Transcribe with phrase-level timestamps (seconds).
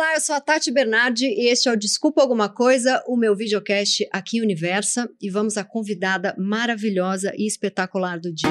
[0.00, 3.36] Olá, eu sou a Tati Bernardi e este é o Desculpa Alguma Coisa, o meu
[3.36, 5.06] videocast aqui em Universa.
[5.20, 8.48] E vamos à convidada maravilhosa e espetacular do dia.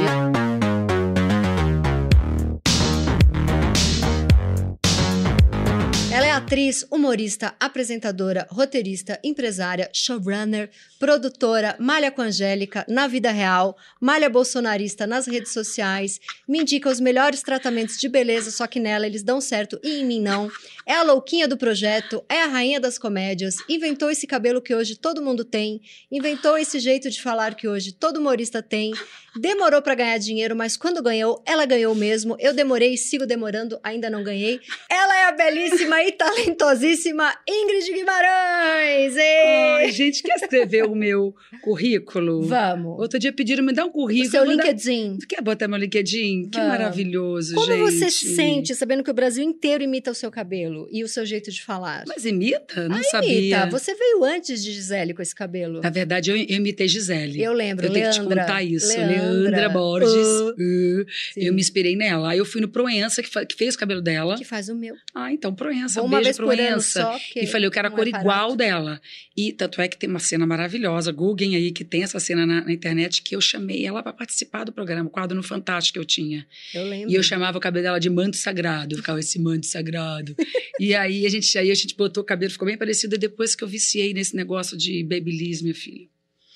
[6.14, 13.76] Ela é atriz, humorista, apresentadora, roteirista, empresária, showrunner, produtora, malha com Angélica, na vida real,
[14.00, 19.06] malha bolsonarista nas redes sociais, me indica os melhores tratamentos de beleza, só que nela
[19.06, 20.50] eles dão certo e em mim não.
[20.86, 24.96] É a louquinha do projeto, é a rainha das comédias, inventou esse cabelo que hoje
[24.96, 28.94] todo mundo tem, inventou esse jeito de falar que hoje todo humorista tem,
[29.36, 32.36] demorou para ganhar dinheiro, mas quando ganhou, ela ganhou mesmo.
[32.40, 34.60] Eu demorei, sigo demorando, ainda não ganhei.
[34.90, 39.16] Ela é a belíssima e talentosíssima Ingrid Guimarães!
[39.18, 39.86] Ei!
[39.86, 42.44] Ai, gente, quer escrever o meu currículo?
[42.44, 43.00] Vamos.
[43.00, 44.30] Outro dia pediram me dar um O currículo.
[44.32, 45.18] seu mandar- LinkedIn.
[45.20, 46.50] Tu quer botar meu LinkedIn?
[46.50, 46.72] Que Vamos.
[46.74, 47.80] maravilhoso, Como gente.
[47.80, 51.26] você se sente sabendo que o Brasil inteiro imita o seu cabelo e o seu
[51.26, 52.04] jeito de falar?
[52.08, 52.88] Mas imita?
[52.88, 53.10] Não Imita.
[53.10, 53.66] sabia.
[53.68, 55.82] Você veio antes de Gisele com esse cabelo.
[55.82, 57.42] Na verdade, eu, eu imitei Gisele.
[57.42, 58.42] Eu lembro, Eu tenho que te Leandra.
[58.44, 58.88] contar isso.
[58.88, 60.28] Leandra, Leandra, Borges.
[60.28, 61.06] Uh, Uh,
[61.38, 62.32] eu me inspirei nela.
[62.32, 64.38] Aí eu fui no Proença, que, que fez o cabelo dela.
[64.38, 64.96] Que faz o meu.
[65.14, 66.02] Ah, então, Proença.
[66.02, 67.06] Um uma ano Proença.
[67.06, 69.02] porque E falei, eu quero a não cor é igual dela.
[69.36, 72.62] E tanto é que tem uma cena maravilhosa, Google aí, que tem essa cena na,
[72.62, 76.00] na internet, que eu chamei ela para participar do programa, o quadro no Fantástico que
[76.00, 76.46] eu tinha.
[76.74, 77.12] Eu lembro.
[77.12, 78.98] E eu chamava o cabelo dela de manto sagrado.
[78.98, 80.36] Ficava esse manto sagrado.
[80.80, 83.16] e aí a gente aí a gente botou o cabelo, ficou bem parecido.
[83.16, 86.08] E depois que eu viciei nesse negócio de babyliss, minha filha.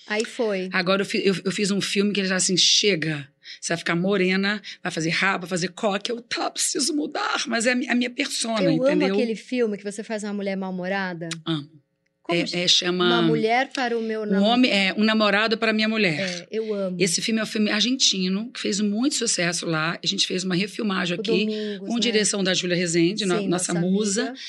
[0.07, 0.69] Aí foi.
[0.71, 3.27] Agora eu, eu, eu fiz um filme que ele já assim, chega.
[3.59, 6.11] Você vai ficar morena, vai fazer raba, vai fazer coque.
[6.11, 7.43] Eu, tá, preciso mudar.
[7.47, 9.07] Mas é a, mi- a minha persona, eu entendeu?
[9.07, 11.29] amo aquele filme que você faz uma mulher mal-humorada.
[11.45, 11.69] Amo.
[12.21, 13.03] Como É, é, chama...
[13.05, 14.45] Uma mulher para o meu Um namorado.
[14.53, 16.21] homem, é, um namorado para minha mulher.
[16.21, 16.95] É, eu amo.
[16.97, 19.99] Esse filme é um filme argentino, que fez muito sucesso lá.
[20.01, 21.99] A gente fez uma refilmagem o aqui, Domingos, com né?
[21.99, 24.21] direção da Júlia Rezende, Sim, nossa, musa.
[24.29, 24.39] amiga.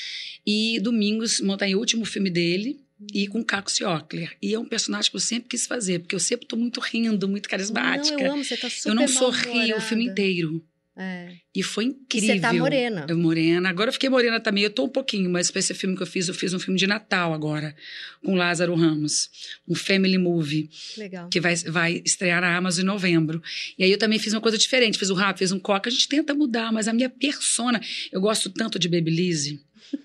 [0.47, 2.79] E Domingos monta aí o último filme dele.
[3.13, 4.35] E com Caco Ciocler.
[4.41, 7.27] E é um personagem que eu sempre quis fazer, porque eu sempre tô muito rindo,
[7.27, 8.17] muito carismática.
[8.17, 10.63] Não, eu amo, você tá super eu não sorri o filme inteiro.
[10.97, 11.33] É.
[11.53, 12.35] E foi E incrível.
[12.35, 13.05] você tá morena.
[13.09, 13.67] Eu morena.
[13.67, 14.63] Agora eu fiquei morena também.
[14.63, 16.79] Eu tô um pouquinho, mas pra esse filme que eu fiz, eu fiz um filme
[16.79, 17.75] de Natal agora,
[18.23, 19.29] com Lázaro Ramos.
[19.67, 21.27] Um family movie, Legal.
[21.29, 23.43] que vai, vai estrear na Amazon em novembro.
[23.77, 24.97] E aí eu também fiz uma coisa diferente.
[24.97, 25.89] Fiz o rap, fiz um coca.
[25.89, 27.81] A gente tenta mudar, mas a minha persona...
[28.09, 29.59] Eu gosto tanto de Babyliss,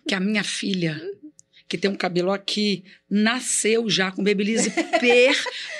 [0.09, 1.01] que a minha filha,
[1.71, 4.67] que tem um cabelo aqui, nasceu já com Babyliss
[5.01, 5.37] per...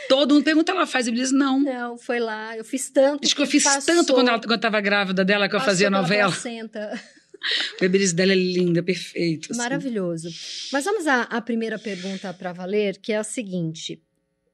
[0.09, 1.33] Todo mundo pergunta, ela faz Babyliss?
[1.33, 1.59] Não.
[1.59, 2.57] Não, foi lá.
[2.57, 3.25] Eu fiz tanto.
[3.27, 5.61] Acho que eu fiz passou- tanto quando, ela, quando eu tava grávida dela, que eu
[5.61, 6.33] fazia novela.
[6.33, 9.51] O Babyliss dela é linda, perfeito.
[9.51, 9.59] assim.
[9.61, 10.29] Maravilhoso.
[10.73, 14.01] Mas vamos à, à primeira pergunta para valer, que é a seguinte.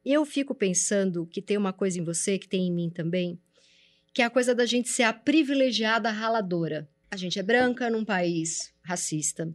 [0.02, 3.38] Eu fico pensando que tem uma coisa em você, que tem em mim também,
[4.14, 6.88] que é a coisa da gente ser a privilegiada raladora.
[7.10, 9.52] A gente é branca num país racista.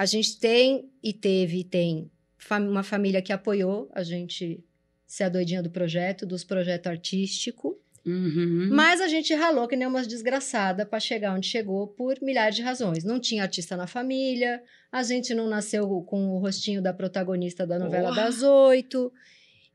[0.00, 2.10] A gente tem e teve e tem
[2.52, 4.64] uma família que apoiou a gente
[5.06, 7.78] ser a doidinha do projeto, dos projetos artístico.
[8.06, 8.70] Uhum.
[8.72, 12.62] Mas a gente ralou que nem umas desgraçada para chegar onde chegou por milhares de
[12.62, 13.04] razões.
[13.04, 17.78] Não tinha artista na família, a gente não nasceu com o rostinho da protagonista da
[17.78, 18.22] novela Porra.
[18.22, 19.12] das oito,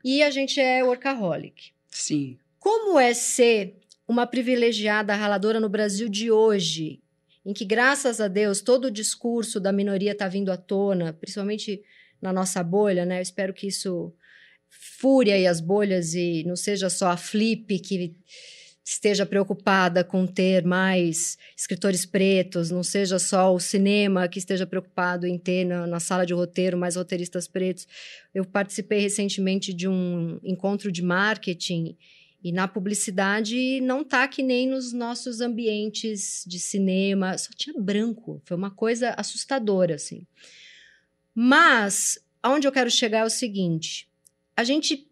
[0.04, 1.70] e a gente é workaholic.
[1.88, 2.36] Sim.
[2.58, 3.76] Como é ser
[4.08, 7.00] uma privilegiada raladora no Brasil de hoje,
[7.46, 11.80] em que, graças a Deus, todo o discurso da minoria está vindo à tona, principalmente
[12.20, 13.18] na nossa bolha, né?
[13.18, 14.12] Eu espero que isso
[14.68, 18.16] fure aí as bolhas e não seja só a Flip que
[18.84, 25.24] esteja preocupada com ter mais escritores pretos, não seja só o cinema que esteja preocupado
[25.24, 27.86] em ter na, na sala de roteiro mais roteiristas pretos.
[28.34, 31.96] Eu participei recentemente de um encontro de marketing
[32.42, 38.40] e na publicidade não tá que nem nos nossos ambientes de cinema, só tinha branco.
[38.44, 40.26] Foi uma coisa assustadora, assim.
[41.34, 44.08] Mas aonde eu quero chegar é o seguinte:
[44.56, 45.08] a gente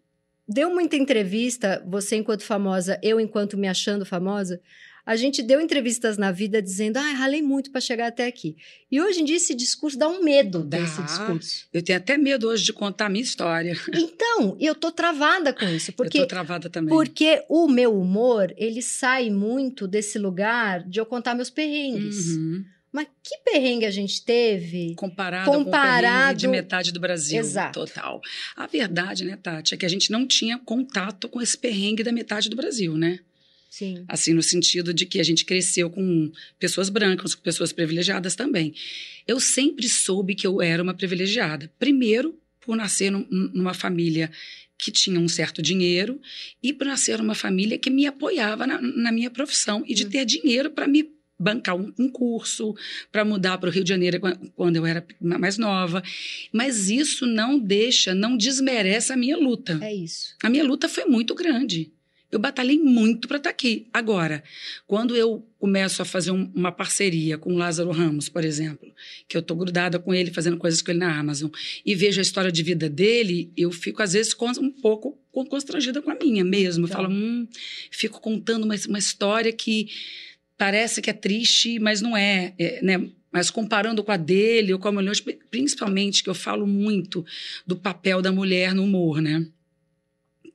[0.47, 4.61] deu muita entrevista, você enquanto famosa, eu enquanto me achando famosa,
[5.05, 8.55] a gente deu entrevistas na vida dizendo, ah, ralei muito para chegar até aqui.
[8.91, 10.77] E hoje em dia esse discurso dá um medo Dá.
[10.79, 11.67] desse discurso.
[11.71, 13.75] Eu tenho até medo hoje de contar a minha história.
[13.93, 16.89] Então, eu tô travada com isso, porque eu tô travada também.
[16.93, 22.29] porque o meu humor, ele sai muito desse lugar de eu contar meus perrengues.
[22.29, 22.65] Uhum.
[22.91, 24.95] Mas que perrengue a gente teve?
[24.95, 27.39] Comparado, com o Comparado- perrengue de metade do Brasil.
[27.39, 27.81] Exato.
[27.81, 28.21] Total.
[28.55, 32.11] A verdade, né, Tati, é que a gente não tinha contato com esse perrengue da
[32.13, 33.19] metade do Brasil, né?
[33.77, 34.05] Sim.
[34.07, 38.73] Assim, no sentido de que a gente cresceu com pessoas brancas, com pessoas privilegiadas também.
[39.27, 41.69] Eu sempre soube que eu era uma privilegiada.
[41.77, 44.31] Primeiro, por nascer num- numa família
[44.77, 46.21] que tinha um certo dinheiro
[46.63, 50.09] e por nascer numa família que me apoiava na, na minha profissão e de Hum.
[50.09, 52.73] ter dinheiro para me bancar um, um curso,
[53.11, 54.21] para mudar para o Rio de Janeiro
[54.55, 56.01] quando eu era mais nova.
[56.53, 59.77] Mas isso não deixa, não desmerece a minha luta.
[59.81, 60.33] É isso.
[60.41, 61.91] A minha luta foi muito grande.
[62.35, 63.87] Eu batalhei muito para estar tá aqui.
[63.93, 64.43] Agora,
[64.85, 68.91] quando eu começo a fazer um, uma parceria com o Lázaro Ramos, por exemplo,
[69.27, 71.49] que eu estou grudada com ele, fazendo coisas com ele na Amazon,
[71.85, 76.11] e vejo a história de vida dele, eu fico, às vezes, um pouco constrangida com
[76.11, 76.85] a minha mesmo.
[76.85, 76.99] Então.
[76.99, 77.47] Eu falo, hum,
[77.89, 79.87] fico contando uma, uma história que
[80.57, 83.09] parece que é triste, mas não é, é né?
[83.31, 85.13] Mas comparando com a dele ou com a mulher,
[85.49, 87.25] principalmente que eu falo muito
[87.65, 89.45] do papel da mulher no humor, né?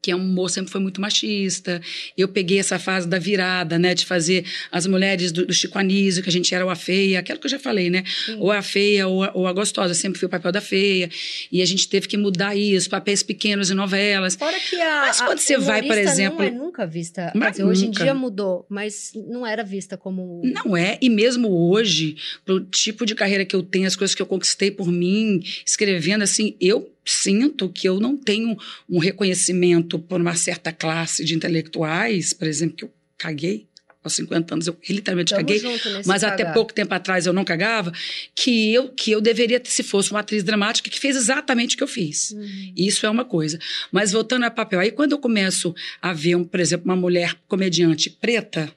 [0.02, 1.81] Que é um humor sempre foi muito machista.
[2.17, 6.23] Eu peguei essa fase da virada, né, de fazer as mulheres do, do Chico Anísio,
[6.23, 8.05] que a gente era ou a feia, aquilo que eu já falei, né?
[8.26, 8.37] Sim.
[8.38, 11.11] Ou a feia ou a, ou a gostosa, sempre foi o papel da feia.
[11.52, 14.37] E a gente teve que mudar isso, papéis pequenos em novelas.
[14.37, 17.32] Fora que a, mas quando você vai, por exemplo, não é nunca vista.
[17.35, 21.49] Mas dizer, hoje em dia mudou, mas não era vista como Não é, e mesmo
[21.70, 25.43] hoje, pro tipo de carreira que eu tenho, as coisas que eu conquistei por mim,
[25.67, 28.56] escrevendo assim, eu sinto que eu não tenho
[28.88, 33.68] um reconhecimento por uma certa classe de intelectuais, por exemplo, que eu caguei
[34.02, 35.62] aos 50 anos, eu literalmente Tamo caguei,
[36.06, 36.32] mas cagar.
[36.32, 37.92] até pouco tempo atrás eu não cagava,
[38.34, 41.84] que eu, que eu deveria, se fosse uma atriz dramática, que fez exatamente o que
[41.84, 42.30] eu fiz.
[42.30, 42.72] Uhum.
[42.74, 43.58] Isso é uma coisa.
[43.92, 47.36] Mas voltando ao papel, aí quando eu começo a ver, um, por exemplo, uma mulher
[47.46, 48.72] comediante preta,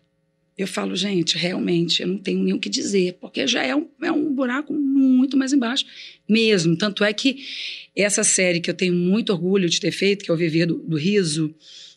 [0.58, 3.88] eu falo, gente, realmente, eu não tenho nem o que dizer, porque já é um,
[4.02, 5.86] é um buraco muito mais embaixo
[6.30, 6.78] mesmo.
[6.78, 7.44] Tanto é que
[7.96, 10.80] essa série que eu tenho muito orgulho de ter feito, que é o Viver do,
[10.80, 11.54] do Riso,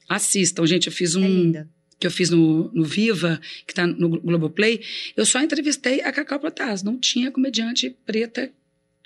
[0.09, 1.53] assistam, gente, eu fiz um...
[1.55, 1.67] É
[1.99, 4.83] que eu fiz no, no Viva, que está no Globoplay,
[5.17, 6.83] eu só entrevistei a Cacau Protaz.
[6.83, 8.51] Não tinha comediante preta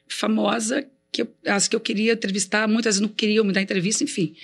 [0.08, 4.34] famosa que eu, as que eu queria entrevistar, muitas não queriam me dar entrevista, enfim.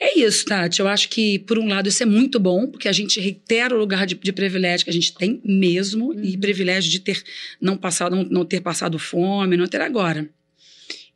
[0.00, 0.80] É isso, Tati.
[0.80, 3.78] Eu acho que, por um lado, isso é muito bom, porque a gente reitera o
[3.78, 6.24] lugar de, de privilégio que a gente tem mesmo, uhum.
[6.24, 7.22] e privilégio de ter
[7.60, 10.28] não passado, não, não ter passado fome, não ter agora.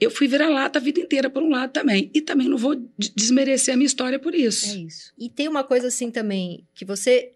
[0.00, 2.10] Eu fui virar lata a vida inteira, por um lado também.
[2.14, 4.70] E também não vou desmerecer a minha história por isso.
[4.70, 5.12] É isso.
[5.18, 7.32] E tem uma coisa assim também, que você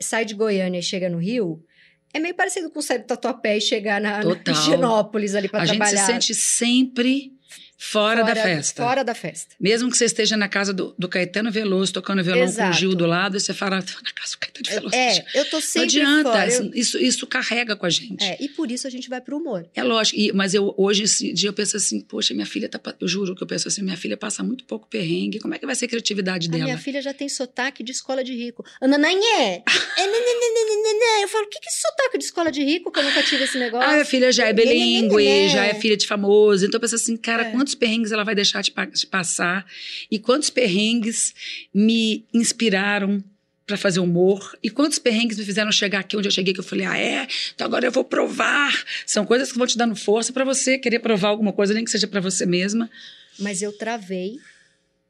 [0.00, 1.64] sai de Goiânia e chega no Rio,
[2.12, 6.04] é meio parecido com sair do Tatuapé e chegar na, na Higienópolis ali para trabalhar.
[6.04, 7.31] A gente se sente sempre
[7.84, 8.82] Fora, fora, da festa.
[8.82, 9.56] Fora da festa.
[9.58, 12.70] Mesmo que você esteja na casa do, do Caetano Veloso, tocando violão Exato.
[12.70, 14.94] com o Gil do lado, e você fala, tô na casa do Caetano Veloso.
[14.94, 16.46] É, eu tô sempre Não adianta.
[16.46, 16.70] Eu...
[16.74, 18.24] isso, isso carrega com a gente.
[18.24, 19.68] É, e por isso a gente vai pro humor.
[19.74, 22.80] É lógico, e, mas eu, hoje, esse dia, eu penso assim, poxa, minha filha tá,
[23.00, 25.66] eu juro que eu penso assim, minha filha passa muito pouco perrengue, como é que
[25.66, 26.64] vai ser a criatividade a dela?
[26.64, 28.64] minha filha já tem sotaque de escola de rico.
[28.80, 29.64] Anananhé!
[31.22, 33.44] eu falo, o que que é sotaque de escola de rico, que eu nunca tive
[33.44, 33.88] esse negócio?
[33.88, 37.16] Ah, minha filha já é bilíngue, já é filha de famoso, então eu penso assim,
[37.16, 37.50] cara, é.
[37.50, 39.66] quantos perrengues ela vai deixar deixar de, passar.
[40.10, 41.34] E quantos perrengues
[41.72, 43.22] me inspiraram
[43.66, 46.64] para fazer humor e quantos perrengues me fizeram chegar aqui onde eu cheguei que eu
[46.64, 47.26] falei ah é?
[47.54, 48.72] Então agora eu vou provar.
[49.06, 51.90] São coisas que vão te dando força para você querer provar alguma coisa nem que
[51.90, 52.90] seja para você mesma.
[53.38, 54.38] Mas eu travei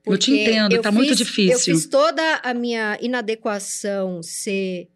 [0.04, 4.88] eu te entendo tá muito difícil eu fiz toda a minha inadequação ser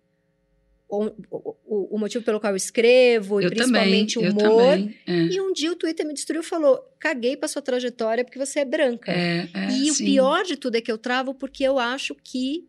[0.88, 4.92] o, o, o, motivo pelo qual eu escrevo, eu e principalmente também, o humor.
[5.06, 5.12] É.
[5.12, 8.60] E um dia o Twitter me destruiu e falou: caguei pra sua trajetória porque você
[8.60, 9.10] é branca.
[9.10, 9.90] É, é, e sim.
[9.90, 12.68] o pior de tudo é que eu travo porque eu acho que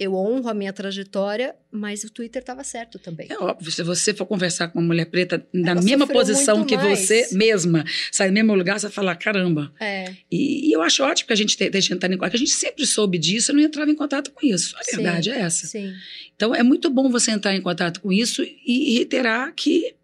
[0.00, 3.26] eu honro a minha trajetória, mas o Twitter estava certo também.
[3.28, 6.74] É óbvio, se você for conversar com uma mulher preta na Ela mesma posição que
[6.74, 7.00] mais.
[7.00, 9.70] você mesma, sai no mesmo lugar, você vai falar, caramba.
[9.78, 10.14] É.
[10.30, 12.50] E, e, eu acho ótimo que a gente esteja entrando em contato, que a gente
[12.50, 14.74] sempre soube disso e não entrava em contato com isso.
[14.78, 15.66] A sim, verdade é essa.
[15.66, 15.92] Sim.
[16.34, 19.94] Então, é muito bom você entrar em contato com isso e reiterar que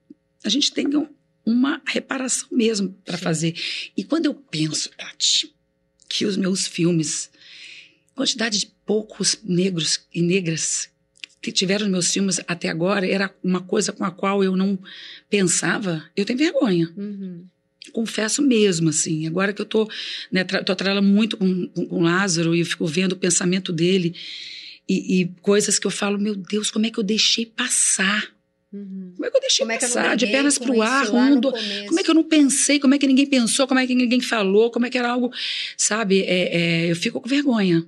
[0.45, 0.87] a gente tem
[1.47, 3.55] uma reparação mesmo para fazer.
[3.97, 5.55] E quando eu penso, Tati,
[6.07, 7.31] que os meus filmes
[8.17, 10.89] quantidade de poucos negros e negras
[11.41, 14.77] que tiveram nos meus filmes até agora era uma coisa com a qual eu não
[15.31, 16.03] pensava.
[16.17, 16.93] Eu tenho vergonha.
[16.97, 17.45] Uhum.
[17.93, 19.27] Confesso mesmo, assim.
[19.29, 19.89] Agora que eu tô,
[20.33, 24.17] né, tô trabalhando muito com, com, com Lázaro e eu fico vendo o pensamento dele
[24.89, 28.29] e, e, coisas que eu falo, meu Deus, como é que eu deixei passar?
[28.73, 29.13] Uhum.
[29.15, 30.13] Como é que eu deixei como passar?
[30.13, 31.53] É de pernas pro ar, mundo.
[31.87, 32.79] Como é que eu não pensei?
[32.79, 33.67] Como é que ninguém pensou?
[33.67, 34.71] Como é que ninguém falou?
[34.71, 35.33] Como é que era algo,
[35.77, 36.23] sabe?
[36.23, 37.87] É, é, eu fico com vergonha.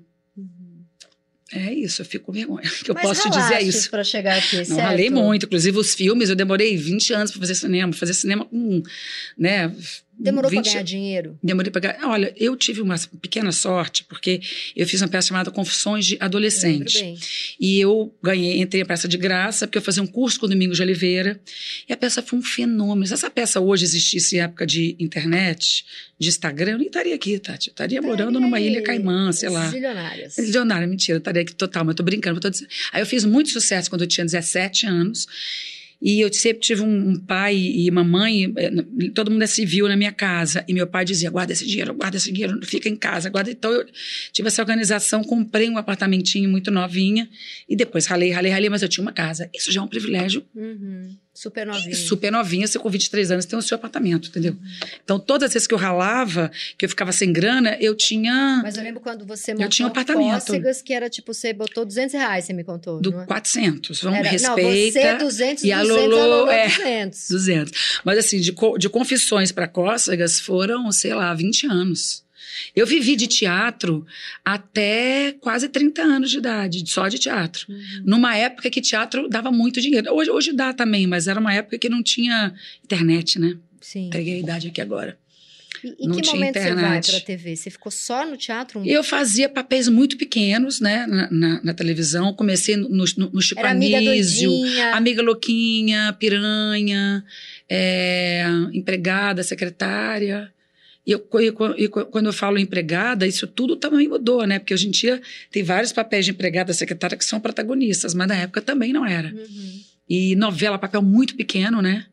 [1.53, 2.63] É isso, eu fico com vergonha.
[2.85, 3.91] que eu Mas posso te dizer é isso.
[3.91, 4.81] para chegar aqui, Não, certo?
[4.81, 5.47] ralei muito.
[5.47, 7.93] Inclusive, os filmes, eu demorei 20 anos para fazer cinema.
[7.93, 8.83] Fazer cinema com,
[9.37, 9.75] né,
[10.19, 11.39] Demorou 20 para ganhar dinheiro?
[11.43, 12.09] Demorei para ganhar.
[12.09, 14.41] Olha, eu tive uma pequena sorte, porque
[14.75, 17.01] eu fiz uma peça chamada Confissões de Adolescente.
[17.01, 17.19] Bem.
[17.61, 20.49] E eu ganhei, entrei a peça de graça, porque eu fazia um curso com o
[20.49, 21.41] Domingos de Oliveira.
[21.89, 23.07] E a peça foi um fenômeno.
[23.07, 25.85] Se essa peça hoje existisse em época de internet,
[26.19, 27.69] de Instagram, eu nem estaria aqui, Tati.
[27.69, 29.69] Eu estaria morando numa ilha caimã, sei lá.
[29.71, 30.37] Zilionárias.
[30.37, 32.39] Milionária, mentira, eu estaria aqui total, mas eu tô brincando.
[32.39, 32.69] eu tô dizendo.
[32.93, 35.27] Aí eu fiz muito sucesso quando eu tinha 17 anos.
[36.01, 38.71] E eu sempre tive um, pai e mamãe, eh,
[39.15, 40.65] todo mundo é civil na minha casa.
[40.69, 43.51] E meu pai dizia: guarda esse dinheiro, guarda esse dinheiro, fica em casa, guarda.
[43.51, 43.85] Então eu
[44.33, 47.29] tive essa organização, comprei um apartamentinho muito novinha.
[47.69, 49.51] E depois ralei, ralei, ralei, mas eu tinha uma casa.
[49.53, 51.17] Isso já é um privilégio Uhum.
[51.39, 51.95] Super novinho.
[51.95, 54.57] super novinha, você com 23 anos tem o seu apartamento, entendeu?
[55.05, 58.77] Então, todas as vezes que eu ralava, que eu ficava sem grana, eu tinha Mas
[58.77, 60.47] eu lembro quando você montou tinha um apartamento.
[60.47, 63.27] Cócegas, que era tipo, você botou 200 reais, você me contou, do não é?
[63.27, 64.01] 400.
[64.03, 65.13] Vamos, Era- respeita.
[65.13, 66.67] Não, você 200, e a 200, Lolo, a Lolo é.
[66.67, 67.29] 200.
[67.31, 68.01] 200.
[68.05, 72.25] Mas assim, de, de confissões para cócegas foram, sei lá, 20 anos.
[72.75, 74.07] Eu vivi de teatro
[74.45, 77.67] até quase 30 anos de idade, só de teatro.
[77.69, 78.03] Uhum.
[78.05, 80.13] Numa época que teatro dava muito dinheiro.
[80.15, 82.53] Hoje, hoje dá também, mas era uma época que não tinha
[82.85, 83.57] internet, né?
[83.81, 84.07] Sim.
[84.09, 85.19] Entreguei a idade aqui agora.
[85.85, 87.11] E em Não que momento você vai internet.
[87.13, 87.55] pra TV?
[87.55, 88.81] Você ficou só no teatro?
[88.81, 92.33] Um- Eu fazia papéis muito pequenos, né, na, na- na televisão.
[92.35, 94.95] Comecei no, no, no Chico Era amiga Anísio, doidinha.
[94.97, 97.25] Amiga Louquinha, Piranha,
[97.69, 100.53] é, empregada, secretária.
[101.09, 104.59] E, eu, e e quando eu falo empregada, isso tudo também mudou, né?
[104.59, 108.37] Porque hoje em dia tem vários papéis de empregada, secretária que são protagonistas, mas na
[108.37, 109.29] época também não era.
[109.29, 109.81] Uhum.
[110.07, 112.05] E novela, papel muito pequeno, né?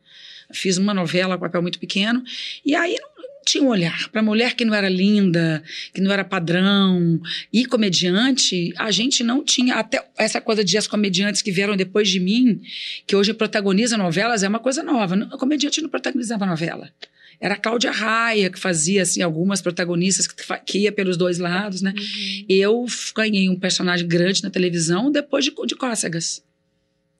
[0.54, 2.24] Fiz uma novela, papel muito pequeno.
[2.66, 4.08] E aí não, não tinha um olhar.
[4.12, 5.62] Para mulher que não era linda,
[5.94, 7.20] que não era padrão,
[7.52, 9.76] e comediante, a gente não tinha.
[9.76, 12.62] Até essa coisa de as comediantes que vieram depois de mim,
[13.06, 15.16] que hoje protagonizam novelas, é uma coisa nova.
[15.34, 16.90] A comediante não protagonizava novela.
[17.40, 21.82] Era a Cláudia Raia que fazia assim, algumas protagonistas que, que ia pelos dois lados,
[21.82, 21.94] né?
[21.96, 22.46] Uhum.
[22.50, 26.44] Eu ganhei um personagem grande na televisão depois de, de Cócegas.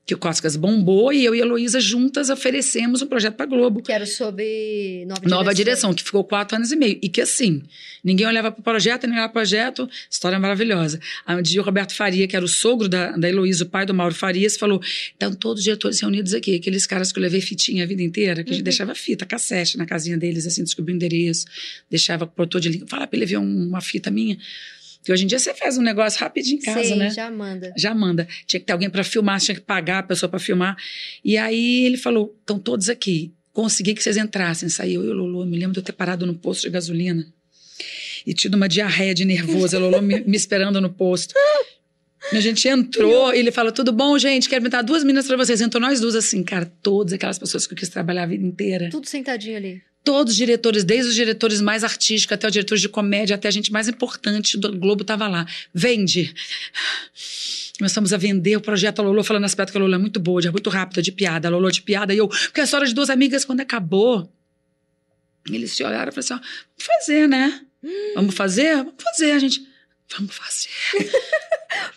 [0.06, 3.82] Que o Cócegas bombou e eu e a Heloísa juntas oferecemos um projeto para Globo.
[3.82, 5.38] Que era sobre Nova Direção.
[5.40, 7.00] Nova direção, que ficou quatro anos e meio.
[7.02, 7.64] E que assim,
[8.04, 11.00] ninguém olhava para o projeto, ninguém olhava para o projeto, história maravilhosa.
[11.26, 13.84] Aí um dia o Roberto Faria, que era o sogro da, da Heloísa, o pai
[13.84, 17.42] do Mauro Farias, falou: estão todos os diretores reunidos aqui, aqueles caras que eu levei
[17.42, 18.64] fitinha a vida inteira, que a gente Uhum.
[18.64, 21.46] deixava fita, cassete na casinha deles, assim, descobria o endereço,
[21.90, 24.38] deixava portão de link, fala para ele ver um- uma fita minha.
[25.06, 27.12] Que hoje em dia você faz um negócio rapidinho em casa, Sei, né?
[27.12, 27.72] já manda.
[27.78, 28.28] já manda.
[28.48, 30.76] Tinha que ter alguém para filmar, tinha que pagar a pessoa para filmar.
[31.24, 33.32] E aí ele falou: estão todos aqui.
[33.54, 34.68] Consegui que vocês entrassem.
[34.68, 35.42] Saiu eu e o Lolo.
[35.44, 37.24] Eu me lembro de eu ter parado no posto de gasolina
[38.26, 39.78] e tido uma diarreia de nervoso.
[39.78, 41.36] A Lolo me, me esperando no posto.
[42.34, 44.50] E a gente entrou, ele falou: tudo bom, gente?
[44.50, 45.62] Quero inventar duas meninas para vocês.
[45.62, 48.90] Entrou nós duas, assim, cara, todas aquelas pessoas que eu quis trabalhar a vida inteira.
[48.90, 49.84] Tudo sentadinho ali.
[50.06, 53.52] Todos os diretores, desde os diretores mais artísticos até os diretores de comédia, até a
[53.52, 55.46] gente mais importante do Globo estava lá.
[55.74, 56.34] Vende.
[57.78, 59.00] Começamos a vender o projeto.
[59.00, 61.48] A Lolo falando pedras que a Lolo é muito boa, de- muito rápida, de piada.
[61.48, 62.14] A Lolo de piada.
[62.14, 64.32] E eu, porque a história de duas amigas, quando acabou,
[65.52, 67.62] eles se olharam e falaram assim: ó, vamos fazer, né?
[68.16, 68.76] Vamos fazer?
[68.78, 69.62] Vamos fazer, a gente.
[70.18, 70.70] Vamos fazer.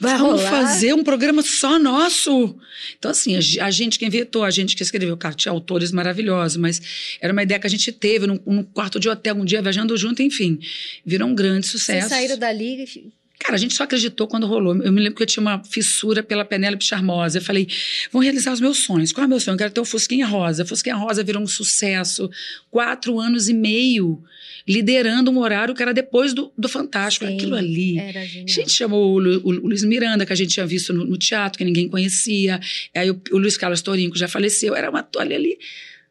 [0.00, 0.50] Vamos rolar?
[0.50, 2.56] fazer um programa só nosso.
[2.98, 5.92] Então, assim, a, ge- a gente que inventou, a gente que escreveu, claro, tinha autores
[5.92, 6.80] maravilhosos, mas
[7.20, 9.96] era uma ideia que a gente teve num, num quarto de hotel, um dia viajando
[9.96, 10.58] junto, enfim.
[11.04, 12.08] Virou um grande Vocês sucesso.
[12.08, 13.12] saíram dali.
[13.38, 14.74] Cara, a gente só acreditou quando rolou.
[14.82, 17.38] Eu me lembro que eu tinha uma fissura pela Penélope Charmosa.
[17.38, 17.68] Eu falei,
[18.10, 19.12] vão realizar os meus sonhos.
[19.12, 19.54] Qual é o meu sonho?
[19.54, 20.64] Eu quero ter o Fusquinha Rosa.
[20.66, 22.28] Fusquinha Rosa virou um sucesso.
[22.68, 24.20] Quatro anos e meio
[24.68, 27.26] liderando um horário que era depois do, do Fantástico.
[27.26, 27.98] Sim, Aquilo ali.
[27.98, 28.44] Era genial.
[28.46, 31.16] A gente chamou o, Lu- o Luiz Miranda, que a gente tinha visto no, no
[31.16, 32.60] teatro, que ninguém conhecia.
[32.94, 34.74] Aí o, o Luiz Carlos Torinho, que já faleceu.
[34.76, 35.58] Era uma toalha ali.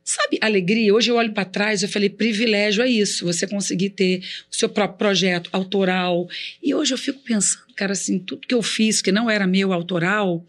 [0.04, 0.94] Sabe, alegria.
[0.96, 3.26] Hoje eu olho para trás, eu falei, privilégio é isso.
[3.26, 6.28] Você conseguir ter o seu próprio projeto autoral.
[6.64, 9.74] E hoje eu fico pensando, cara, assim, tudo que eu fiz que não era meu
[9.74, 10.46] autoral,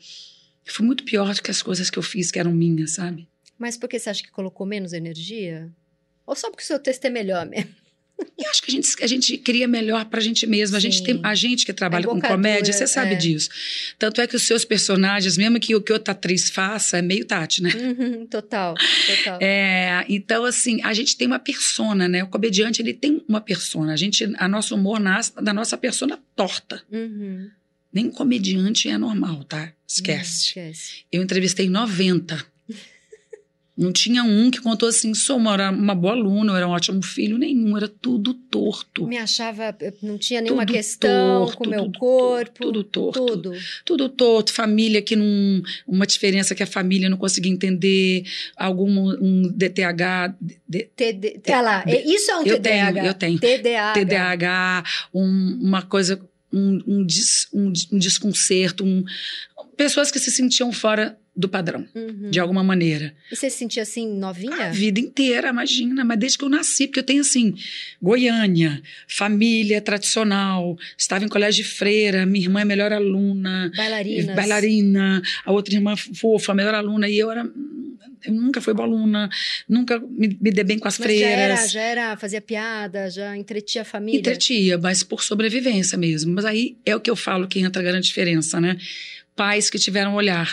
[0.65, 3.27] foi muito pior do que as coisas que eu fiz que eram minhas, sabe?
[3.59, 5.69] Mas por que você acha que colocou menos energia?
[6.25, 7.71] Ou só porque o seu texto é melhor mesmo?
[8.37, 10.77] E acho que a gente, a gente cria melhor pra gente mesmo.
[10.77, 13.17] A gente, tem, a gente que trabalha com embocadura, comédia, você sabe é.
[13.17, 13.49] disso.
[13.99, 17.25] Tanto é que os seus personagens, mesmo que o que outra atriz faça, é meio
[17.25, 17.71] Tati, né?
[17.75, 18.75] Uhum, total,
[19.07, 19.39] total.
[19.41, 22.25] É, então, assim, a gente tem uma persona, né?
[22.25, 23.93] O comediante, ele tem uma persona.
[23.93, 26.83] A gente, a nosso humor nasce da nossa persona torta.
[26.91, 27.51] Uhum,
[27.93, 29.73] Nem comediante é normal, tá?
[29.87, 30.47] Esquece.
[30.47, 31.05] esquece.
[31.11, 32.58] Eu entrevistei 90.
[33.79, 36.73] Não tinha um que contou assim, sou uma, era uma boa aluna, eu era um
[36.73, 39.07] ótimo filho, nenhum, era tudo torto.
[39.07, 42.61] Me achava, não tinha nenhuma Tudo questão torto, com o meu tudo corpo.
[42.61, 43.27] Tudo torto.
[43.27, 43.53] Tudo.
[43.85, 45.63] Tudo torto, família que não.
[45.87, 48.25] Uma diferença que a família não conseguia entender,
[48.57, 50.35] algum um DTH,
[50.97, 52.93] TD, olha lá, de- isso é um eu TDAH.
[52.93, 53.39] tenho, eu tenho.
[53.39, 53.93] TDAH.
[53.93, 56.21] TDAH, um- uma coisa,
[56.53, 59.05] um, um, des- um- um desconcerto, um-
[59.77, 62.31] pessoas que se sentiam fora do padrão, Uhum.
[62.31, 63.15] de alguma maneira.
[63.31, 64.57] E você se sentia assim, novinha?
[64.67, 67.55] A vida inteira, imagina, mas desde que eu nasci, porque eu tenho assim,
[68.03, 74.35] Goiânia, família tradicional, estava em colégio de freira, minha irmã é melhor aluna, Bailarinas.
[74.35, 77.49] bailarina, a outra irmã fofa, melhor aluna, e eu era.
[78.25, 79.31] Eu nunca fui boa aluna,
[79.69, 81.71] nunca me, me dei bem com as Mas já era, freiras.
[81.71, 84.19] já era, fazia piada, já entretia a família.
[84.19, 86.35] Entretia, mas por sobrevivência mesmo.
[86.35, 88.77] Mas aí é o que eu falo que entra a grande diferença, né?
[89.37, 90.53] Pais que tiveram olhar.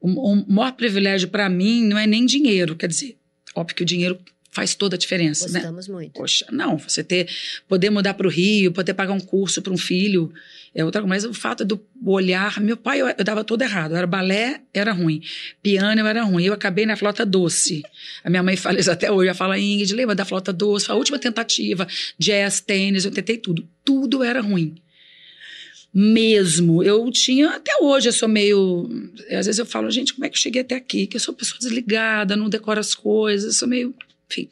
[0.00, 3.16] O, o maior privilégio para mim não é nem dinheiro, quer dizer,
[3.54, 4.18] óbvio que o dinheiro
[4.50, 5.60] faz toda a diferença, né?
[5.60, 6.12] Gostamos muito.
[6.12, 7.28] Poxa, não, você ter,
[7.68, 10.32] poder mudar para o Rio, poder pagar um curso para um filho,
[10.74, 11.08] é outra coisa.
[11.08, 13.94] Mas o fato do olhar, meu pai, eu, eu dava tudo errado.
[13.94, 15.22] Era balé, era ruim.
[15.62, 16.44] Piano, eu era ruim.
[16.44, 17.82] Eu acabei na flauta doce.
[18.24, 19.28] A minha mãe fala isso até hoje.
[19.28, 20.86] Ela fala, Ingrid, lembra da flauta doce?
[20.86, 21.86] Foi a última tentativa.
[22.18, 23.66] Jazz, tênis, eu tentei tudo.
[23.84, 24.76] Tudo era ruim.
[25.92, 26.82] Mesmo.
[26.82, 28.88] Eu tinha, até hoje, eu sou meio.
[29.30, 31.06] Às vezes eu falo, gente, como é que eu cheguei até aqui?
[31.06, 33.94] Que eu sou pessoa desligada, não decoro as coisas, eu sou meio.
[34.30, 34.48] Enfim.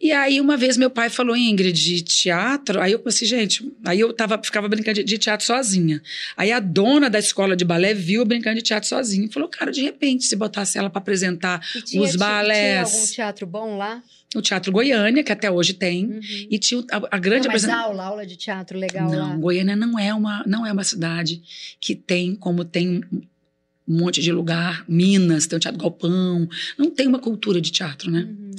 [0.00, 2.80] E aí, uma vez, meu pai falou, Ingrid, de teatro.
[2.80, 6.00] Aí eu pensei, gente, aí eu tava, ficava brincando de, teatro sozinha.
[6.36, 9.48] Aí a dona da escola de balé viu eu brincando de teatro sozinha e falou,
[9.48, 12.88] cara, de repente, se botasse ela para apresentar tinha, os balés.
[12.88, 14.00] Tinha algum teatro bom lá?
[14.36, 16.20] O Teatro Goiânia, que até hoje tem, Uhum.
[16.50, 17.84] e tinha a, a grande apresentação.
[17.84, 19.36] aula, aula de teatro legal Não, lá.
[19.36, 21.40] Goiânia não é uma não é uma cidade
[21.80, 27.06] que tem como tem um monte de lugar, Minas, tem o Teatro Galpão, não tem
[27.06, 28.28] uma cultura de teatro, né?
[28.28, 28.50] Uhum.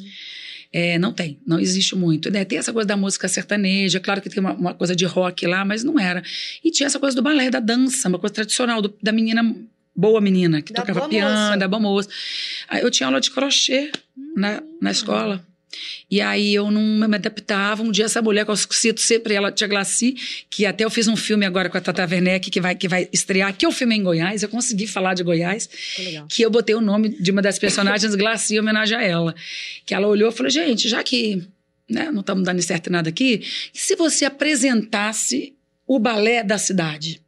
[0.74, 2.30] É, não tem, não existe muito.
[2.32, 2.46] Né?
[2.46, 5.64] Tem essa coisa da música sertaneja, claro que tem uma, uma coisa de rock lá,
[5.66, 6.24] mas não era.
[6.64, 9.56] E tinha essa coisa do balé, da dança, uma coisa tradicional, do- da menina,
[9.96, 11.58] boa menina, que Da tocava piano, moça.
[11.58, 12.10] da boa moça.
[12.68, 13.92] Aí eu tinha aula de crochê
[14.36, 15.44] na, na escola.
[16.10, 17.84] E aí eu não me adaptava.
[17.84, 20.16] Um dia essa mulher que eu cito sempre, ela, Tia Glaci,
[20.50, 23.08] que até eu fiz um filme agora com a Tata Werneck, que vai, que vai
[23.14, 26.28] estrear, que eu filmei em Goiás, eu consegui falar de Goiás, Que legal.
[26.28, 29.36] que eu botei o nome de uma das personagens, Glaci, em homenagem a ela.
[29.86, 31.44] Que ela olhou e falou, gente, já que
[31.88, 35.56] né, não estamos dando certo em nada aqui, se você apresentasse
[35.88, 37.22] o balé da cidade?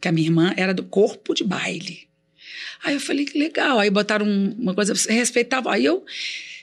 [0.00, 2.08] Que a minha irmã era do corpo de baile.
[2.82, 3.78] Aí eu falei, que legal.
[3.78, 5.72] Aí botaram um- uma coisa, respeitava.
[5.72, 6.04] Aí eu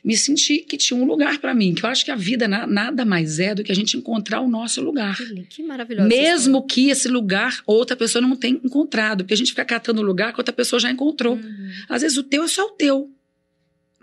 [0.03, 2.65] me senti que tinha um lugar para mim, que eu acho que a vida na-
[2.67, 5.17] nada mais é do que a gente encontrar o nosso lugar.
[5.49, 6.07] Que, maravilhoso.
[6.07, 10.03] Mesmo que esse lugar outra pessoa não tenha encontrado, porque a gente fica catando o
[10.05, 11.35] lugar que outra pessoa já encontrou.
[11.35, 11.71] Uhum.
[11.89, 13.11] Às vezes o teu é só o teu.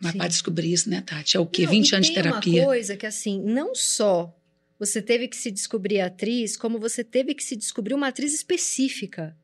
[0.02, 1.36] Mas para descobrir isso, né, Tati?
[1.36, 1.62] É o quê?
[1.64, 2.60] Não, 20 e anos de tem terapia.
[2.62, 4.34] uma coisa que, assim, não só
[4.78, 9.34] você teve que se descobrir atriz, como você teve que se descobrir uma atriz específica.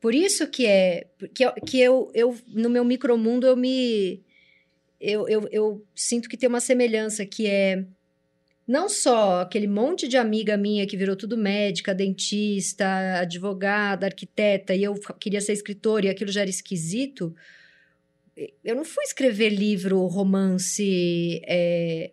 [0.00, 1.08] Por isso que é.
[1.34, 4.22] Que, eu- que eu, eu, no meu micromundo, eu me.
[5.00, 7.84] Eu, eu, eu sinto que tem uma semelhança, que é.
[8.68, 12.86] Não só aquele monte de amiga minha que virou tudo médica, dentista,
[13.20, 17.34] advogada, arquiteta, e eu queria ser escritora e aquilo já era esquisito.
[18.62, 22.12] Eu não fui escrever livro, romance, é,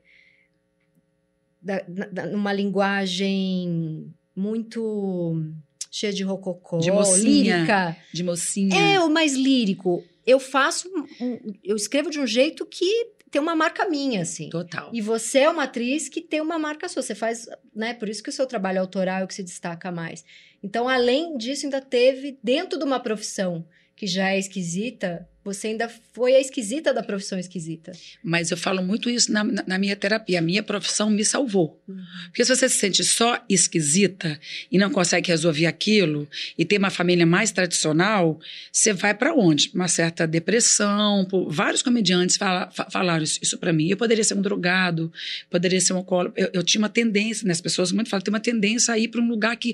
[1.62, 5.44] da- na- numa linguagem muito
[5.92, 7.56] cheia de rococó, De mocinha.
[7.58, 7.98] lírica.
[8.14, 8.76] De mocinha.
[8.96, 10.04] É o mais lírico.
[10.28, 10.92] Eu faço,
[11.64, 14.50] eu escrevo de um jeito que tem uma marca minha, assim.
[14.50, 14.92] Total.
[14.94, 17.02] E você é uma atriz que tem uma marca sua.
[17.02, 17.94] Você faz, né?
[17.94, 20.26] Por isso que o seu trabalho autoral é o que se destaca mais.
[20.62, 25.90] Então, além disso, ainda teve, dentro de uma profissão que já é esquisita, você ainda
[26.14, 27.92] foi a esquisita da profissão esquisita.
[28.24, 30.40] Mas eu falo muito isso na, na- na minha terapia.
[30.40, 31.82] A minha profissão me salvou.
[31.88, 31.98] Uhum.
[32.28, 34.40] Porque se você se sente só esquisita
[34.72, 38.40] e não consegue resolver aquilo e tem uma família mais tradicional,
[38.72, 39.72] você vai para onde?
[39.74, 41.28] Uma certa depressão.
[41.48, 43.88] Vários comediantes fala- fa- falaram isso, isso para mim.
[43.90, 45.12] Eu poderia ser um drogado,
[45.50, 46.34] poderia ser um alcoólatra.
[46.42, 47.52] Eu, eu tinha uma tendência, né?
[47.52, 49.74] as pessoas muito falam, tem uma tendência a ir para um lugar que,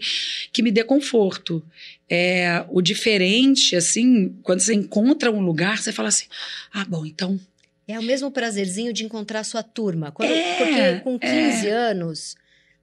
[0.52, 1.64] que me dê conforto.
[2.10, 6.26] É, o diferente, assim, quando você encontra um lugar, você fala assim:
[6.72, 7.40] ah, bom, então
[7.88, 10.12] É o mesmo prazerzinho de encontrar a sua turma.
[10.12, 11.72] Quando- É, porque com 15 é.
[11.72, 12.36] anos,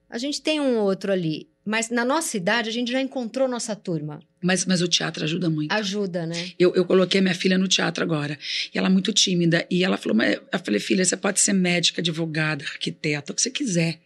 [0.09, 1.49] a gente tem um outro ali.
[1.65, 4.21] Mas na nossa idade, a gente já encontrou nossa turma.
[4.43, 5.71] Mas, mas o teatro ajuda muito.
[5.73, 6.53] Ajuda, né?
[6.59, 8.39] Eu, eu coloquei minha filha no teatro agora.
[8.75, 9.67] E ela é muito tímida.
[9.71, 13.43] E ela falou: mas, Eu falei, filha, você pode ser médica, advogada, arquiteta, o que
[13.43, 14.01] você quiser.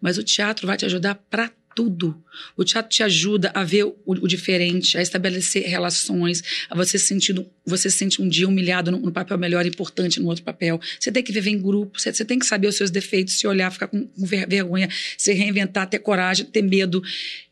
[0.00, 2.20] Mas o teatro vai te ajudar para tudo.
[2.56, 7.32] O teatro te ajuda a ver o, o diferente, a estabelecer relações, a você sentir,
[7.64, 10.80] você sente um dia humilhado num, papel melhor, importante no outro papel.
[10.98, 13.46] Você tem que viver em grupo, você, você tem que saber os seus defeitos, se
[13.46, 17.00] olhar, ficar com, com vergonha, se reinventar, ter coragem, ter medo.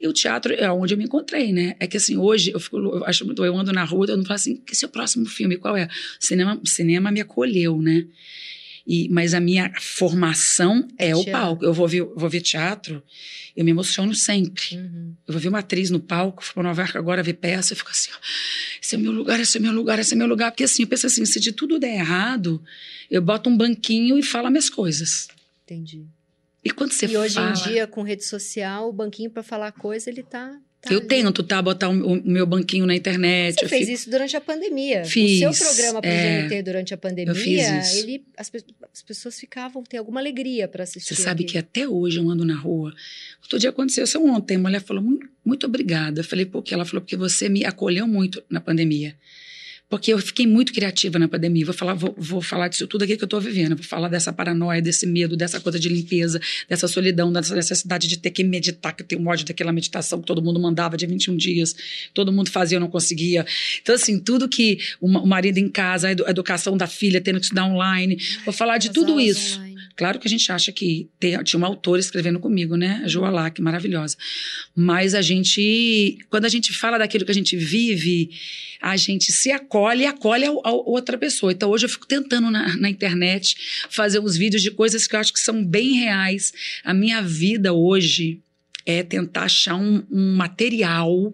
[0.00, 1.76] E o teatro é onde eu me encontrei, né?
[1.78, 4.24] É que assim, hoje eu fico, eu acho muito, eu ando na rua, eu não
[4.24, 5.84] falo assim, que o próximo filme, qual é?
[5.84, 8.04] O cinema, cinema me acolheu, né?
[8.86, 11.64] E, mas a minha formação é, o palco.
[11.64, 13.02] Eu vou ver, vou ver teatro,
[13.56, 14.76] eu me emociono sempre.
[14.76, 15.14] Uhum.
[15.26, 17.76] Eu vou ver uma atriz no palco, fui para Nova York agora ver peça, eu
[17.76, 18.18] fico assim, ó,
[18.80, 20.52] esse é meu lugar, esse é meu lugar, esse é meu lugar.
[20.52, 22.62] Porque assim, eu penso assim, se de tudo der errado,
[23.10, 25.28] eu boto um banquinho e falo minhas coisas.
[25.64, 26.04] Entendi.
[26.62, 27.24] E quando você e fala...
[27.24, 31.42] hoje em dia, com rede social, o banquinho para falar coisa, ele Tá eu tento,
[31.42, 31.60] tá?
[31.60, 33.60] Botar o, o, meu banquinho na internet.
[33.60, 33.92] Você fez fico...
[33.92, 35.04] isso durante a pandemia.
[35.04, 35.42] Fiz.
[35.42, 38.50] O seu programa pro é, GNT durante a pandemia, ele, as,
[38.92, 41.14] as, pessoas ficavam, tem alguma alegria para assistir.
[41.14, 41.52] Você sabe aqui.
[41.52, 42.94] que até hoje eu ando na rua.
[43.42, 44.56] Outro dia aconteceu isso ontem.
[44.56, 46.20] A mulher falou, muito, muito obrigada.
[46.20, 46.74] Eu falei, por quê?
[46.74, 49.16] Ela falou, porque você me acolheu muito na pandemia.
[49.88, 51.64] Porque eu fiquei muito criativa na pandemia.
[51.64, 53.76] Vou falar, vou, vou falar disso tudo aqui que eu estou vivendo.
[53.76, 58.18] Vou falar dessa paranoia, desse medo, dessa coisa de limpeza, dessa solidão, dessa necessidade de
[58.18, 61.36] ter que meditar, que eu tenho ódio daquela meditação que todo mundo mandava de 21
[61.36, 61.74] dias.
[62.12, 63.46] Todo mundo fazia, eu não conseguia.
[63.80, 67.44] Então, assim, tudo que o, o marido em casa, a educação da filha, tendo que
[67.44, 68.18] estudar online.
[68.44, 69.60] Vou falar de tudo isso.
[69.96, 73.00] Claro que a gente acha que tem, tinha uma autora escrevendo comigo, né?
[73.02, 74.16] A Joa que maravilhosa.
[74.74, 78.30] Mas a gente, quando a gente fala daquilo que a gente vive,
[78.80, 81.50] a gente se acolhe e acolhe a, a outra pessoa.
[81.50, 83.56] Então hoje eu fico tentando na, na, internet
[83.88, 86.52] fazer uns vídeos de coisas que eu acho que são bem reais.
[86.84, 88.42] A minha vida hoje
[88.84, 91.32] é tentar achar um, um material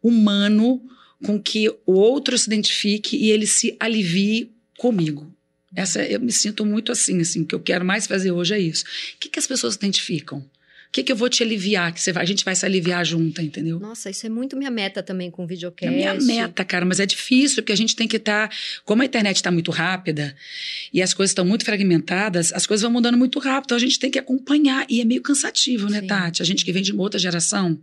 [0.00, 0.80] humano
[1.24, 5.35] com que o outro se identifique e ele se alivie comigo.
[5.76, 8.82] Essa eu me sinto muito assim, assim, que eu quero mais fazer hoje é isso.
[8.84, 10.38] O que, que as pessoas identificam?
[10.38, 11.92] O que, que eu vou te aliviar?
[11.92, 13.78] Que você vai, a gente vai se aliviar junto, entendeu?
[13.78, 15.92] Nossa, isso é muito minha meta também com o videocast.
[15.92, 18.48] É minha meta, cara, mas é difícil, porque a gente tem que estar.
[18.48, 20.34] Tá, como a internet está muito rápida
[20.92, 23.98] e as coisas estão muito fragmentadas, as coisas vão mudando muito rápido, então a gente
[23.98, 24.86] tem que acompanhar.
[24.88, 26.06] E é meio cansativo, né, Sim.
[26.06, 26.40] Tati?
[26.40, 27.78] A gente que vem de uma outra geração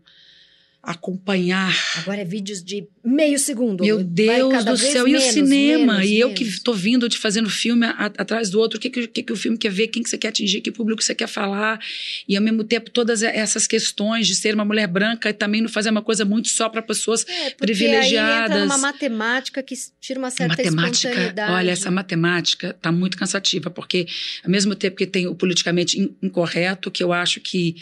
[0.84, 1.74] acompanhar.
[2.00, 3.86] Agora é vídeos de meio segundo.
[3.86, 5.06] Meu Deus do céu.
[5.06, 5.93] Menos, e o cinema?
[5.93, 8.78] Menos, e eu que estou vindo te fazendo filme a, atrás do outro.
[8.78, 9.88] O que, que, que, o filme quer ver?
[9.88, 10.60] Quem que você quer atingir?
[10.60, 11.80] Que público você quer falar?
[12.28, 15.69] E ao mesmo tempo, todas essas questões de ser uma mulher branca e também não
[15.69, 18.52] fazer uma coisa muito só para pessoas é, privilegiadas.
[18.52, 21.34] Aí entra uma matemática que tira uma certa matemática.
[21.50, 24.06] Olha, essa matemática está muito cansativa, porque
[24.43, 27.78] ao mesmo tempo que tem o politicamente incorreto, que eu acho que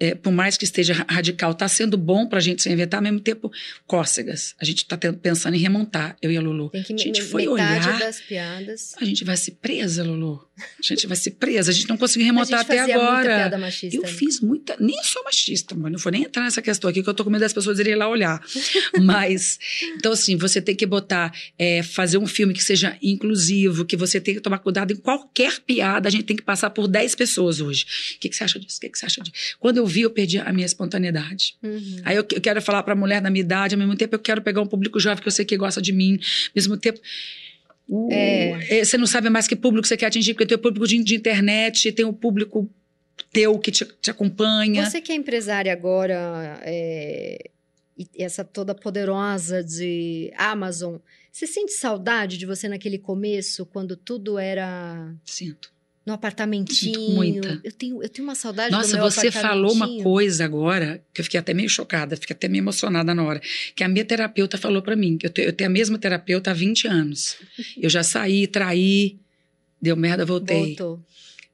[0.00, 3.02] é, por mais que esteja radical, está sendo bom para a gente se inventar, ao
[3.02, 3.52] mesmo tempo,
[3.86, 4.54] cócegas.
[4.58, 6.70] A gente está pensando em remontar, eu e a Lulu.
[6.70, 7.98] Tem que a gente foi olhar.
[7.98, 8.94] das piadas.
[8.98, 10.48] A gente vai ser presa, Lulu.
[10.58, 11.70] A gente vai ser presa.
[11.70, 13.12] A gente não conseguiu remontar até agora.
[13.12, 14.76] Muita piada machista, eu fiz muita.
[14.80, 17.30] Nem sou machista, mas não vou nem entrar nessa questão aqui, que eu tô com
[17.30, 18.42] medo das pessoas irem lá olhar.
[19.02, 19.58] mas,
[19.96, 24.18] então, assim, você tem que botar, é, fazer um filme que seja inclusivo, que você
[24.18, 26.08] tem que tomar cuidado em qualquer piada.
[26.08, 27.84] A gente tem que passar por 10 pessoas hoje.
[28.16, 28.78] O que, que você acha disso?
[28.78, 29.56] O que, que você acha disso?
[29.58, 31.56] Quando eu vi, eu perdi a minha espontaneidade.
[31.62, 32.00] Uhum.
[32.04, 34.18] Aí eu, eu quero falar para a mulher da minha idade, ao mesmo tempo eu
[34.18, 37.00] quero pegar um público jovem que eu sei que gosta de mim, ao mesmo tempo.
[37.88, 38.84] Uh, é.
[38.84, 41.14] Você não sabe mais que público você quer atingir, porque tem o público de, de
[41.14, 42.70] internet, tem o público
[43.32, 44.88] teu que te, te, acompanha.
[44.88, 47.50] Você que é empresária agora, é,
[47.98, 50.96] e essa toda poderosa de Amazon,
[51.32, 55.12] você sente saudade de você naquele começo, quando tudo era.
[55.24, 55.70] Sinto
[56.10, 57.12] no apartamentinho.
[57.12, 57.60] Muita.
[57.62, 61.20] Eu tenho, eu tenho uma saudade Nossa, do meu você falou uma coisa agora que
[61.20, 63.40] eu fiquei até meio chocada, fiquei até meio emocionada na hora.
[63.74, 66.50] Que a minha terapeuta falou para mim, que eu, te, eu, tenho a mesma terapeuta
[66.50, 67.36] há 20 anos.
[67.80, 69.18] Eu já saí, traí,
[69.80, 70.76] deu merda, voltei.
[70.76, 71.04] Voltou.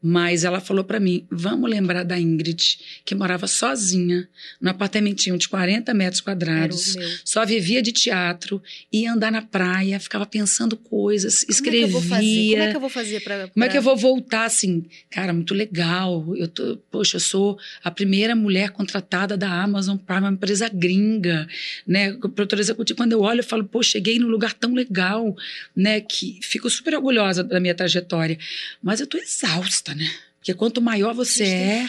[0.02, 4.28] Mas ela falou para mim: vamos lembrar da Ingrid, que morava sozinha,
[4.60, 10.26] no apartamentinho de 40 metros quadrados, só vivia de teatro, ia andar na praia, ficava
[10.26, 11.88] pensando coisas, escrevia.
[11.88, 13.20] Como é que eu vou fazer?
[13.20, 13.48] para?
[13.48, 14.84] Como é que eu vou voltar assim?
[15.10, 16.34] Cara, muito legal.
[16.36, 21.48] Eu tô, poxa, eu sou a primeira mulher contratada da Amazon para uma empresa gringa,
[21.86, 22.12] né?
[22.12, 22.98] Produtora executiva.
[22.98, 25.34] Quando eu olho, eu falo, pô, cheguei num lugar tão legal,
[25.74, 26.00] né?
[26.00, 28.38] Que fico super orgulhosa da minha trajetória.
[28.82, 30.10] Mas eu tô exausta exausta, né?
[30.38, 31.88] Porque quanto maior você é,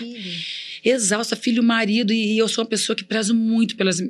[0.83, 4.01] exausta, filho, marido, e, eu sou uma pessoa que prezo muito pelas,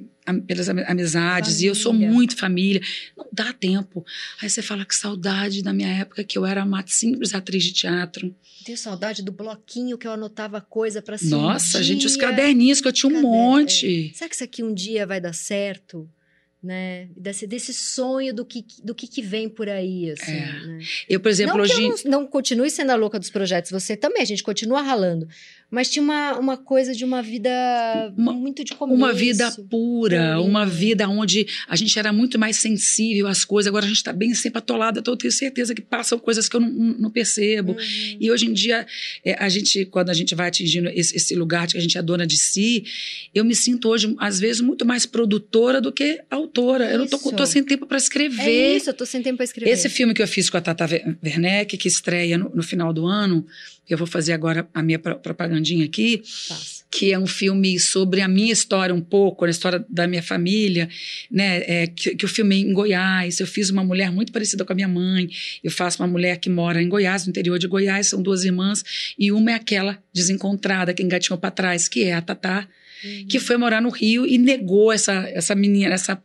[0.46, 1.66] pelas amizades, família.
[1.66, 2.82] e eu sou muito família.
[3.18, 4.06] Não dá tempo.
[4.42, 7.74] Aí você fala que saudade da minha época, que eu era uma simples atriz de
[7.74, 8.34] teatro.
[8.64, 12.80] Tenho saudade do bloquinho que eu anotava coisa para ser Nossa, um gente, os caderninhos
[12.80, 14.10] que eu tinha um monte.
[14.12, 14.14] É.
[14.14, 16.10] Será que isso aqui um dia vai dar certo?
[16.68, 17.08] Né?
[17.16, 20.68] Desse, desse sonho do que, do que, que vem por aí, assim, é.
[20.68, 20.80] né?
[21.08, 22.04] Eu, por exemplo, não hoje...
[22.04, 25.28] não, não continue sendo a louca dos projetos, você também, a gente continua ralando.
[25.70, 27.50] Mas tinha uma, uma coisa de uma vida
[28.18, 28.96] Uma- muito de começo.
[28.98, 30.40] Uma vida pura, Purinha.
[30.40, 33.68] uma vida onde a gente era muito mais sensível às coisas.
[33.68, 35.00] Agora a gente está bem sempre atolada.
[35.00, 37.74] Então eu tenho certeza que passam coisas que eu não, não percebo.
[37.74, 38.18] Uhum.
[38.20, 38.88] E hoje em dia,
[39.26, 41.98] é, a gente, quando a gente vai atingindo esse, esse lugar de que a gente
[41.98, 42.86] é dona de si,
[43.36, 46.90] eu me sinto hoje, às vezes, muito mais produtora do que autora.
[46.90, 47.32] Eu não tô, Isso.
[47.34, 48.42] tô sem tempo para escrever.
[48.50, 49.70] É isso, eu tô sem tempo pra escrever.
[49.70, 50.86] Esse filme que eu fiz com a Tata
[51.24, 53.46] Werneck, que estreia no, no final do ano,
[53.90, 56.84] eu vou fazer agora a minha pro- propagandinha aqui, Faça.
[56.92, 60.90] que é um filme sobre a minha história um pouco, a história da minha família,
[61.32, 61.64] né?
[61.68, 63.40] É, que, que eu filmei em Goiás.
[63.40, 65.30] Eu fiz uma mulher muito parecida com a minha mãe.
[65.64, 68.08] Eu faço uma mulher que mora em Goiás, no interior de Goiás.
[68.08, 68.84] São duas irmãs
[69.18, 72.68] e uma é aquela desencontrada que engatinhou para trás, que é a Tatá,
[73.30, 76.22] que foi morar no Rio e negou essa essa menina, essa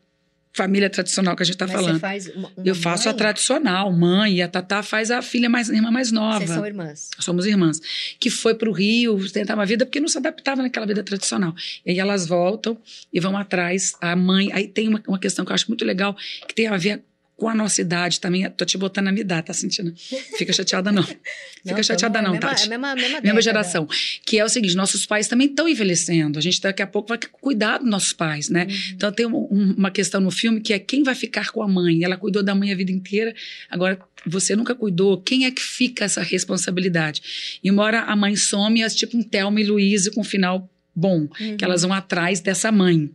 [0.54, 1.94] família tradicional que a gente está falando.
[1.94, 5.48] você faz uma, uma Eu faço a tradicional, mãe, e a Tatá faz a filha
[5.48, 6.38] mais irmã mais nova.
[6.38, 7.10] Vocês são irmãs.
[7.18, 7.80] Somos irmãs.
[8.20, 11.54] Que foi para o Rio tentar uma vida porque não se adaptava naquela vida tradicional.
[11.86, 12.76] E aí elas voltam
[13.12, 13.94] e vão atrás.
[14.00, 14.52] A mãe.
[14.52, 16.14] Aí tem uma, uma questão que eu acho muito legal,
[16.46, 17.02] que tem a ver
[17.36, 18.48] com a nossa idade também.
[18.50, 19.92] Tô te botando na minha idade, tá sentindo?
[20.36, 21.02] Fica chateada, não.
[21.62, 22.62] Fica Não, chateada, tamo- não, é mesma, Tati.
[22.62, 23.88] É a mesma, mesma, Mesma geração.
[24.26, 26.38] Que é o seguinte: nossos pais também estão envelhecendo.
[26.38, 28.66] A gente daqui a pouco vai cuidar dos nossos pais, né?
[28.68, 28.76] Uhum.
[28.94, 31.68] Então tem um- um- uma questão no filme que é quem vai ficar com a
[31.68, 32.02] mãe.
[32.04, 33.34] Ela cuidou da mãe a vida inteira,
[33.70, 35.20] agora você nunca cuidou.
[35.20, 37.58] Quem é que fica essa responsabilidade?
[37.62, 40.68] E uma hora a mãe some, é tipo um Thelma e Luísa com um final
[40.94, 41.56] bom, Uhum.
[41.56, 43.10] que elas vão atrás dessa mãe.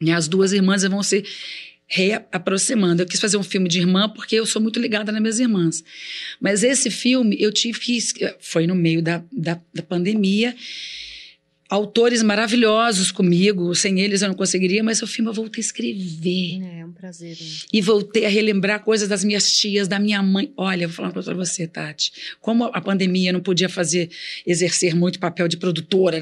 [0.00, 1.22] E as duas irmãs vão se
[1.86, 3.02] reaproximando.
[3.02, 5.82] Eu quis fazer um filme de irmã porque eu sou muito ligada nas minhas irmãs.
[6.40, 7.96] Mas esse filme eu tive que.
[7.96, 10.54] es- Foi no meio da, da, da pandemia.
[11.68, 16.60] Autores maravilhosos comigo, sem eles eu não conseguiria, mas o filme eu voltei a escrever.
[16.62, 17.30] É, é um prazer.
[17.30, 17.46] né?
[17.72, 20.52] E voltei a relembrar coisas das minhas tias, da minha mãe.
[20.54, 22.12] Olha, vou falar uma coisa pra você, Tati.
[22.42, 24.10] Como a pandemia não podia fazer,
[24.46, 26.20] exercer muito papel de produtora,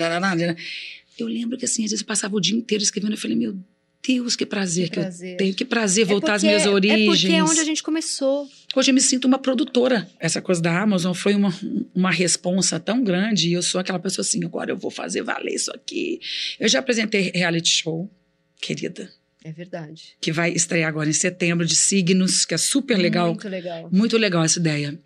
[1.18, 3.14] eu lembro que assim, às vezes eu passava o dia inteiro escrevendo.
[3.14, 3.58] Eu falei, meu
[4.06, 5.30] Deus, que prazer que, Que prazer.
[5.32, 5.54] eu tenho.
[5.54, 7.00] Que prazer É voltar às porque- minhas origens.
[7.02, 8.48] É porque é onde a gente começou.
[8.74, 10.08] Hoje eu me sinto uma produtora.
[10.18, 11.52] Essa coisa da Amazon foi uma,
[11.94, 13.48] uma responsa tão grande.
[13.48, 16.18] E eu sou aquela pessoa assim, agora eu vou fazer valer isso aqui.
[16.58, 18.10] Eu já apresentei reality show,
[18.60, 19.10] querida,
[19.44, 20.16] É verdade.
[20.20, 23.28] que vai estrear agora em setembro, de signos, que é super legal.
[23.28, 23.88] Muito legal.
[23.92, 24.98] Muito legal essa ideia.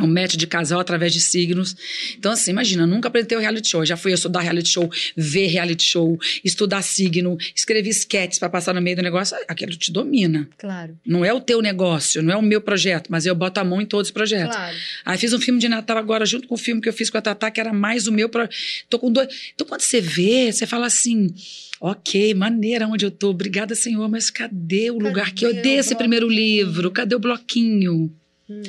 [0.00, 1.76] Um match de casal através de signos.
[2.16, 3.84] Então, assim, imagina, nunca apresentei o reality show.
[3.84, 8.80] Já fui estudar reality show, ver reality show, estudar signo, escrevi sketches para passar no
[8.80, 9.36] meio do negócio.
[9.48, 10.48] Aquilo te domina.
[10.58, 10.98] Claro.
[11.04, 13.80] Não é o teu negócio, não é o meu projeto, mas eu boto a mão
[13.80, 14.56] em todos os projetos.
[14.56, 14.76] Claro.
[15.04, 17.18] Aí fiz um filme de Natal agora, junto com o filme que eu fiz com
[17.18, 18.28] a Tatá, que era mais o meu.
[18.28, 18.48] Pro...
[18.88, 19.28] Tô com dois.
[19.54, 21.34] Então, quando você vê, você fala assim.
[21.82, 23.30] Ok, maneira onde eu tô.
[23.30, 26.90] Obrigada, Senhor, mas cadê o Cadê lugar que eu dei esse primeiro livro?
[26.90, 28.14] Cadê o bloquinho?
[28.50, 28.62] Hum.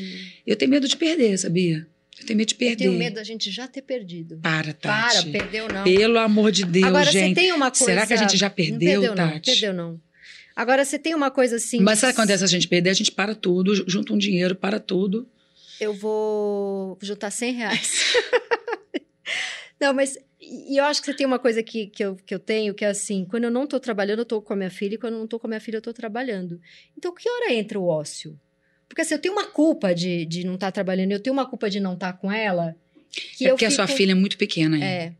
[0.46, 1.88] Eu tenho medo de perder, sabia?
[2.20, 2.76] Eu tenho medo de Eu perder.
[2.76, 4.38] tenho medo da gente já ter perdido.
[4.44, 5.32] Para, Para, Tati.
[5.32, 5.84] perdeu não.
[5.84, 7.30] Pelo amor de Deus, Agora, gente.
[7.30, 7.86] você tem uma coisa...
[7.86, 9.34] Será que a gente já perdeu, não perdeu, Tati?
[9.34, 10.02] Não, perdeu não.
[10.56, 11.80] Agora, você tem uma coisa assim...
[11.80, 12.92] Mas sabe o que acontece a gente perder?
[12.92, 15.28] A gente para tudo, ju- junta um dinheiro, para tudo.
[15.80, 18.14] Eu vou juntar 100 reais.
[19.80, 20.18] não, mas...
[20.40, 22.84] E eu acho que você tem uma coisa que, que, eu, que eu tenho, que
[22.84, 25.14] é assim, quando eu não tô trabalhando, eu tô com a minha filha, e quando
[25.14, 26.60] eu não tô com a minha filha, eu tô trabalhando.
[26.98, 28.38] Então, que hora entra o ócio?
[28.92, 31.70] Porque assim, eu tenho uma culpa de, de não estar trabalhando, eu tenho uma culpa
[31.70, 32.76] de não estar com ela.
[33.38, 34.86] Que é eu porque a sua fico- filha é muito pequena ainda.
[34.86, 35.14] É,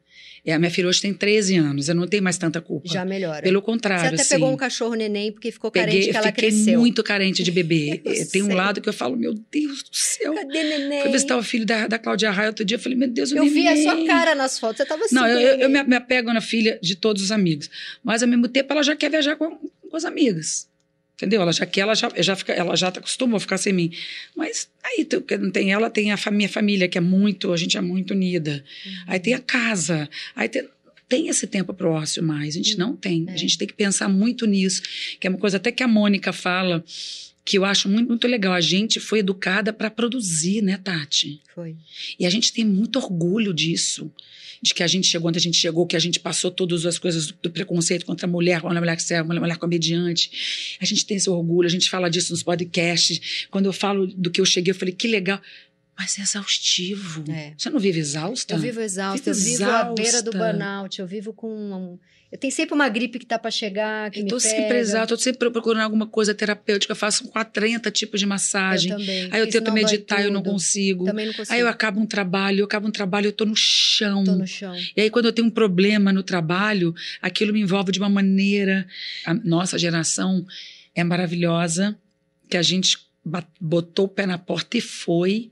[0.44, 2.88] É, a minha filha hoje tem 13 anos, eu não tenho mais tanta culpa.
[2.92, 3.44] já melhora.
[3.44, 4.30] Pelo Você contrário, até assim.
[4.36, 6.80] pegou um cachorro neném porque ficou carente peguei, que ela fiquei cresceu.
[6.80, 8.02] muito carente de bebê.
[8.06, 8.56] Eu Eh, tem um sei.
[8.56, 10.34] lado que eu falo, meu Deus do céu.
[10.34, 11.02] Cadê neném?
[11.04, 13.38] Fui visitar o filho da, da Cláudia Raia outro dia, eu falei, meu Deus, o
[13.38, 13.84] Eu vi a neném.
[13.84, 15.14] sua cara nas fotos, você tava assim.
[15.16, 15.84] Não, eu, eu, eu neném.
[15.84, 17.70] me, me apego na filha de todos os amigos.
[18.04, 20.68] Mas, ao mesmo tempo, ela já quer viajar com, com as amigas.
[21.22, 21.40] Entendeu?
[21.40, 23.92] Ela já quer, ela já, já fica, ela já acostumou a ficar sem mim.
[24.36, 27.82] Mas aí que tem ela, tem a minha família, que é muito, a gente é
[27.82, 28.64] muito unida.
[29.06, 30.10] Aí tem a casa.
[30.36, 30.68] Aí tem,
[31.08, 32.56] tem esse tempo pro ócio mais.
[32.56, 33.26] A gente não tem.
[33.28, 33.34] É.
[33.34, 34.82] A gente tem que pensar muito nisso.
[35.20, 36.84] Que é uma coisa até que a Mônica fala,
[37.46, 38.54] que eu acho muito, muito legal.
[38.54, 41.40] A gente foi educada para produzir, né, Tati?
[41.54, 41.76] Foi.
[42.20, 44.12] E a gente tem muito orgulho disso.
[44.62, 47.00] De que a gente chegou onde a gente chegou, que a gente passou todas as
[47.00, 50.78] coisas do, preconceito contra a mulher, contra a mulher que serve, mulher, mulher comediante.
[50.80, 53.48] A gente tem esse orgulho, a gente fala disso nos podcasts.
[53.50, 55.42] Quando eu falo do que eu cheguei, eu falei, que legal.
[55.98, 57.24] Mas é exaustivo.
[57.32, 57.54] É.
[57.58, 58.54] Você não vive exausta?
[58.54, 60.54] Eu vivo exausta, eu Vive vivo à beira do exausta.
[60.54, 62.00] burnout, eu vivo com.
[62.32, 65.18] Eu tenho sempre uma gripe que tá pra chegar, que Eu tô sempre eu tô
[65.18, 68.92] sempre procurando alguma coisa terapêutica, eu faço com 30 tipos de Eu massagem.
[68.92, 69.28] também.
[69.32, 71.04] Aí eu tento meditar, eu não consigo.
[71.04, 71.54] Também não consigo.
[71.54, 74.24] Aí eu acabo um trabalho, eu acabo um trabalho, eu tô no chão.
[74.24, 74.74] tô no chão.
[74.96, 78.88] E aí, quando eu tenho um problema no trabalho, aquilo me envolve de uma maneira.
[79.26, 80.46] A nossa geração
[80.96, 81.98] é maravilhosa,
[82.50, 82.98] que a gente
[83.60, 85.52] botou o pé na porta e foi.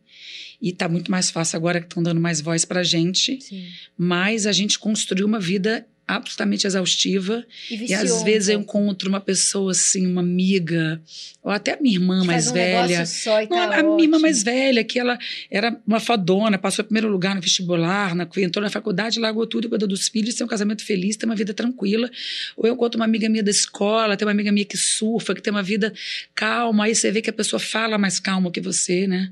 [0.62, 3.40] E tá muito mais fácil agora que estão dando mais voz pra gente.
[3.42, 3.68] Sim.
[3.98, 7.46] Mas a gente construiu uma vida absolutamente exaustiva.
[7.70, 11.02] E, E às vezes eu encontro uma pessoa assim, uma amiga,
[11.44, 13.06] ou até a minha irmã mais um velha.
[13.06, 14.22] só e Não, tá a minha irmã ótimo.
[14.22, 15.18] mais velha, que ela
[15.52, 19.70] era uma fodona, passou em primeiro lugar no vestibular, na, entrou na faculdade, largou tudo,
[19.70, 22.10] cuidou dos filhos, tem um casamento feliz, tem uma vida tranquila.
[22.58, 25.42] Ou eu encontro uma amiga minha da escola, tem uma amiga minha que surfa, que
[25.42, 25.94] tem uma vida
[26.34, 29.32] calma, aí você vê que a pessoa fala mais calma que você, né?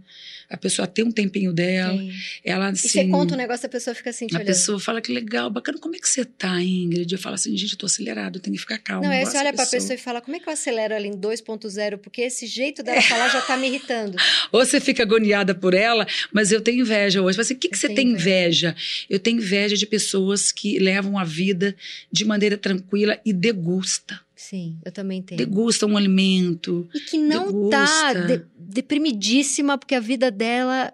[0.49, 2.09] A pessoa tem um tempinho dela, Sim.
[2.45, 2.87] ela E assim...
[2.87, 4.47] você conta um negócio, a pessoa fica assim te a olhando.
[4.47, 7.11] pessoa fala que legal, bacana, como é que você tá, Ingrid?
[7.11, 9.03] Eu falo assim, gente, eu tô acelerado, eu tenho que ficar calma.
[9.07, 11.11] Não, aí você olha pra pessoa e fala, como é que eu acelero ela em
[11.13, 11.97] 2.0?
[11.97, 14.17] Porque esse jeito dela falar já tá me irritando.
[14.51, 17.37] Ou você fica agoniada por ela, mas eu tenho inveja hoje.
[17.37, 18.75] Mas assim, o que, que Eu você tem inveja?
[19.09, 21.75] Eu tenho inveja de pessoas que levam a vida
[22.11, 24.19] de maneira tranquila e degusta.
[24.35, 25.37] Sim, eu também tenho.
[25.37, 26.87] Degusta um alimento.
[26.93, 28.37] E que não tá Degusta.
[28.37, 30.93] de- deprimidíssima, porque a vida dela,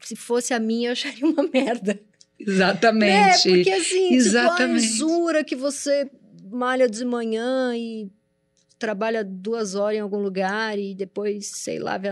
[0.00, 1.98] se fosse a minha, eu acharia uma merda.
[2.38, 3.48] Exatamente.
[3.48, 4.88] É, porque assim, Exatamente.
[4.92, 6.08] tipo, a usura que você
[6.50, 8.08] malha de manhã e
[8.78, 12.08] trabalha duas horas em algum lugar e depois, sei lá, vê-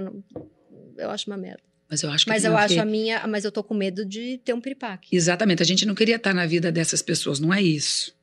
[0.96, 1.62] eu acho uma merda.
[1.90, 4.04] Mas eu acho que Mas eu acho ver- a minha, mas eu tô com medo
[4.04, 5.14] de ter um piripaque.
[5.14, 5.62] Exatamente.
[5.62, 8.14] A gente não queria estar na vida dessas pessoas, não é isso.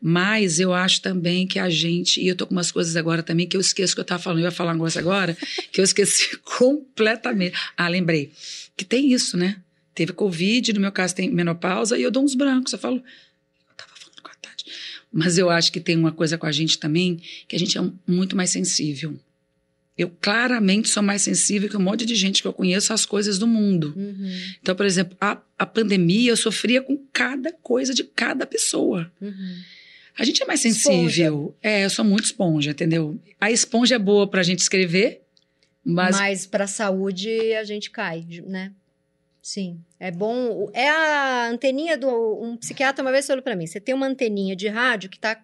[0.00, 2.20] Mas eu acho também que a gente.
[2.20, 4.40] E eu tô com umas coisas agora também que eu esqueço que eu tava falando.
[4.40, 5.36] Eu ia falar um negócio agora
[5.72, 7.56] que eu esqueci completamente.
[7.76, 8.32] Ah, lembrei.
[8.76, 9.56] Que tem isso, né?
[9.96, 12.72] Teve Covid, no meu caso tem menopausa, e eu dou uns brancos.
[12.72, 12.96] Eu falo.
[12.98, 14.66] Eu tava falando com a Tati.
[15.12, 17.80] Mas eu acho que tem uma coisa com a gente também, que a gente é
[17.80, 19.18] um- muito mais sensível.
[19.96, 23.38] Eu claramente sou mais sensível que um monte de gente que eu conheço às coisas
[23.38, 23.94] do mundo.
[23.96, 24.30] Uhum,
[24.60, 29.10] Então, por exemplo, a, a pandemia eu sofria com cada coisa de cada pessoa.
[29.20, 29.56] uhum.
[30.18, 31.54] A gente é mais sensível.
[31.62, 33.18] É, eu sou muito esponja, entendeu?
[33.40, 35.22] A esponja é boa pra gente escrever,
[35.84, 38.72] mas, Mas pra saúde a gente cai, né?
[39.46, 40.68] Sim, é bom.
[40.74, 42.08] É a anteninha do.
[42.42, 45.40] Um psiquiatra uma vez falou pra mim: você tem uma anteninha de rádio que tá.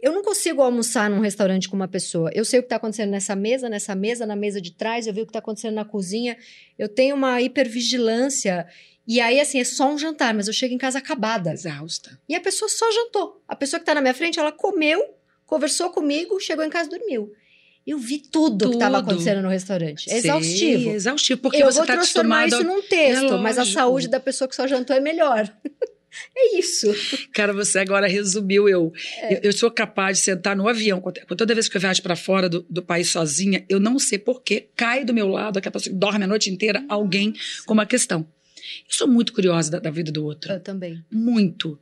[0.00, 2.30] Eu não consigo almoçar num restaurante com uma pessoa.
[2.32, 5.12] Eu sei o que tá acontecendo nessa mesa, nessa mesa, na mesa de trás, eu
[5.12, 6.38] vi o que tá acontecendo na cozinha.
[6.78, 8.66] Eu tenho uma hipervigilância.
[9.06, 11.52] E aí, assim, é só um jantar, mas eu chego em casa acabada.
[11.52, 12.18] exausta.
[12.26, 13.42] E a pessoa só jantou.
[13.46, 15.04] A pessoa que tá na minha frente, ela comeu,
[15.44, 17.30] conversou comigo, chegou em casa e dormiu.
[17.88, 19.12] Eu vi tudo, que estava Tudo.
[19.12, 20.10] acontecendo no restaurante.
[20.10, 20.90] É exaustivo.
[20.90, 22.68] é exaustivo, porque eu você vou está transformar acostumado.
[22.70, 25.50] isso num texto, É mas a saúde da pessoa que só jantou é melhor.
[26.36, 26.94] é isso.
[27.32, 28.92] Cara, você agora resumiu eu.
[29.22, 29.36] É.
[29.36, 31.02] Eu, eu sou capaz de sentar no avião.
[31.34, 34.68] Toda vez que eu viajo para fora do, do país sozinha, eu não sei porquê,
[34.76, 37.32] cai do meu lado, aquela pessoa que dorme a noite inteira, alguém
[37.64, 38.28] com uma questão.
[38.88, 40.52] Eu sou muito curiosa da, da vida do outro.
[40.52, 41.02] Eu também.
[41.10, 41.78] Muito.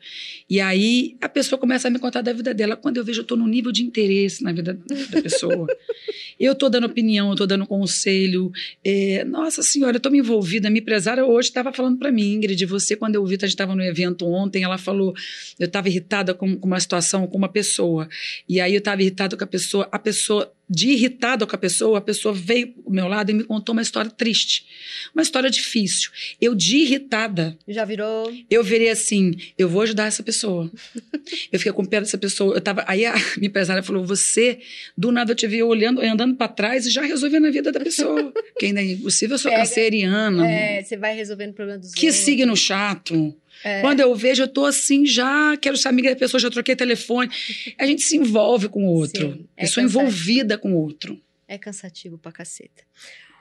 [0.49, 2.77] E aí a pessoa começa a me contar da vida dela.
[2.77, 4.79] Quando eu vejo, eu estou num nível de interesse na vida
[5.11, 5.66] da pessoa.
[6.38, 8.51] eu estou dando opinião, eu estou dando conselho.
[8.85, 10.70] É, nossa senhora, eu estou me envolvida.
[10.70, 13.75] Minha empresária hoje estava falando para mim, Ingrid, você, quando eu vi, a gente estava
[13.75, 15.14] no evento ontem, ela falou,
[15.59, 18.09] eu estava irritada com, com uma situação, com uma pessoa.
[18.49, 21.99] E aí eu estava irritada com a pessoa, a pessoa, de irritada com a pessoa,
[21.99, 24.67] a pessoa veio ao meu lado e me contou uma história triste.
[25.15, 26.11] Uma história difícil.
[26.41, 28.33] Eu, de irritada, Já virou.
[28.51, 30.71] eu virei assim, eu vou ajudar essa pessoa.
[31.53, 32.57] eu fiquei com pena dessa pessoa.
[32.57, 34.59] Eu tava, aí a minha empresária falou: você,
[34.99, 37.79] do nada eu te vi olhando, andando para trás e já resolvendo a vida da
[37.81, 38.33] pessoa.
[38.59, 40.51] que ainda é impossível, eu sou Pega- canceriana.
[40.51, 42.25] É, você vai resolvendo o problema dos Que outros.
[42.25, 43.35] signo chato.
[43.64, 43.81] É.
[43.81, 47.31] Quando eu vejo, eu tô assim, já quero ser amiga da pessoa, já troquei telefone.
[47.79, 49.33] A gente se envolve com o outro.
[49.33, 50.01] Sim, é eu sou cansativo.
[50.03, 51.21] envolvida com o outro.
[51.49, 52.83] É cansativo pra caceta.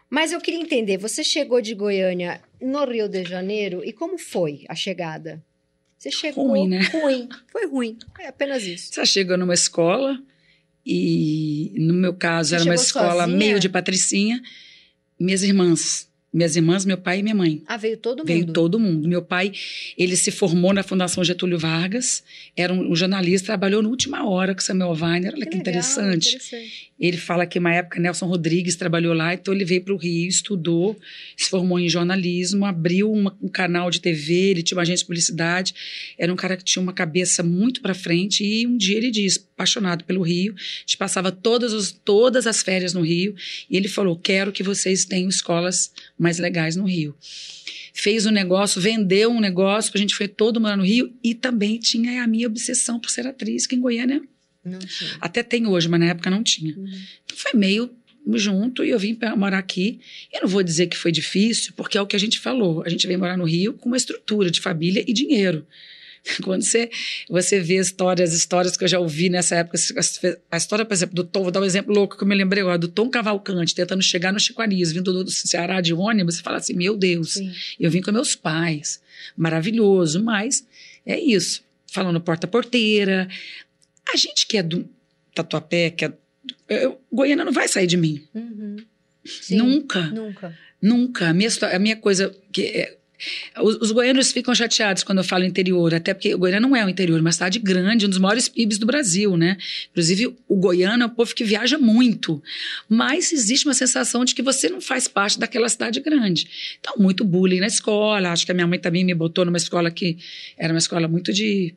[0.10, 4.64] Mas eu queria entender, você chegou de Goiânia no Rio de Janeiro e como foi
[4.70, 5.44] a chegada?
[5.98, 6.82] Você chegou Ruim, né?
[6.92, 7.28] ruim.
[7.52, 7.98] Foi ruim.
[8.20, 8.94] É apenas isso.
[8.94, 10.20] Você chega numa escola
[10.86, 13.38] e, no meu caso, Você era uma chegou escola sozinha?
[13.38, 14.40] meio de patricinha.
[15.20, 16.08] Minhas irmãs.
[16.36, 17.64] Minhas irmãs, meu pai e minha mãe.
[17.66, 18.28] Ah, veio todo mundo.
[18.28, 19.08] Veio todo mundo.
[19.08, 19.54] Meu pai,
[19.98, 22.22] ele se formou na Fundação Getúlio Vargas,
[22.58, 25.34] era um, um jornalista, trabalhou na última hora com Samuel Weiner.
[25.34, 26.36] Olha que, legal, interessante.
[26.36, 26.92] interessante.
[26.98, 30.30] Ele fala que, uma época, Nelson Rodrigues trabalhou lá, então ele veio para o Rio,
[30.30, 30.98] estudou,
[31.36, 35.08] se formou em jornalismo, abriu uma- um canal de TV, ele tinha uma agência de
[35.08, 35.74] publicidade,
[36.18, 39.46] era um cara que tinha uma cabeça muito para frente, e um dia ele disse,
[39.54, 43.36] apaixonado pelo Rio, a passava todas, os, todas as férias no Rio,
[43.70, 47.14] e ele falou, quero que vocês tenham escolas mais legais no Rio.
[47.94, 51.78] Fez um negócio, vendeu um negócio, a gente foi todo morar no Rio, e também
[51.78, 54.22] tinha a minha obsessão por ser atriz, que em Goiânia
[54.66, 55.18] Não tinha.
[55.22, 56.76] até tem hoje, mas na época não tinha.
[56.76, 56.86] Uhum.
[57.24, 57.90] Então foi meio
[58.34, 60.00] junto e eu vim morar aqui.
[60.34, 62.84] Eu não vou dizer que foi difícil, porque é o que a gente falou.
[62.84, 65.66] A gente veio morar no Rio com uma estrutura de família e dinheiro.
[66.44, 66.90] Quando você,
[67.30, 69.78] você vê histórias, histórias que eu já ouvi nessa época,
[70.52, 72.62] a história, por exemplo, do Tom, vou dar um exemplo louco que eu me lembrei
[72.62, 76.42] agora, do Tom Cavalcante tentando chegar no Chiquariz, vindo do, do Ceará de ônibus, você
[76.42, 77.52] fala assim: meu Deus, Sim.
[77.80, 79.02] eu vim com meus pais,
[79.38, 80.66] maravilhoso, mas
[81.06, 81.64] é isso.
[81.88, 83.28] Falando porta-porteira.
[84.14, 84.88] A gente que é do
[85.34, 86.14] Tatuapé, que é.
[86.68, 88.24] Eu, Goiânia não vai sair de mim.
[88.34, 88.78] Uhum.
[89.26, 90.02] Sim, nunca.
[90.08, 90.58] Nunca.
[90.82, 91.30] Nunca.
[91.30, 92.34] A minha, a minha coisa.
[92.52, 92.98] que é,
[93.62, 96.86] os, os, goianos ficam chateados quando eu falo interior, até porque o Goiânia não é
[96.86, 99.58] um interior, é uma cidade grande, um dos maiores PIBs do Brasil, né?
[99.92, 102.42] Inclusive, o goiano é um povo que viaja muito.
[102.90, 106.48] Mas existe uma sensação de que você não faz parte daquela cidade grande.
[106.80, 108.32] Então, muito bullying na escola.
[108.32, 110.18] Acho que a minha mãe também me botou numa escola que
[110.58, 111.74] era uma escola muito de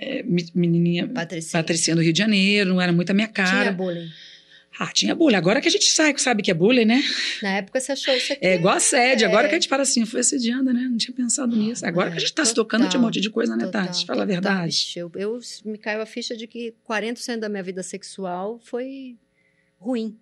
[0.00, 0.22] é,
[0.54, 1.62] menininha Patricinha.
[1.62, 3.62] Patricinha do Rio de Janeiro, não era muito a minha cara.
[3.62, 4.08] Tinha bullying.
[4.78, 5.36] Ah, tinha bullying.
[5.36, 7.02] Agora que a gente sabe, sabe que é bullying, né?
[7.42, 8.44] Na época você achou isso aqui.
[8.44, 9.24] É igual assédio.
[9.24, 9.28] É...
[9.28, 10.82] Agora que a gente fala assim, foi assediando, né?
[10.82, 11.86] Não tinha pensado nisso.
[11.86, 13.64] Agora é, que a gente tá total, se tocando, tinha um monte de coisa, né,
[13.64, 14.04] total, Tati?
[14.04, 14.92] Fala a verdade.
[14.94, 19.16] Eu, eu me caiu a ficha de que 40% da minha vida sexual foi
[19.78, 20.16] ruim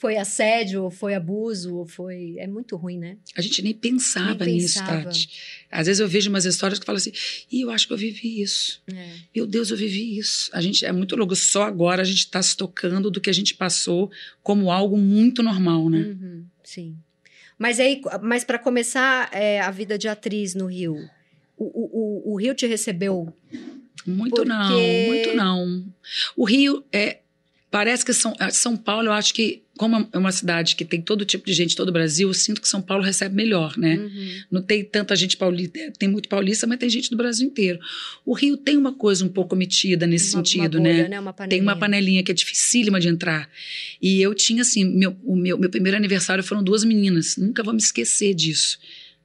[0.00, 2.34] foi assédio, ou foi abuso, ou foi.
[2.38, 3.18] É muito ruim, né?
[3.36, 5.04] A gente nem pensava nem nisso, pensava.
[5.04, 5.28] Tati.
[5.70, 7.12] Às vezes eu vejo umas histórias que falam assim,
[7.52, 8.82] e eu acho que eu vivi isso.
[8.90, 9.12] É.
[9.36, 10.48] Meu Deus, eu vivi isso.
[10.54, 11.36] A gente é muito louco.
[11.36, 14.10] Só agora a gente está se tocando do que a gente passou
[14.42, 15.98] como algo muito normal, né?
[15.98, 16.96] Uhum, sim.
[17.58, 20.96] Mas aí, mas para começar é, a vida de atriz no Rio,
[21.58, 23.30] o, o, o, o Rio te recebeu?
[24.06, 24.48] Muito porque...
[24.48, 25.84] não, muito não.
[26.34, 27.18] O Rio é.
[27.70, 31.24] Parece que São, São Paulo, eu acho que como é uma cidade que tem todo
[31.24, 33.96] tipo de gente, todo o Brasil, eu sinto que São Paulo recebe melhor, né?
[33.96, 34.42] Uhum.
[34.50, 37.80] Não tem tanta gente paulista, tem muito paulista, mas tem gente do Brasil inteiro.
[38.26, 40.92] O Rio tem uma coisa um pouco metida nesse uma, sentido, uma né?
[40.92, 41.18] bolha, né?
[41.18, 43.48] Uma tem uma panelinha que é dificílima de entrar.
[44.02, 47.72] E eu tinha, assim, meu, o meu, meu primeiro aniversário foram duas meninas, nunca vou
[47.72, 48.78] me esquecer disso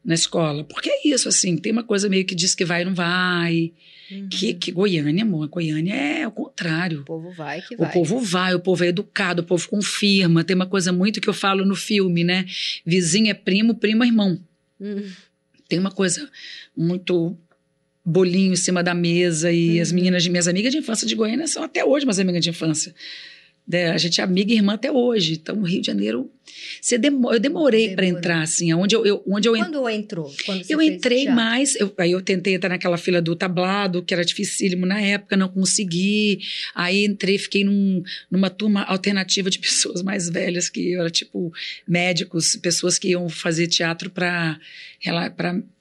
[0.06, 0.64] na escola.
[0.64, 3.74] Porque é isso, assim, tem uma coisa meio que diz que vai e não vai.
[4.12, 4.30] Uhum.
[4.30, 7.02] Que, que Goiânia, amor, Goiânia é o contrário.
[7.02, 7.90] O povo vai que vai.
[7.90, 10.44] O povo vai, o povo é educado, o povo confirma.
[10.44, 12.46] Tem uma coisa muito que eu falo no filme, né?
[12.86, 14.40] Vizinho é primo, primo é irmão.
[14.80, 15.12] Uhum.
[15.68, 16.30] Tem uma coisa
[16.78, 17.36] muito
[18.06, 19.82] bolinho em cima da mesa e uhum.
[19.82, 22.52] as meninas de minhas amigas de infância de Goiânia são até hoje minhas amigas de
[22.52, 22.94] infância.
[23.68, 23.90] Né?
[23.90, 25.34] A gente é amiga e irmã até hoje.
[25.34, 26.32] Então, o Rio de Janeiro.
[26.80, 28.72] Você demo, eu demorei para entrar, assim.
[28.74, 30.32] Onde eu, eu, onde eu Quando entrou?
[30.46, 31.76] Quando eu entrei mais.
[31.76, 35.50] Eu, aí eu tentei entrar naquela fila do tablado, que era dificílimo na época, não
[35.50, 36.40] consegui.
[36.76, 41.52] Aí entrei, fiquei num, numa turma alternativa de pessoas mais velhas, que eu era tipo
[41.88, 44.60] médicos, pessoas que iam fazer teatro para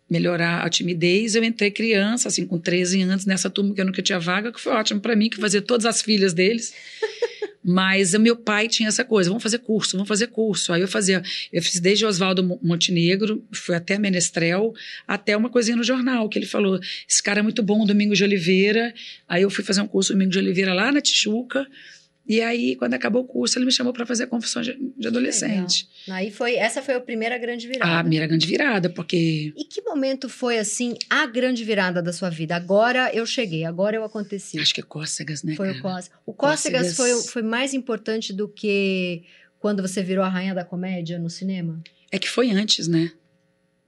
[0.08, 1.34] melhorar a timidez.
[1.34, 4.60] Eu entrei criança, assim, com 13 anos, nessa turma que eu nunca tinha vaga, que
[4.60, 6.72] foi ótimo para mim, que fazia todas as filhas deles.
[7.64, 10.70] Mas o meu pai tinha essa coisa, vamos fazer curso, vamos fazer curso.
[10.72, 14.74] Aí eu fazia, eu fiz desde Oswaldo Montenegro, fui até Menestrel,
[15.08, 18.22] até uma coisinha no jornal, que ele falou, esse cara é muito bom, Domingo de
[18.22, 18.92] Oliveira.
[19.26, 21.66] Aí eu fui fazer um curso Domingo de Oliveira lá na Tijuca,
[22.26, 25.86] e aí, quando acabou o curso, ele me chamou para fazer confissão de, de adolescente.
[26.06, 26.18] Legal.
[26.18, 27.98] Aí foi, essa foi a primeira grande virada.
[27.98, 29.52] A primeira grande virada, porque.
[29.54, 32.56] E que momento foi assim a grande virada da sua vida?
[32.56, 34.58] Agora eu cheguei, agora eu aconteci.
[34.58, 35.54] Acho que é Cócegas, né?
[35.54, 35.78] Foi cara?
[35.78, 36.18] o Cócegas.
[36.24, 37.22] O Cócegas, Cócegas...
[37.24, 39.24] Foi, foi mais importante do que
[39.58, 41.82] quando você virou a rainha da comédia no cinema?
[42.10, 43.12] É que foi antes, né?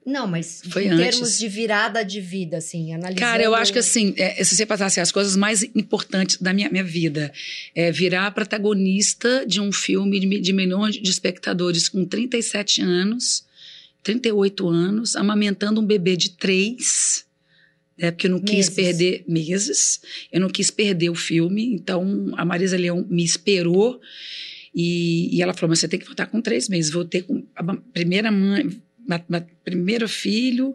[0.06, 1.16] Não, mas Foi em antes.
[1.16, 3.18] termos de virada de vida, assim, analisando...
[3.18, 6.70] Cara, eu acho que assim, é, se você passasse as coisas mais importantes da minha,
[6.70, 7.32] minha vida,
[7.74, 13.44] é virar protagonista de um filme de, de milhões de espectadores com 37 anos,
[14.04, 17.26] 38 anos, amamentando um bebê de três,
[17.98, 18.74] né, porque eu não quis Meses.
[18.76, 20.00] perder meses,
[20.30, 24.00] eu não quis perder o filme, então a Marisa Leão me esperou
[24.72, 27.74] e, e ela falou, mas você tem que voltar com três meses, voltei com a
[27.92, 28.80] primeira mãe
[29.64, 30.74] primeiro filho,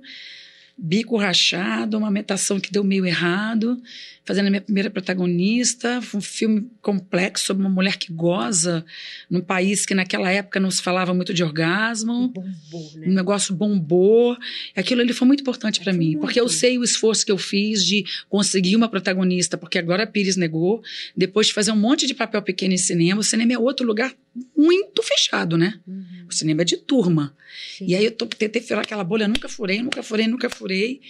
[0.77, 3.81] bico rachado, amamentação que deu meio errado,
[4.23, 8.85] fazendo a minha primeira protagonista, um filme complexo sobre uma mulher que goza
[9.29, 12.27] num país que naquela época não se falava muito de orgasmo.
[12.27, 13.07] Bombou, né?
[13.07, 14.37] Um negócio bombou.
[14.75, 16.19] Aquilo ali foi muito importante para mim, muito.
[16.21, 20.07] porque eu sei o esforço que eu fiz de conseguir uma protagonista, porque agora a
[20.07, 20.83] Pires negou,
[21.17, 24.13] depois de fazer um monte de papel pequeno em cinema, o cinema é outro lugar
[24.55, 25.79] muito fechado, né?
[25.87, 26.27] Uhum.
[26.29, 27.35] O cinema é de turma.
[27.77, 27.85] Sim.
[27.87, 31.01] E aí eu tô, tentei furar aquela bolha, nunca furei, nunca furei, nunca furei.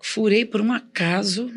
[0.00, 1.50] Furei por um acaso,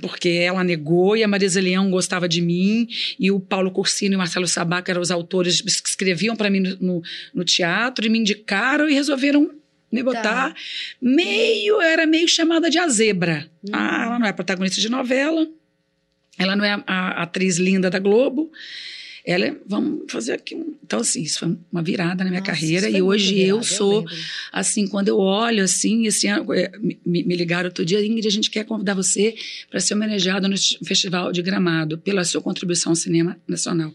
[0.00, 4.16] porque ela negou e a Marisa Leão gostava de mim, e o Paulo Cursino e
[4.16, 7.02] o Marcelo Sabá, que eram os autores que escreviam para mim no,
[7.34, 9.50] no, teatro, e me indicaram e resolveram
[9.90, 10.54] me botar Tá.
[11.00, 13.48] meio, era meio chamada de a zebra.
[13.64, 13.70] Hum.
[13.72, 15.48] Ah, ela não é protagonista de novela,
[16.38, 18.50] ela não é a, a atriz linda da Globo,
[19.30, 20.74] ela, vamos fazer aqui um...
[20.82, 22.88] Então, assim, isso foi uma virada na minha Nossa, carreira.
[22.88, 24.14] E hoje virada, eu sou, lembro.
[24.50, 28.30] assim, quando eu olho, assim, esse ano, é, me, me ligaram outro dia, Ingrid, a
[28.30, 29.34] gente quer convidar você
[29.68, 33.92] para ser homenageado no Festival de Gramado pela sua contribuição ao cinema nacional.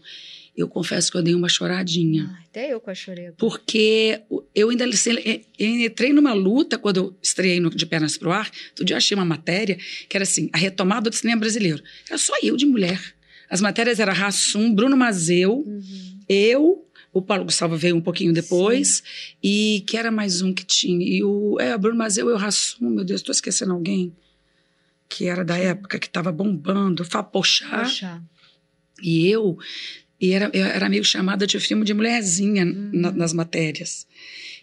[0.56, 2.30] Eu confesso que eu dei uma choradinha.
[2.32, 3.32] Ai, até eu quase chorei.
[3.36, 4.20] Porque
[4.54, 8.48] eu ainda eu entrei numa luta quando eu estreiei no De Pernas pro Ar.
[8.68, 9.76] Outro dia eu achei uma matéria
[10.08, 11.82] que era assim: a retomada do cinema brasileiro.
[12.08, 13.00] Era só eu de mulher.
[13.50, 16.18] As matérias eram Rassum, Bruno Mazeu, Uhum.
[16.28, 19.02] eu, o Paulo Gustavo veio um pouquinho depois,
[19.42, 21.06] e que era mais um que tinha.
[21.06, 24.12] E o é, Bruno Mazeu e o Rassum, meu Deus, estou esquecendo alguém.
[25.08, 27.82] Que era da época que estava bombando, Fapochá.
[29.02, 29.56] E eu,
[30.20, 32.90] e era, eu era meio chamada de filme de mulherzinha Uhum.
[32.92, 34.06] na- nas matérias.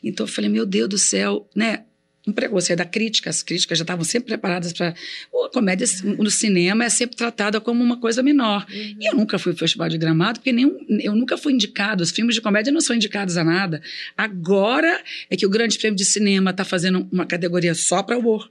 [0.03, 1.85] Então eu falei, meu Deus do céu, né?
[2.27, 4.89] Um preconceito da crítica, as críticas já estavam sempre preparadas para.
[4.89, 8.65] A comédia no cinema é sempre tratada como uma coisa menor.
[8.69, 8.95] Uhum.
[8.99, 12.03] E eu nunca fui pro Festival de Gramado, porque nenhum, eu nunca fui indicado.
[12.03, 13.81] Os filmes de comédia não são indicados a nada.
[14.15, 18.49] Agora é que o Grande Prêmio de Cinema está fazendo uma categoria só para humor.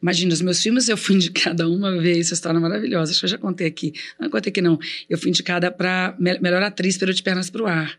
[0.00, 3.26] Imagina, os meus filmes eu fui indicada uma vez, essa história é maravilhosa, acho que
[3.26, 3.92] eu já contei aqui.
[4.20, 4.78] Não contei aqui não.
[5.08, 7.98] Eu fui indicada para melhor atriz pelo De Pernas pro Ar.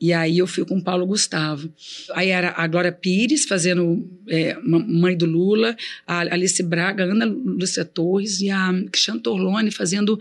[0.00, 1.72] E aí eu fui com o Paulo Gustavo.
[2.12, 5.76] Aí era a Glória Pires fazendo é, Mãe do Lula,
[6.06, 10.18] a Alice Braga, a Ana Lúcia Torres e a Cristiane Torlone fazendo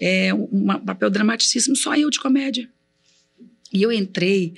[0.00, 2.68] é, um papel dramaticíssimo, só eu de comédia.
[3.72, 4.54] E eu entrei,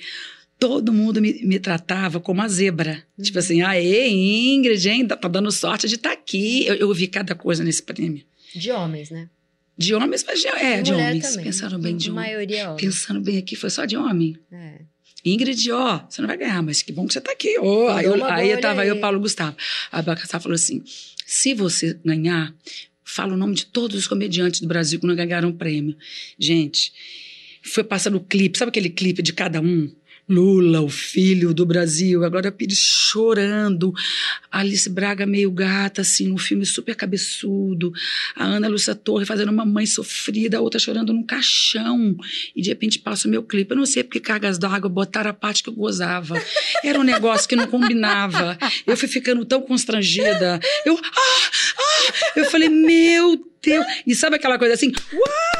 [0.63, 3.03] todo mundo me, me tratava como a zebra.
[3.21, 6.65] Tipo assim, aê, Ingrid, hein, tá, tá dando sorte de estar aqui.
[6.65, 8.23] Eu, eu ouvi cada coisa nesse prêmio.
[8.55, 9.29] De homens, né?
[9.77, 11.27] De homens, mas de, é, de mulher homens.
[11.27, 11.43] também.
[11.43, 12.27] Pensaram bem de homens.
[12.27, 12.81] maioria homens.
[12.81, 14.37] Pensando bem aqui, foi só de homem.
[14.49, 14.79] É.
[15.25, 17.57] Ingrid, ó, você não vai ganhar, mas que bom que você tá aqui.
[17.59, 18.87] Ó, aí eu, aí eu tava aí.
[18.87, 19.57] eu Paulo Gustavo.
[19.91, 20.81] A Bacassá falou assim:
[21.25, 22.55] se você ganhar,
[23.03, 25.97] fala o nome de todos os comediantes do Brasil que não ganharam o prêmio.
[26.39, 26.93] Gente,
[27.61, 29.93] foi passando o clipe, sabe aquele clipe de cada um?
[30.27, 33.93] Lula, o filho do Brasil, a Pires chorando,
[34.49, 37.91] Alice Braga meio gata, assim, num filme super cabeçudo,
[38.35, 42.15] a Ana Lúcia Torre fazendo uma mãe sofrida, a outra chorando num caixão,
[42.55, 43.71] e de repente passa o meu clipe.
[43.71, 46.41] Eu não sei porque cargas d'água botaram a parte que eu gozava.
[46.83, 48.57] Era um negócio que não combinava.
[48.87, 50.59] Eu fui ficando tão constrangida.
[50.85, 51.11] Eu, ah,
[51.77, 52.13] ah!
[52.35, 53.85] Eu falei, meu Deus!
[54.07, 55.52] E sabe aquela coisa assim, uau!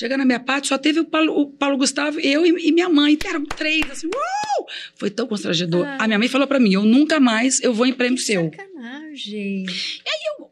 [0.00, 2.88] Chega na minha parte, só teve o Paulo, o Paulo Gustavo, eu e, e minha
[2.88, 3.18] mãe.
[3.22, 4.66] Eram três, assim, uau!
[4.94, 5.86] Foi tão constrangedor.
[5.86, 5.98] Ah.
[6.00, 8.44] A minha mãe falou pra mim, eu nunca mais eu vou em prêmio seu.
[8.44, 9.66] Sacanagem.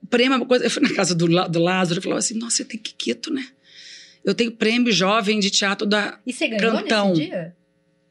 [0.02, 0.66] O prêmio é uma coisa.
[0.66, 3.32] Eu fui na casa do, do Lázaro e falou assim: nossa, você tem que quieto,
[3.32, 3.48] né?
[4.22, 6.20] Eu tenho prêmio jovem de teatro da.
[6.26, 7.14] E você ganhou Cantão.
[7.14, 7.56] dia?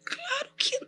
[0.04, 0.76] Claro que.
[0.76, 0.88] Eu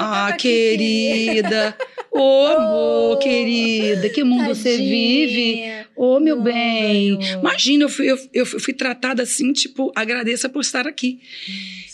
[0.00, 1.78] Ah, aqui, querida!
[2.16, 4.88] Ô, amor, Oh, querida, que mundo você Tadinha.
[4.90, 5.86] vive?
[5.94, 7.16] Ô, meu Não bem.
[7.18, 7.40] ganhou.
[7.40, 11.20] Imagina, eu fui, eu, eu fui tratada assim, tipo, agradeça por estar aqui.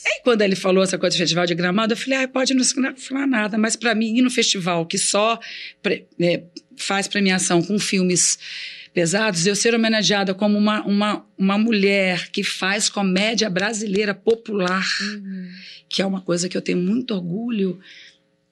[0.05, 2.65] Aí, quando ele falou essa coisa do festival de gramado, eu falei, ah, pode não
[2.97, 5.39] falar nada, mas para mim, ir no festival que só
[5.83, 6.43] pre- é,
[6.77, 8.39] faz premiação com filmes
[8.93, 15.49] pesados, eu ser homenageada como uma, uma, uma mulher que faz comédia brasileira popular, Uhum.
[15.89, 17.79] que é uma coisa que eu tenho muito orgulho,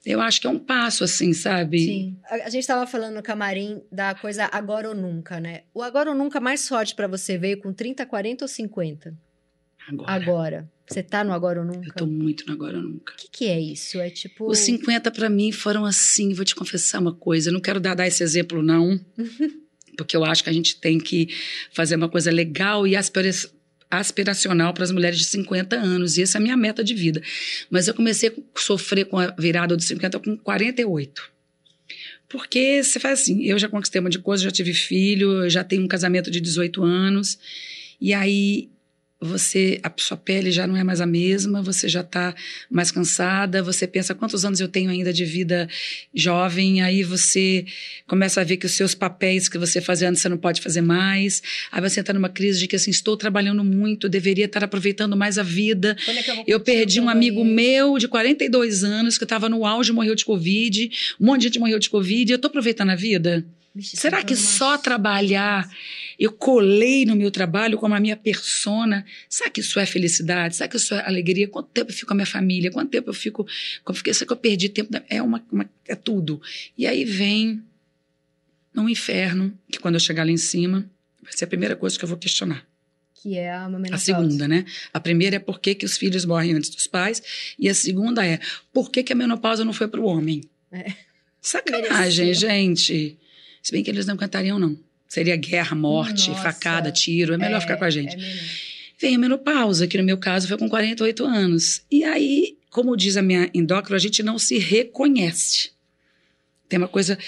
[0.05, 1.79] eu acho que é um passo, assim, sabe?
[1.79, 2.17] Sim.
[2.29, 5.63] A, gente tava falando no camarim da coisa agora ou nunca, né?
[5.75, 9.15] O agora ou nunca mais forte pra você veio com 30, 40 ou 50?
[9.89, 10.13] Agora.
[10.13, 10.71] Agora.
[10.89, 11.89] Você tá no agora ou nunca?
[11.89, 13.13] Eu tô muito no agora ou nunca.
[13.13, 14.01] O que, que é isso?
[14.01, 14.51] É tipo.
[14.51, 17.95] Os 50 para mim foram assim, vou te confessar uma coisa, eu não quero dar,
[17.95, 18.99] dar esse exemplo não,
[19.97, 21.29] porque eu acho que a gente tem que
[21.73, 23.31] fazer uma coisa legal e aspira-
[23.91, 27.21] aspiracional para as mulheres de 50 anos, e essa é a minha meta de vida.
[27.69, 31.31] Mas eu comecei a sofrer com a virada dos 50 com 48.
[32.29, 35.65] Porque você faz assim, eu já conquistei um monte de coisa, já tive filho, já
[35.65, 37.37] tenho um casamento de 18 anos,
[38.01, 38.69] e aí
[39.21, 42.35] você a sua pele já não é mais a mesma, você já está
[42.71, 45.69] mais cansada, você pensa quantos anos eu tenho ainda de vida
[46.15, 47.67] jovem, aí você
[48.07, 50.81] começa a ver que os seus papéis que você fazia antes você não pode fazer
[50.81, 55.17] mais, aí você entra numa crise de que assim, estou trabalhando muito, deveria estar aproveitando
[55.17, 55.97] mais a vida.
[56.07, 57.57] É eu Eu perdi um amigo banheiro?
[57.57, 60.91] meu de 42 anos que estava no auge, morreu de Covid,
[61.21, 63.45] um monte de gente morreu de Covid, eu estou aproveitando a vida?
[63.75, 65.69] Vixe, Será você que só trabalhar,
[66.19, 69.07] eu colei no meu trabalho como a minha persona?
[69.29, 70.57] Será que isso é felicidade?
[70.57, 71.47] Será que isso é alegria?
[71.47, 72.71] Quanto tempo eu fico com a minha família?
[72.73, 73.47] Quanto tempo eu fico.
[73.95, 74.91] Fiquei, será que eu perdi tempo?
[75.09, 76.43] É, uma, uma- é tudo.
[76.77, 77.63] E aí vem
[78.77, 80.89] um inferno, que quando eu chegar lá em cima,
[81.23, 82.67] vai ser a primeira coisa que eu vou questionar.
[83.23, 84.05] Que é a A menopausa.
[84.05, 84.65] segunda, né?
[84.93, 87.23] A primeira é por que, que os filhos morrem antes dos pais.
[87.59, 88.41] E a segunda é
[88.73, 90.43] por que, que a menopausa não foi para o homem?
[90.73, 90.93] É.
[91.41, 92.49] Sacanagem, Mereceu.
[92.49, 93.19] gente.
[93.63, 94.79] Se bem que eles não cantariam, não.
[95.09, 96.43] Seria guerra, morte, Nossa.
[96.43, 97.35] facada, tiro.
[97.35, 98.17] É melhor ficar com a gente.
[98.17, 101.83] É vem a menopausa, que no meu caso foi com 48 anos.
[101.91, 105.71] E aí, como diz a minha endócrina, a gente não se reconhece.
[106.69, 107.19] Tem uma coisa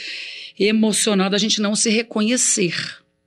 [0.59, 2.75] emocional da gente não se reconhecer.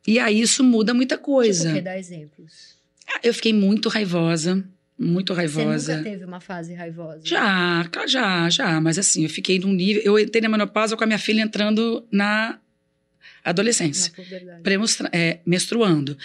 [0.08, 1.70] E aí isso muda muita coisa.
[1.70, 2.76] Tipo, dá exemplos.
[3.08, 4.64] Ah, eu fiquei muito raivosa,
[4.98, 5.94] muito raivosa.
[5.94, 7.22] Você nunca teve uma fase raivosa?
[7.24, 8.80] Já, já, já.
[8.80, 10.02] Mas assim, eu fiquei num nível.
[10.04, 12.60] Eu entrei na menopausa com a minha filha entrando na
[13.46, 14.12] adolescência.
[15.12, 16.18] É, menstruando.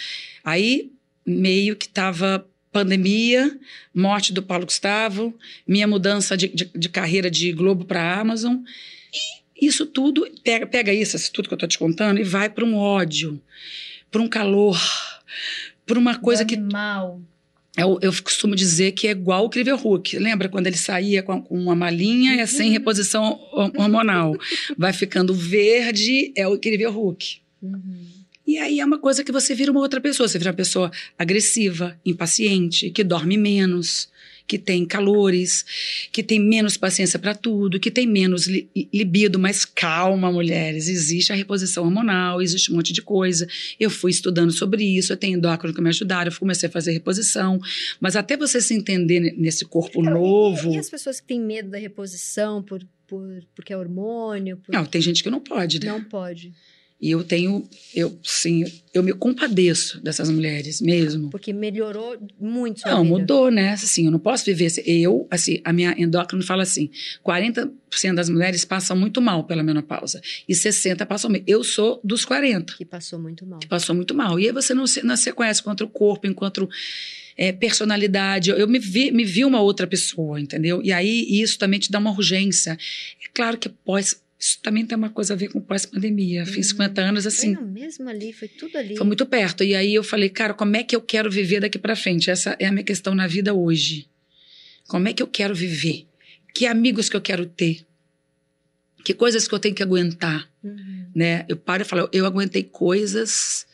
[0.43, 0.91] Aí,
[1.25, 3.59] meio que tava pandemia,
[3.95, 8.57] morte do Paulo Gustavo, minha mudança de, de, de carreira de Globo para Amazon.
[9.61, 12.49] E isso tudo, pega, pega isso, isso tudo que eu tô te contando, e vai
[12.49, 13.41] para um ódio,
[14.11, 14.81] para um calor,
[15.85, 16.57] para uma coisa que.
[16.57, 17.21] Mal.
[17.81, 20.18] Eu, eu costumo dizer que é igual o Incrível Hulk.
[20.18, 22.72] Lembra quando ele saía com, uma malinha e sem uhum.
[22.72, 23.41] reposição
[23.76, 24.37] hormonal?
[24.76, 27.39] Vai ficando verde, é o Incrível Hulk.
[27.62, 28.20] Uhum.
[28.47, 30.28] E aí é uma coisa que você vira uma outra pessoa.
[30.28, 34.09] Você vira uma pessoa agressiva, impaciente, que dorme menos,
[34.51, 35.64] que tem calores,
[36.11, 40.88] que tem menos paciência para tudo, que tem menos li libido, mas calma, mulheres.
[40.88, 43.46] Existe a reposição hormonal, existe um monte de coisa.
[43.78, 46.90] Eu fui estudando sobre isso, eu tenho endócrino que me ajudaram, eu comecei a fazer
[46.90, 47.61] reposição.
[48.01, 50.72] Mas até você se entender nesse corpo então, novo.
[50.72, 54.57] E, e, as pessoas que têm medo da reposição por, por, porque é hormônio?
[54.57, 54.74] Por...
[54.74, 55.92] Não, tem gente que não pode, né?
[55.92, 56.53] Não pode.
[57.01, 61.30] E eu tenho, eu sim, eu me compadeço dessas mulheres mesmo.
[61.30, 63.18] Porque melhorou muito sua Não, vida.
[63.18, 63.70] mudou, né?
[63.70, 64.70] Assim, eu não posso viver.
[64.84, 66.90] Eu, assim, a minha endócrina fala assim:
[67.26, 67.70] 40%
[68.14, 71.42] das mulheres passam muito mal pela menopausa e 60% passam bem.
[71.46, 72.76] Eu sou dos 40%.
[72.76, 73.61] Que passou muito mal.
[73.61, 74.38] Que passou muito mal.
[74.38, 76.68] E aí você não se, não se conhece enquanto corpo, enquanto
[77.34, 78.51] é, personalidade.
[78.51, 80.82] Eu me vi, me vi uma outra pessoa, entendeu?
[80.84, 82.72] E aí isso também te dá uma urgência.
[82.72, 86.47] É claro que pós isso também tem uma coisa a ver com pós-pandemia.
[86.47, 87.09] Fiz 50 uhum.
[87.09, 87.55] anos assim.
[87.55, 88.97] Foi mesmo ali, foi tudo ali.
[88.97, 89.62] Foi muito perto.
[89.62, 92.30] E aí eu falei, cara, como é que eu quero viver daqui para frente?
[92.30, 94.09] Essa é a minha questão na vida hoje.
[94.88, 96.07] Como é que eu quero viver?
[96.55, 97.84] Que amigos que eu quero ter?
[99.05, 100.51] Que coisas que eu tenho que aguentar?
[100.64, 101.11] Uhum.
[101.14, 101.45] Né?
[101.47, 103.66] Eu paro e falo, eu aguentei coisas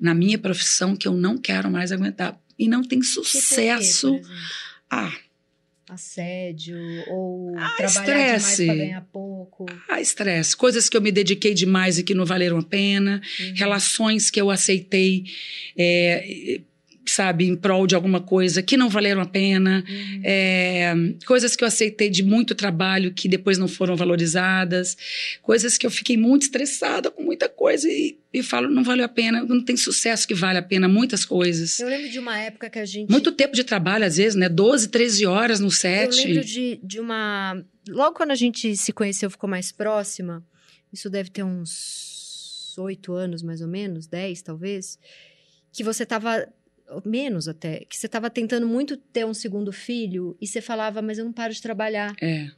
[0.00, 2.40] na minha profissão que eu não quero mais aguentar.
[2.58, 4.18] E não tem sucesso.
[4.18, 4.26] Que
[4.90, 5.12] ah,
[5.88, 6.76] assédio
[7.08, 8.62] ou ah, trabalhar estresse.
[8.62, 9.66] demais para ganhar pouco.
[9.88, 10.56] Ah, estresse.
[10.56, 13.20] Coisas que eu me dediquei demais e que não valeram a pena.
[13.38, 13.52] Uhum.
[13.54, 15.24] Relações que eu aceitei
[15.76, 16.60] é,
[17.06, 20.20] sabe, em prol de alguma coisa que não valeram a pena, uhum.
[20.24, 20.94] é,
[21.26, 24.96] coisas que eu aceitei de muito trabalho que depois não foram valorizadas,
[25.42, 29.08] coisas que eu fiquei muito estressada com muita coisa e, e falo, não valeu a
[29.08, 31.80] pena, não tem sucesso que vale a pena, muitas coisas.
[31.80, 33.10] Eu lembro de uma época que a gente...
[33.10, 36.18] Muito tempo de trabalho, às vezes, né, 12, 13 horas no set.
[36.18, 37.62] Eu lembro de, de uma...
[37.88, 40.44] Logo quando a gente se conheceu, ficou mais próxima,
[40.92, 44.98] isso deve ter uns oito anos, mais ou menos, dez, talvez,
[45.72, 46.48] que você estava
[47.04, 51.18] menos até, que você estava tentando muito ter um segundo filho e você falava, mas
[51.18, 52.14] eu não paro de trabalhar.
[52.20, 52.50] É.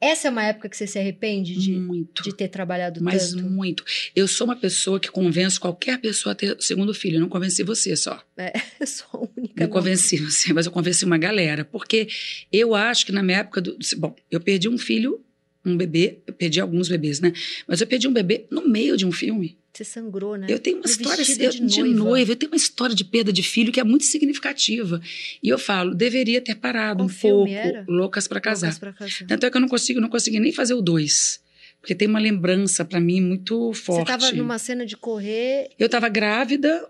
[0.00, 3.42] Essa é uma época que você se arrepende de, muito, de ter trabalhado mas tanto?
[3.42, 3.84] Mas muito.
[4.14, 7.16] Eu sou uma pessoa que convenço qualquer pessoa a ter segundo filho.
[7.16, 8.22] Eu não convenci você só.
[8.36, 9.64] É, eu sou a única.
[9.64, 11.64] Eu convenci você, mas eu convenci uma galera.
[11.64, 12.06] Porque
[12.52, 13.76] eu acho que na minha época do.
[13.96, 15.20] Bom, eu perdi um filho,
[15.64, 17.32] um bebê, eu perdi alguns bebês, né?
[17.66, 19.56] Mas eu perdi um bebê no meio de um filme.
[19.72, 20.46] Você sangrou, né?
[20.48, 21.98] Eu tenho uma história de, eu, de noiva.
[21.98, 22.32] noiva.
[22.32, 25.00] Eu tenho uma história de perda de filho que é muito significativa.
[25.42, 27.52] E eu falo, deveria ter parado Qual um pouco.
[27.52, 27.84] Era?
[27.86, 28.76] Loucas para casar.
[28.76, 29.26] Casar.
[29.26, 31.40] Tanto é que eu não consigo, não consegui nem fazer o dois.
[31.80, 34.08] Porque tem uma lembrança para mim muito forte.
[34.08, 35.70] Você estava numa cena de correr.
[35.78, 36.88] Eu estava grávida,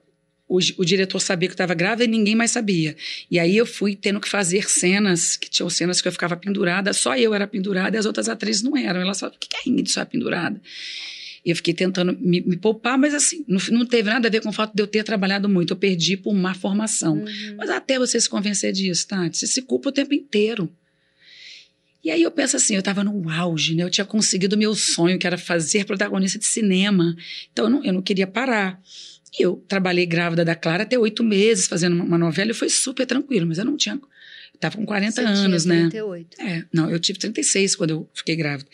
[0.48, 2.96] o, o, diretor sabia que eu estava grávida e ninguém mais sabia.
[3.30, 6.92] E aí eu fui tendo que fazer cenas, que tinham cenas que eu ficava pendurada,
[6.92, 9.00] só eu era pendurada e as outras atrizes não eram.
[9.00, 10.60] Elas falavam, por que a Ingrid só é pendurada?
[11.44, 14.50] eu fiquei tentando me, me, poupar, mas assim, não, não, teve nada a ver com
[14.50, 15.72] o fato de eu ter trabalhado muito.
[15.72, 17.14] Eu perdi por má formação.
[17.14, 17.54] Uhum.
[17.56, 20.70] Mas até você se convencer disso, Tati, você se culpa o tempo inteiro.
[22.04, 23.82] E aí eu penso assim, eu estava no auge, né?
[23.82, 27.16] Eu tinha conseguido o meu sonho, que era fazer protagonista de cinema.
[27.52, 28.80] Então eu não, eu não queria parar.
[29.38, 32.68] E eu trabalhei grávida da Clara até oito meses fazendo uma, uma novela e foi
[32.68, 33.94] super tranquilo, mas eu não tinha.
[33.94, 36.36] Eu tava com 40 Você anos, tinha 38.
[36.38, 36.58] né?
[36.58, 38.68] É, não, eu tive 36 quando eu fiquei grávida.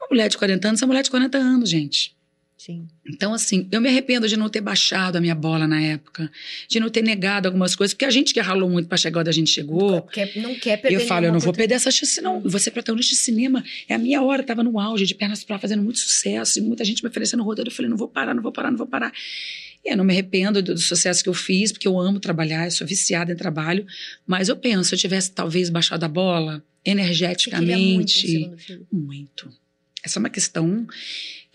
[0.00, 2.15] Uma mulher de 40 anos é uma mulher de 40 anos, gente.
[2.56, 2.86] Sim.
[3.06, 6.30] Então, assim, eu me arrependo de não ter baixado a minha bola na época,
[6.66, 9.28] de não ter negado algumas coisas, porque a gente que ralou muito para chegar onde
[9.28, 9.92] a gente chegou.
[9.92, 10.96] Não quer, não quer perder.
[10.96, 12.42] Eu falo, eu não vou perder essa chance, não.
[12.42, 13.62] Eu ser protagonista de cinema.
[13.88, 16.84] É a minha hora, tava no auge, de pernas para fazendo muito sucesso, e muita
[16.84, 17.70] gente me oferecendo roteiro.
[17.70, 19.12] Eu falei, não vou parar, não vou parar, não vou parar.
[19.84, 22.64] E eu não me arrependo do, do sucesso que eu fiz, porque eu amo trabalhar,
[22.64, 23.86] eu sou viciada em trabalho.
[24.26, 28.38] Mas eu penso, se eu tivesse talvez baixado a bola, energeticamente.
[28.38, 29.52] Muito, muito
[30.02, 30.86] Essa é uma questão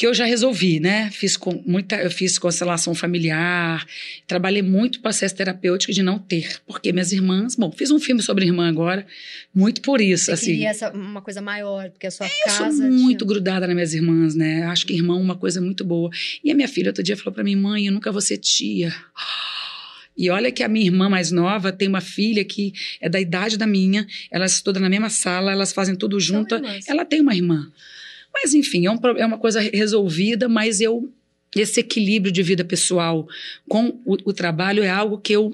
[0.01, 1.11] que eu já resolvi, né?
[1.11, 3.85] Fiz com muita, eu fiz constelação familiar,
[4.25, 8.43] trabalhei muito processo terapêutico de não ter, porque minhas irmãs, bom, fiz um filme sobre
[8.43, 9.05] irmã agora,
[9.53, 10.45] muito por isso, Você assim.
[10.53, 12.77] queria essa, uma coisa maior, porque a sua Eu casa.
[12.77, 13.27] sou muito tinha...
[13.27, 14.63] grudada nas minhas irmãs, né?
[14.63, 16.09] Acho que irmão é uma coisa muito boa.
[16.43, 18.91] E a minha filha outro dia falou para mim, mãe, eu nunca vou ser tia.
[20.17, 23.55] E olha que a minha irmã mais nova tem uma filha que é da idade
[23.55, 26.59] da minha, elas estudam na mesma sala, elas fazem tudo junto.
[26.87, 27.71] Ela tem uma irmã.
[28.33, 31.11] Mas enfim, é, um é uma coisa resolvida, mas eu
[31.55, 33.27] esse equilíbrio de vida pessoal
[33.67, 35.53] com o, o trabalho é algo que eu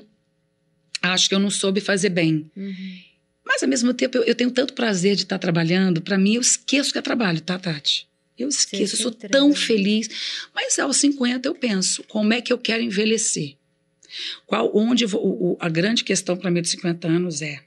[1.01, 2.49] acho que eu não soube fazer bem.
[2.55, 2.99] Uhum.
[3.43, 6.41] Mas ao mesmo tempo eu, eu tenho tanto prazer de estar trabalhando, para mim eu
[6.41, 8.07] esqueço que é trabalho, tá, Tati?
[8.37, 10.07] Eu esqueço, eu sou tão feliz.
[10.53, 13.55] Mas aos 50 eu penso, como é que eu quero envelhecer?
[14.45, 17.61] Qual, onde vou, o- a grande questão para mim dos 50 anos é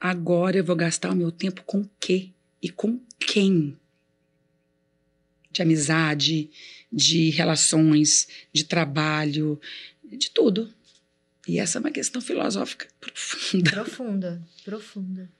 [0.00, 2.30] agora eu vou gastar o meu tempo com o quê
[2.60, 3.76] e com quem?
[5.50, 6.50] De amizade,
[6.92, 9.60] de relações, de trabalho,
[10.02, 10.72] de tudo.
[11.46, 13.70] E essa é uma questão filosófica profunda.
[13.70, 15.30] Profunda, profunda.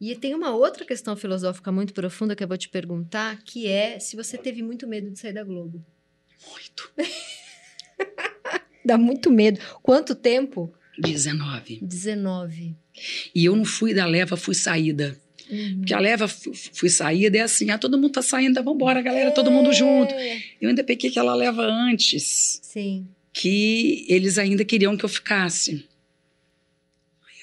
[0.00, 4.00] E tem uma outra questão filosófica muito profunda que eu vou te perguntar, que é
[4.00, 5.84] se você teve muito medo de sair da Globo.
[6.50, 6.92] Muito.
[8.84, 9.60] Dá muito medo.
[9.80, 10.74] Quanto tempo?
[10.98, 11.78] 19.
[11.82, 12.76] 19.
[13.32, 15.16] E eu não fui da leva, fui saída.
[15.52, 15.76] Uhum.
[15.80, 19.02] Porque a leva, fu- fui saída, é assim, ah, todo mundo tá saindo, tá, vambora,
[19.02, 20.14] galera, todo mundo junto.
[20.14, 20.42] É.
[20.60, 23.06] Eu ainda peguei aquela leva antes, Sim.
[23.32, 25.86] que eles ainda queriam que eu ficasse.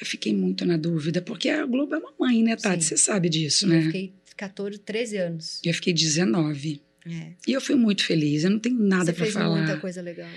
[0.01, 2.84] Eu fiquei muito na dúvida, porque a Globo é uma mãe, né, Tati?
[2.84, 2.89] Sim.
[2.89, 3.82] Você sabe disso, Eu né?
[3.84, 5.60] fiquei 14, 13 anos.
[5.64, 6.82] Eu fiquei 19.
[7.06, 7.32] É.
[7.47, 9.58] E eu fui muito feliz, eu não tenho nada Você para falar.
[9.58, 10.28] muita coisa legal.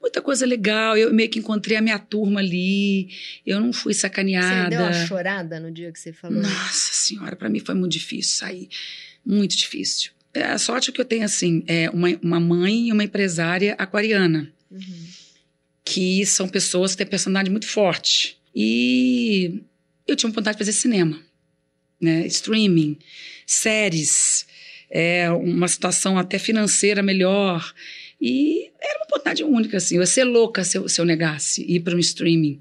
[0.00, 3.08] Muita coisa legal, eu meio que encontrei a minha turma ali,
[3.46, 4.70] eu não fui Você sacaneada.
[4.70, 6.40] deu uma chorada no dia que você falou?
[6.42, 8.68] Nossa senhora, para mim foi muito difícil sair.
[9.24, 10.10] Muito difícil.
[10.34, 14.50] É, A sorte que eu tenho, assim, é uma, uma mãe e uma empresária aquariana,
[14.70, 15.06] Uhum.
[15.84, 18.38] que são pessoas que têm personalidade muito forte.
[18.54, 19.62] E
[20.06, 21.20] eu tinha vontade de fazer cinema,
[22.00, 22.26] né?
[22.26, 22.98] Streaming,
[23.46, 24.46] séries,
[24.94, 27.72] é, uma situação até financeira melhor.
[28.20, 29.96] E era uma vontade única, assim.
[29.96, 32.60] Eu ia ser louca se eu, se eu negasse ir para um streaming.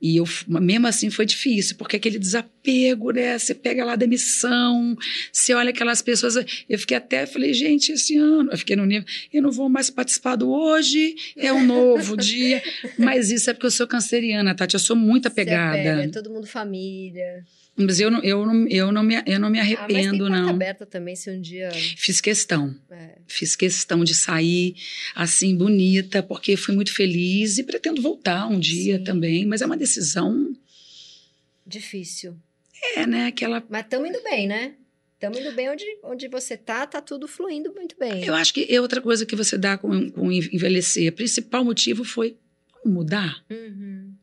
[0.00, 3.38] E eu, mesmo assim foi difícil, porque aquele desapego, né?
[3.38, 4.94] Você pega lá a demissão,
[5.32, 6.36] você olha aquelas pessoas.
[6.68, 9.88] Eu fiquei até, falei, gente, esse ano, eu fiquei no nível, eu não vou mais
[9.88, 12.62] participar do hoje, é um novo dia.
[12.98, 15.78] Mas isso é porque eu sou canceriana, Tati, eu sou muito Você apegada.
[15.78, 17.42] apega, é todo mundo família.
[17.76, 20.18] Mas eu não, eu, não, eu, não me, eu não me ah, mas tem arrependo,
[20.26, 20.48] porta não.
[20.48, 21.70] aberta também, se um dia...
[21.72, 22.74] Fiz questão.
[22.90, 24.76] é, Fiz questão de sair
[25.14, 29.04] assim, bonita, porque fui muito feliz e pretendo voltar um dia Sim.
[29.04, 29.44] também.
[29.44, 30.54] Mas é uma decisão,
[31.66, 32.36] difícil.
[32.96, 33.26] é, né?
[33.26, 34.74] Aquela Mas estamos indo bem, né?
[35.14, 38.24] Estamos indo bem onde, onde você tá, tá tudo fluindo muito bem.
[38.24, 41.10] Eu acho que é outra coisa que você dá com, com envelhecer.
[41.10, 42.36] O principal motivo foi
[42.84, 44.13] mudar, Uhum.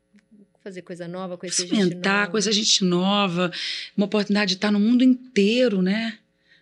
[0.64, 2.32] Fazer coisa nova, conhecer gente experimentar, nova.
[2.32, 3.52] coisa gente nova,
[3.98, 6.18] uma oportunidade de estar no mundo inteiro, né?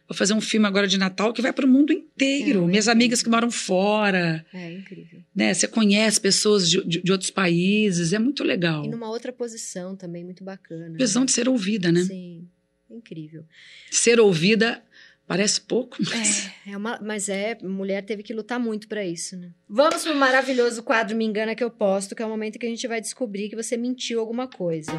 [0.07, 2.63] Vou fazer um filme agora de Natal que vai para o mundo inteiro.
[2.63, 2.91] É, Minhas incrível.
[2.93, 5.21] amigas que moram fora, É incrível.
[5.35, 5.53] né?
[5.53, 8.83] Você conhece pessoas de, de, de outros países, é muito legal.
[8.85, 10.97] E numa outra posição também, muito bacana.
[10.97, 12.03] Visão de ser ouvida, né?
[12.05, 12.47] Sim,
[12.89, 13.43] incrível.
[13.91, 14.81] Ser ouvida
[15.29, 19.37] parece pouco, mas É, é uma, mas é, mulher teve que lutar muito pra isso,
[19.37, 19.51] né?
[19.69, 22.69] Vamos pro maravilhoso quadro Me Engana Que Eu Posto, que é o momento que a
[22.69, 24.91] gente vai descobrir que você mentiu alguma coisa.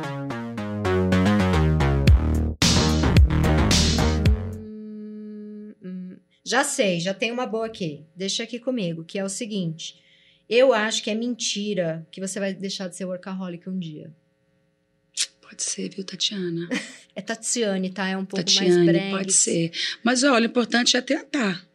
[4.54, 6.16] Hum, hum.
[6.44, 8.06] Já sei, já tem uma boa aqui.
[8.14, 10.00] Deixa aqui comigo, que é o seguinte.
[10.48, 14.12] Eu acho que é mentira que você vai deixar de ser workaholic um dia.
[15.50, 16.68] Pode ser, viu, Tatiana?
[17.12, 18.08] É Tatiane, tá?
[18.08, 19.10] É um pouco mais Tatiane, bregue.
[19.10, 19.72] pode ser.
[20.02, 21.66] Mas olha, o importante é tentar.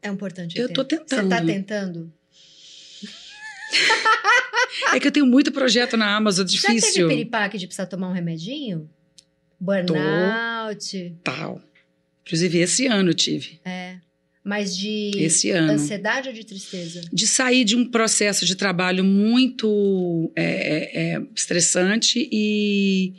[0.00, 0.56] É importante.
[0.56, 1.16] Eu tô tentar.
[1.16, 1.46] Você tá tentando.
[1.46, 2.12] tentando?
[4.92, 7.08] É que eu tenho muito projeto na Amazon, Já teve difícil.
[7.08, 8.88] piripaque de precisar tomar um remedinho?
[9.58, 11.16] Burnout.
[11.22, 11.60] Tal.
[12.24, 13.60] Inclusive, esse ano eu tive.
[13.64, 13.98] É.
[14.44, 15.72] Mas de Esse ano.
[15.72, 17.00] ansiedade ou de tristeza?
[17.10, 23.14] De sair de um processo de trabalho muito é, é, é, estressante e,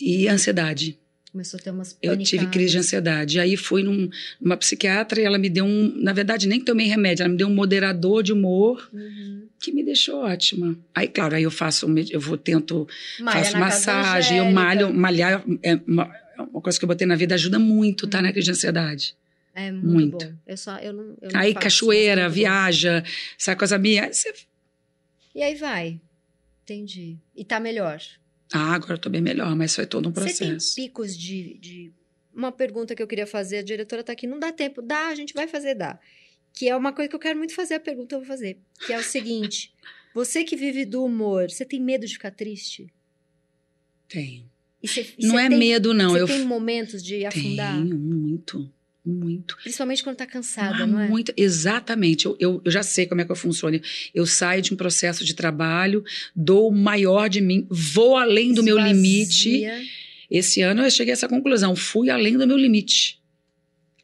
[0.00, 0.98] e ansiedade.
[1.32, 2.52] Começou a ter umas Eu tive panicadas.
[2.52, 3.40] crise de ansiedade.
[3.40, 4.08] Aí fui num-
[4.40, 5.92] numa psiquiatra e ela me deu um.
[5.96, 9.42] Na verdade, nem tomei remédio, ela me deu um moderador de humor Uhum.
[9.60, 10.76] que me deixou ótima.
[10.94, 12.86] Aí, claro, aí eu faço, eu vou, tento,
[13.20, 17.16] Malha faço massagem, eu malho, malhar é uma, é uma coisa que eu botei na
[17.16, 18.20] vida, ajuda muito, tá?
[18.22, 19.14] Na crise de ansiedade.
[19.58, 20.26] É muito, Muito.
[20.26, 20.34] bom.
[20.46, 23.02] Eu só, eu não, eu não Aí, faço, cachoeira, viaja,
[23.40, 24.04] essa coisa minha.
[24.04, 24.34] Aí você...
[25.34, 25.98] E aí vai.
[26.62, 27.16] Entendi.
[27.34, 27.98] E tá melhor.
[28.52, 30.74] Ah, agora eu tô bem melhor, mas foi todo um Você tem processo.
[30.74, 31.92] picos de, de
[32.34, 34.82] uma pergunta que eu queria fazer, a diretora tá aqui, não dá tempo.
[34.82, 35.98] Dá, a gente vai fazer, dá.
[36.52, 38.58] Que é uma coisa que eu quero muito fazer, a pergunta eu vou fazer.
[38.86, 39.72] Que é o seguinte:
[40.14, 42.92] você que vive do humor, você tem medo de ficar triste?
[44.08, 44.50] Tenho.
[44.82, 46.10] E você- e Não é tem- medo, não.
[46.10, 47.74] Você eu tem momentos de afundar?
[47.82, 48.70] tenho muito,
[49.06, 49.56] muito.
[49.62, 51.08] Principalmente quando tá cansada, Ah, não é?
[51.08, 52.26] muito, exatamente.
[52.26, 53.80] Eu, eu, eu já sei como é que eu funciono.
[54.14, 56.04] Eu saio de um processo de trabalho,
[56.34, 58.94] dou o maior de mim, vou além do meu Esvazia.
[58.94, 59.66] limite.
[60.30, 63.18] Esse ano eu cheguei a essa conclusão, fui além do meu limite.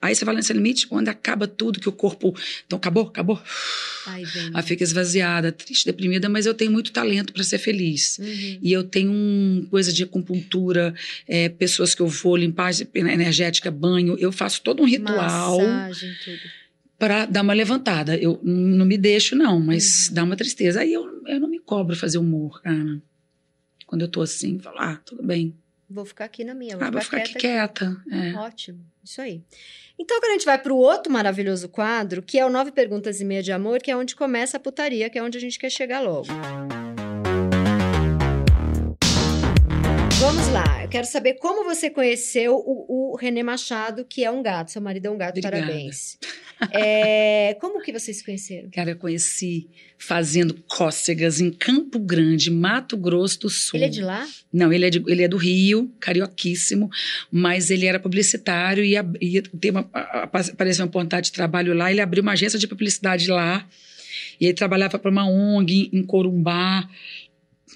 [0.03, 2.35] Aí você vai nesse limite, quando acaba tudo, que o corpo.
[2.67, 3.41] Então, acabou, acabou.
[4.09, 4.25] Ai.
[4.53, 8.19] Aí fica esvaziada, triste, deprimida, mas eu tenho muito talento para ser feliz.
[8.19, 8.59] Uhum.
[8.61, 10.93] E eu tenho um, coisa de acupuntura,
[11.29, 14.17] é, pessoas que eu vou limpar energética, banho.
[14.19, 16.41] Eu faço todo um ritual Massagem, tudo.
[16.99, 18.17] para dar uma levantada.
[18.17, 20.15] Eu não me deixo, não, mas Uhum.
[20.15, 20.81] dá uma tristeza.
[20.81, 23.01] Aí eu, eu não me cobro fazer humor, cara.
[23.87, 25.55] Quando eu tô assim, falo, ah, tudo bem.
[25.89, 28.03] Vou ficar aqui na minha, vou Ah, vou ficar, ficar aqui quieta.
[28.09, 28.27] quieta.
[28.29, 28.33] É.
[28.39, 29.43] Ótimo, isso aí.
[29.99, 33.21] Então agora a gente vai para o outro maravilhoso quadro, que é o Nove Perguntas
[33.21, 35.59] e Meia de Amor, que é onde começa a putaria, que é onde a gente
[35.59, 36.29] quer chegar logo.
[40.35, 44.43] Vamos lá, eu quero saber como você conheceu o, o René Machado, que é um
[44.43, 44.71] gato.
[44.71, 45.59] Seu marido é um gato, Obrigada.
[45.67, 46.17] parabéns.
[46.73, 48.71] É, como que vocês se conheceram?
[48.71, 49.69] Cara, eu conheci
[49.99, 53.77] fazendo cócegas em Campo Grande, Mato Grosso do Sul.
[53.79, 54.27] Ele é de lá?
[54.51, 56.89] Não, ele é, de- ele é do Rio, carioquíssimo,
[57.31, 61.91] mas ele era publicitário e ter uma, apareceu uma oportunidade de trabalho lá.
[61.91, 63.69] Ele abriu uma agência de publicidade lá
[64.41, 66.89] e ele trabalhava para uma ONG em Corumbá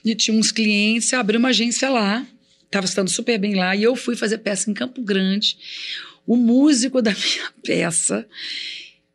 [0.04, 1.12] e tinha uns clientes.
[1.12, 2.24] Abriu uma agência lá,
[2.66, 5.56] estava estando super bem lá e eu fui fazer peça em Campo Grande.
[6.26, 8.26] O músico da minha peça,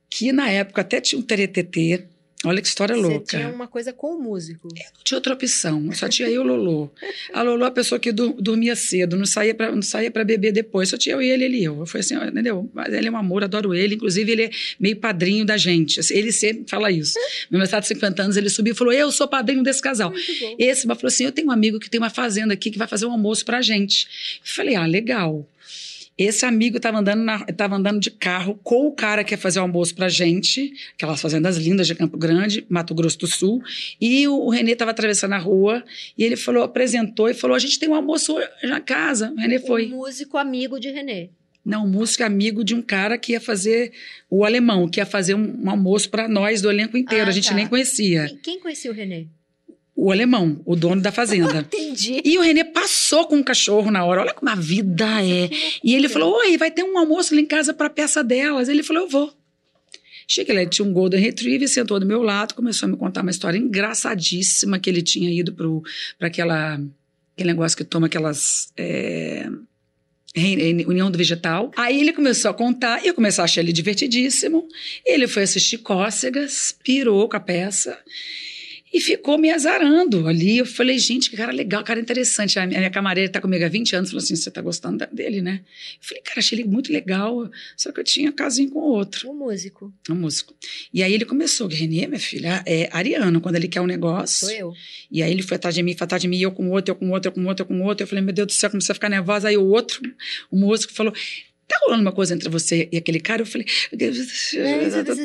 [0.09, 2.05] que na época até tinha um teretetê.
[2.43, 3.37] Olha que história Você louca.
[3.37, 4.67] tinha uma coisa com o músico.
[4.67, 6.89] Não tinha outra opção, só tinha eu e o Lolô.
[7.33, 10.51] A Lolô, é a pessoa que dormia cedo, não saía para não saía para beber
[10.51, 11.79] depois, só tinha eu e ele, ele e eu.
[11.79, 12.69] Eu falei assim, entendeu?
[12.73, 15.99] Mas ele é um amor, adoro ele, inclusive ele é meio padrinho da gente.
[15.99, 17.13] Assim, Ele sempre fala isso.
[17.49, 20.11] No meu estado de 50 anos, ele subiu e falou: "Eu sou padrinho desse casal".
[20.57, 22.87] Esse mas falou assim: "Eu tenho um amigo que tem uma fazenda aqui que vai
[22.87, 24.07] fazer um almoço pra gente".
[24.43, 25.47] Eu falei: "Ah, legal".
[26.17, 29.63] Esse amigo estava andando, na- andando de carro com o cara que ia fazer o
[29.63, 33.63] almoço pra gente, aquelas fazendas lindas de Campo Grande, Mato Grosso do Sul,
[33.99, 35.83] e o, o Renê estava atravessando a rua
[36.17, 39.31] e ele falou, apresentou e falou: a gente tem um almoço na casa.
[39.31, 39.87] O Renê foi.
[39.87, 41.29] Um músico amigo de René.
[41.63, 43.91] Não, músico amigo de um cara que ia fazer
[44.29, 47.25] o alemão, que ia fazer um, um almoço para nós do elenco inteiro.
[47.25, 47.53] Ah, a gente tá.
[47.53, 48.27] nem conhecia.
[48.27, 49.27] Quem, quem conhecia o René?
[50.01, 51.59] O alemão, o dono da fazenda.
[51.71, 52.23] Entendi.
[52.25, 54.21] E o Renê passou com o cachorro na hora.
[54.21, 55.47] Olha como a vida é.
[55.83, 58.67] E ele falou: Oi, vai ter um almoço lá em casa para peça delas.
[58.67, 59.31] Ele falou: Eu vou.
[60.27, 63.21] Cheguei lá, ele tinha um Golden Retriever, sentou do meu lado, começou a me contar
[63.21, 65.53] uma história engraçadíssima que ele tinha ido
[66.17, 66.81] para aquela
[67.35, 68.73] aquele negócio que toma aquelas.
[68.75, 69.47] é,
[70.87, 71.71] União do Vegetal.
[71.77, 74.67] Aí ele começou a contar, e eu comecei a achar ele divertidíssimo.
[75.05, 77.99] Ele foi assistir Cócegas, pirou com a peça
[78.93, 80.57] e ficou me azarando ali.
[80.57, 82.59] Eu falei, gente, que cara legal, cara interessante.
[82.59, 85.61] A minha camareira está comigo há 20 anos, falou assim: você está gostando dele, né?
[85.63, 89.33] Eu falei, cara, achei ele muito legal, só que eu tinha casinho com outro, O
[89.33, 89.93] músico.
[90.09, 90.53] um músico.
[90.93, 94.47] E aí ele começou, Renê, minha filha, é ariano, quando ele quer um negócio.
[94.47, 94.73] Sou eu.
[95.09, 96.95] E aí ele foi atrás de mim, foi atrás de mim, eu com outro, eu
[96.95, 98.03] com outro, eu com outro, eu com outro.
[98.03, 99.47] Eu falei, meu Deus do céu, comecei a ficar nervosa.
[99.47, 100.01] Aí o outro,
[100.49, 101.13] o músico, falou.
[101.67, 103.43] Tá rolando uma coisa entre você e aquele cara?
[103.43, 103.65] Eu falei,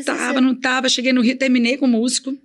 [0.05, 0.89] tava, não tava.
[0.89, 2.39] Cheguei no Rio, terminei com o músico.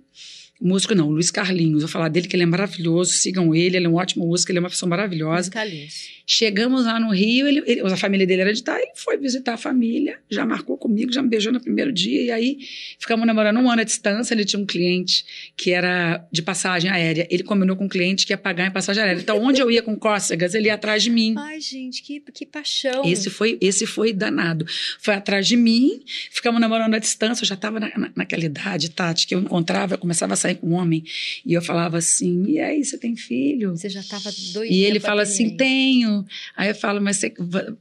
[0.62, 1.82] Músico não, Luiz Carlinhos.
[1.82, 3.12] Vou falar dele que ele é maravilhoso.
[3.12, 5.50] Sigam ele, ele é um ótimo músico, ele é uma pessoa maravilhosa.
[5.50, 6.21] Carlinhos.
[6.34, 9.52] Chegamos lá no Rio, ele, ele- a família dele era de Itaí, ele foi visitar
[9.52, 12.58] a família, já marcou comigo, já me beijou no primeiro dia, e aí
[12.98, 14.32] ficamos namorando um ano à distância.
[14.32, 15.24] Ele tinha um cliente
[15.56, 17.26] que era de passagem aérea.
[17.30, 19.20] Ele combinou com um cliente que ia pagar em passagem aérea.
[19.20, 21.34] Então, onde eu ia com cócegas, ele ia atrás de mim.
[21.36, 23.04] Ai, gente, que, que paixão.
[23.04, 24.64] Esse foi, esse foi danado.
[25.00, 27.42] Foi atrás de mim, ficamos namorando à distância.
[27.44, 30.54] Eu já estava na, na- naquela idade, Tati, que eu encontrava, eu começava a sair
[30.54, 31.04] com um homem,
[31.44, 33.76] e eu falava assim: e aí, você tem filho?
[33.76, 34.72] Você já estava doido.
[34.72, 36.21] E ele fala assim: tenho.
[36.56, 37.34] Aí eu falo, mas você,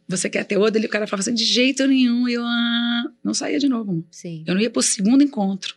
[0.07, 0.79] você quer ter outro?
[0.79, 2.27] Ele, o cara fala assim: de jeito nenhum.
[2.27, 4.05] E eu ah, não saía de novo.
[4.11, 4.43] Sim.
[4.45, 5.75] Eu não ia pro segundo encontro.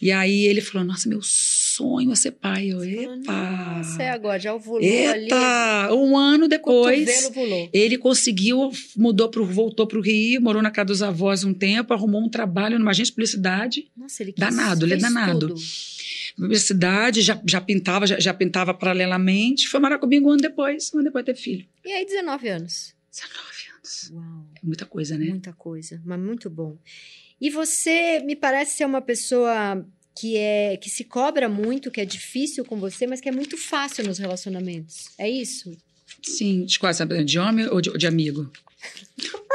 [0.00, 2.68] E aí ele falou: nossa, meu sonho é ser pai.
[2.68, 3.76] Eu, epa.
[3.76, 5.24] Nossa, é agora, já ovulou ali.
[5.24, 5.94] Eita!
[5.94, 7.30] Um ano depois.
[7.72, 11.92] Ele conseguiu, mudou pro, voltou para o Rio, morou na casa dos avós um tempo,
[11.92, 13.88] arrumou um trabalho numa agência de publicidade.
[13.94, 15.48] Nossa, ele quis, Danado, ele é danado.
[15.48, 15.60] tudo.
[16.40, 19.68] Publicidade, já, já pintava, já, já pintava paralelamente.
[19.68, 21.66] Foi morar comigo um ano depois, um ano depois teve filho.
[21.84, 22.94] E aí, 19 anos.
[23.12, 23.38] 19
[23.76, 24.10] anos.
[24.12, 25.26] Uau, É muita coisa, né?
[25.26, 26.78] muita coisa, mas muito bom.
[27.40, 29.86] E você me parece ser uma pessoa
[30.18, 33.56] que é que se cobra muito, que é difícil com você, mas que é muito
[33.56, 35.10] fácil nos relacionamentos.
[35.18, 35.76] É isso?
[36.22, 38.50] Sim, de quase, de homem ou de, ou de amigo?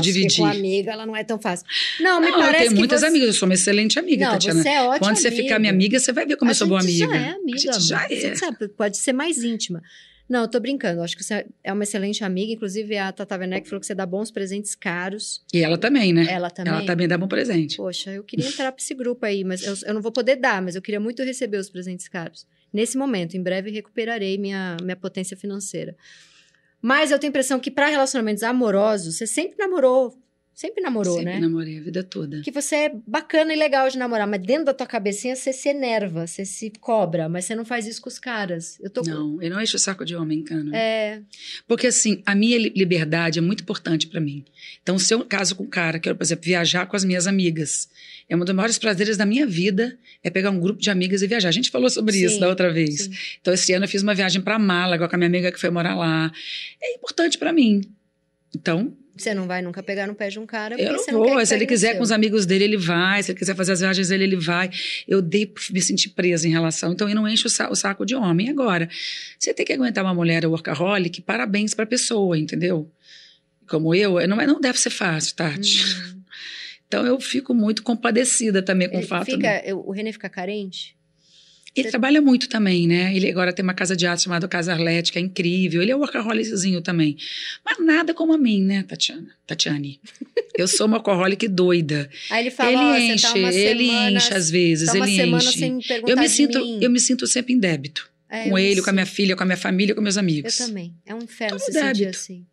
[0.00, 0.36] Que dividir.
[0.38, 1.66] com amiga ela não é tão fácil.
[2.00, 3.06] Não, me Não, eu parece tenho que muitas você...
[3.06, 4.62] amigas, eu sou uma excelente amiga, Não, Tatiana.
[4.62, 6.66] você é ótima Quando você ficar minha amiga, você vai ver como A eu sou
[6.66, 7.06] boa amiga.
[7.06, 8.12] Já é amiga, a gente já amor.
[8.12, 8.16] é.
[8.20, 9.82] Você sabe, pode ser mais íntima.
[10.26, 11.02] Não, eu tô brincando.
[11.02, 12.50] Acho que você é uma excelente amiga.
[12.50, 15.42] Inclusive, a Tata Werneck falou que você dá bons presentes caros.
[15.52, 16.26] E ela também, né?
[16.30, 16.72] Ela também.
[16.72, 17.76] Ela também dá bom presente.
[17.76, 20.62] Poxa, eu queria entrar pra esse grupo aí, mas eu, eu não vou poder dar,
[20.62, 22.46] mas eu queria muito receber os presentes caros.
[22.72, 25.94] Nesse momento, em breve recuperarei minha, minha potência financeira.
[26.86, 30.22] Mas eu tenho a impressão que para relacionamentos amorosos, você sempre namorou,
[30.54, 31.40] sempre namorou, Sempre né?
[31.40, 32.40] namorei a vida toda.
[32.42, 35.68] Que você é bacana e legal de namorar, mas dentro da tua cabecinha você se
[35.68, 38.78] enerva, você se cobra, mas você não faz isso com os caras.
[38.80, 40.76] Eu tô Não, eu não encho o saco de homem, cana.
[40.76, 41.20] É,
[41.66, 44.44] Porque assim, a minha li- liberdade é muito importante pra mim.
[44.82, 47.88] Então, se eu caso com um cara, quero, por exemplo, viajar com as minhas amigas,
[48.28, 51.26] é um dos maiores prazeres da minha vida é pegar um grupo de amigas e
[51.26, 51.48] viajar.
[51.48, 53.02] A gente falou sobre Sim, isso da outra vez.
[53.02, 53.10] sim.
[53.40, 55.68] Então, esse ano eu fiz uma viagem pra Málaga com a minha amiga que foi
[55.70, 56.32] morar lá.
[56.82, 57.82] É importante pra mim.
[58.54, 61.36] Então, você não vai nunca pegar no pé de um cara eu não não vou.
[61.38, 63.22] que Se ele quiser com os amigos dele, ele vai.
[63.22, 64.70] Se ele quiser fazer as viagens dele, ele vai.
[65.06, 66.92] Eu dei me sentir presa em relação.
[66.92, 68.48] Então, eu não encho o, sa- o saco de homem.
[68.50, 68.88] Agora,
[69.38, 72.90] você tem que aguentar uma mulher workaholic, parabéns pra pessoa, entendeu?
[73.68, 75.84] Como eu, não, é- não deve ser fácil, Tati.
[76.10, 76.14] Hum.
[76.86, 79.24] Então, eu fico muito compadecida também com Ele o fato.
[79.24, 79.62] fica, né?
[79.64, 80.94] eu- o René fica carente?
[81.76, 83.14] Ele trabalha muito também, né?
[83.16, 85.82] Ele agora tem uma casa de arte chamada Casa Arlete, que é incrível.
[85.82, 87.16] Ele é workaholiczinho também.
[87.64, 89.28] Mas nada como a mim, né, Tatiana?
[89.46, 90.00] Tatiane.
[90.56, 92.08] Eu sou uma workaholic doida.
[92.30, 92.78] Aí ele fala, ele
[93.10, 95.26] ó, enche, tá ele semana, enche às vezes, tá ele enche.
[95.70, 96.78] me Eu me sinto, mim.
[96.80, 98.08] eu me sinto sempre em débito.
[98.28, 100.20] É, com eu ele, com a minha filha, com a minha família, com meus Eu
[100.20, 100.56] amigos.
[100.56, 100.94] também.
[101.04, 102.10] É um inferno se débito.
[102.10, 102.46] assim.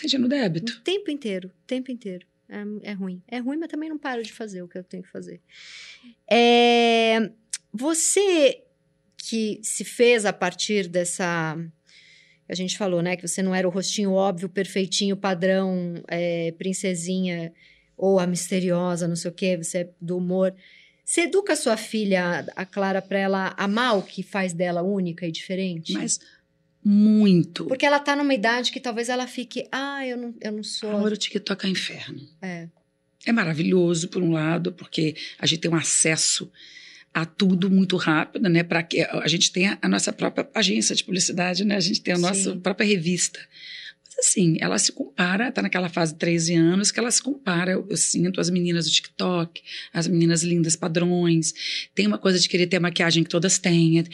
[0.00, 0.74] Seja no débito.
[0.74, 2.24] O tempo inteiro, o tempo inteiro.
[2.48, 3.20] É, é ruim.
[3.28, 5.40] É ruim, mas também não paro de fazer o que eu tenho que fazer.
[6.28, 7.30] É,
[7.72, 8.62] você
[9.16, 11.56] que se fez a partir dessa.
[12.48, 13.16] A gente falou, né?
[13.16, 17.52] Que você não era o rostinho óbvio, perfeitinho, padrão, é, princesinha
[17.96, 20.54] ou a misteriosa, não sei o quê, você é do humor.
[21.04, 25.26] Você educa a sua filha, a Clara, pra ela amar o que faz dela única
[25.26, 25.92] e diferente?
[25.92, 26.18] Mas
[26.82, 27.66] muito.
[27.66, 30.96] Porque ela tá numa idade que talvez ela fique, ah, eu não, eu não sou.
[30.96, 32.26] Amor, o TikTok é inferno.
[32.40, 32.68] É.
[33.26, 36.50] É maravilhoso, por um lado, porque a gente tem um acesso
[37.12, 38.62] a tudo muito rápido, né?
[38.62, 41.76] Para que a gente tenha a nossa própria agência de publicidade, né?
[41.76, 42.60] A gente tem a nossa Sim.
[42.60, 43.40] própria revista.
[44.04, 47.72] Mas assim, ela se compara, tá naquela fase de 13 anos que ela se compara,
[47.72, 49.60] eu, eu sinto as meninas do TikTok,
[49.92, 51.52] as meninas lindas padrões,
[51.94, 54.04] tem uma coisa de querer ter a maquiagem que todas têm.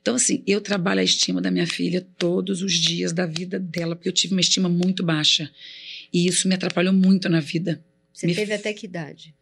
[0.00, 3.96] Então assim, eu trabalho a estima da minha filha todos os dias da vida dela,
[3.96, 5.50] porque eu tive uma estima muito baixa.
[6.12, 7.84] E isso me atrapalhou muito na vida.
[8.12, 9.34] Você Me teve até que idade?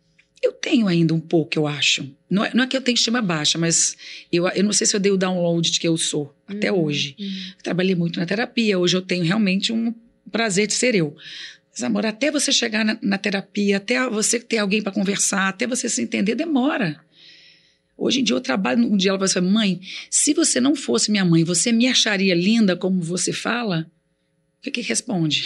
[0.44, 2.06] Eu tenho ainda um pouco, eu acho.
[2.28, 3.96] Não é, não é que eu tenho estima baixa, mas
[4.30, 6.84] eu, eu não sei se eu dei o download de que eu sou, até Uhum,
[6.84, 7.16] hoje.
[7.18, 7.52] uhum.
[7.62, 9.94] Trabalhei muito na terapia, hoje eu tenho realmente um
[10.30, 11.16] prazer de ser eu.
[11.72, 15.66] Mas, amor, até você chegar na, na terapia, até você ter alguém para conversar, até
[15.66, 17.00] você se entender, demora.
[17.96, 19.80] Hoje em dia eu trabalho, um dia ela vai falar, mãe,
[20.10, 23.90] se você não fosse minha mãe, você me acharia linda como você fala?
[24.58, 25.44] O que que responde?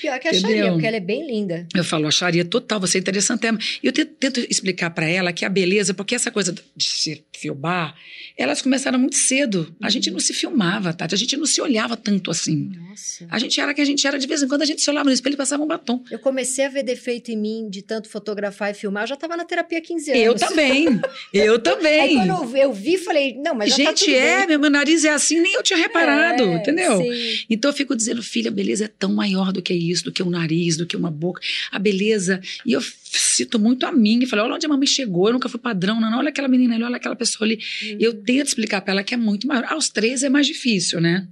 [0.00, 0.72] Pior que acharia, Entendeu?
[0.72, 1.66] porque ela é bem linda.
[1.74, 3.46] Eu falo, acharia total, você é interessante.
[3.82, 7.24] E eu te- tento explicar para ela que a beleza, porque essa coisa de se
[7.36, 7.94] filmar,
[8.36, 9.74] elas começaram muito cedo.
[9.82, 12.70] A gente não se filmava, Tati, a gente não se olhava tanto assim.
[12.88, 13.26] Nossa.
[13.30, 15.04] A gente era que a gente era, de vez em quando a gente se olhava
[15.08, 16.02] no espelho e passava um batom.
[16.10, 19.36] Eu comecei a ver defeito em mim de tanto fotografar e filmar, eu já tava
[19.36, 20.22] na terapia há 15 anos.
[20.24, 21.00] Eu também,
[21.32, 22.16] eu Aí também.
[22.16, 24.58] quando eu, eu vi, falei, não, mas já tá gente, tudo é, bem.
[24.58, 26.98] meu nariz é assim, nem eu tinha reparado, É, entendeu?
[27.02, 27.44] sim.
[27.48, 30.22] Então eu fico dizendo, filha, a beleza é tão maior do que isso, do que
[30.22, 31.40] um nariz, do que uma boca.
[31.72, 32.40] A beleza.
[32.64, 35.48] E eu cito muito a mim e falei: olha onde a mamãe chegou, eu nunca
[35.48, 36.18] fui padrão, não.
[36.18, 37.58] Olha aquela menina ali, olha aquela pessoa ali.
[37.82, 37.96] Uhum.
[37.98, 39.64] Eu tento explicar para ela que é muito maior.
[39.64, 41.26] Aos 13 é mais difícil, né?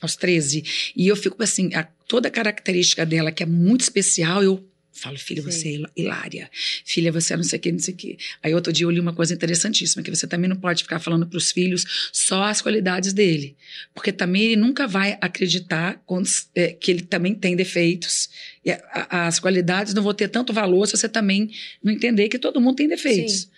[0.00, 0.64] Aos 13.
[0.96, 5.18] E eu fico assim, a- toda a característica dela, que é muito especial, eu falo,
[5.18, 5.50] filha, Sim.
[5.50, 6.50] você é hilária.
[6.84, 8.18] Filha, você é não sei o que, não sei o que.
[8.42, 11.26] Aí outro dia eu li uma coisa interessantíssima, que você também não pode ficar falando
[11.26, 13.56] para os filhos só as qualidades dele.
[13.94, 16.02] Porque também ele nunca vai acreditar
[16.54, 18.30] é, que ele também tem defeitos.
[18.64, 18.70] E
[19.08, 21.50] as qualidades não vão ter tanto valor se você também
[21.82, 23.42] não entender que todo mundo tem defeitos.
[23.42, 23.48] Sim.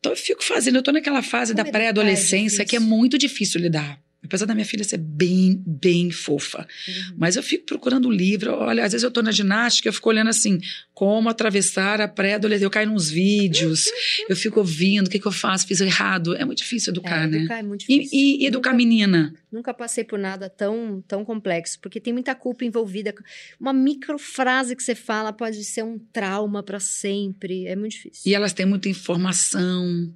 [0.00, 3.16] Então eu fico fazendo, eu tô naquela fase Como da é pré-adolescência que é muito
[3.16, 4.03] difícil lidar.
[4.24, 6.66] Apesar da minha filha ser bem, bem fofa.
[6.88, 7.14] Uhum.
[7.18, 8.52] Mas eu fico procurando livro.
[8.54, 10.58] Olha, às vezes eu tô na ginástica, eu fico olhando assim,
[10.94, 12.64] como atravessar a pré-adolescência.
[12.66, 13.84] Eu caio nos vídeos,
[14.28, 15.66] eu fico ouvindo, o que, que eu faço?
[15.66, 16.34] Fiz errado.
[16.34, 17.38] É muito difícil educar, é, né?
[17.38, 18.18] educar é muito E, difícil.
[18.18, 19.34] e educar nunca, menina.
[19.52, 23.14] nunca passei por nada tão, tão complexo, porque tem muita culpa envolvida.
[23.60, 27.66] Uma microfrase que você fala pode ser um trauma para sempre.
[27.66, 28.22] É muito difícil.
[28.24, 30.12] E elas têm muita informação,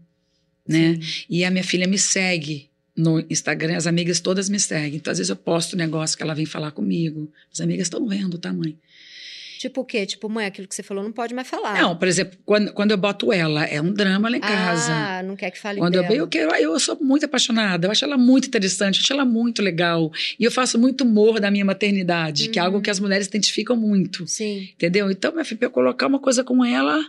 [0.66, 0.94] né?
[1.00, 1.24] Sim.
[1.28, 4.96] E a minha filha me segue no Instagram, as amigas todas me seguem.
[4.96, 7.30] Então, às vezes eu posto um negócio que ela vem falar comigo.
[7.52, 8.76] As amigas estão vendo, tá, mãe?
[9.58, 10.06] Tipo o quê?
[10.06, 11.80] Tipo, mãe, aquilo que você falou não pode mais falar.
[11.82, 14.92] Não, por exemplo, quando, quando eu boto ela, é um drama lá em casa.
[14.92, 16.06] Ah, não quer que fale Quando dela.
[16.12, 19.24] eu, eu, quero, eu sou muito apaixonada, eu acho ela muito interessante, eu acho ela
[19.24, 20.12] muito legal.
[20.38, 22.66] E eu faço muito humor da minha maternidade, que é Uhum.
[22.68, 24.24] algo que as mulheres identificam muito.
[24.28, 24.68] Sim.
[24.74, 25.10] Entendeu?
[25.10, 27.04] Então, minha filha, eu colocar uma coisa com ela,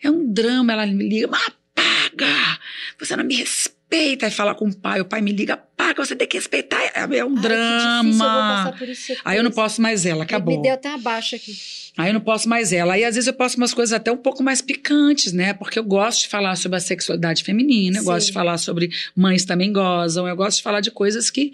[0.00, 0.72] é um drama.
[0.72, 1.42] Ela me liga, mas
[1.76, 2.60] apaga!
[3.00, 3.77] Você não me respeita.
[3.90, 6.78] Aí fala com o pai, o pai me liga, apaga, você tem que respeitar.
[6.94, 8.64] É é um Ai, que difícil, eu vou drama.
[8.64, 10.56] passar por isso Aí eu não posso mais ela, acabou.
[10.56, 11.56] Me deu até abaixo aqui.
[11.96, 12.94] Aí eu não posso mais ela.
[12.94, 15.52] Aí às vezes eu posto umas coisas até um pouco mais picantes, né?
[15.54, 18.06] Porque eu gosto de falar sobre a sexualidade feminina, eu Sim.
[18.06, 21.52] gosto de falar sobre mães também gozam, eu gosto de falar de coisas que,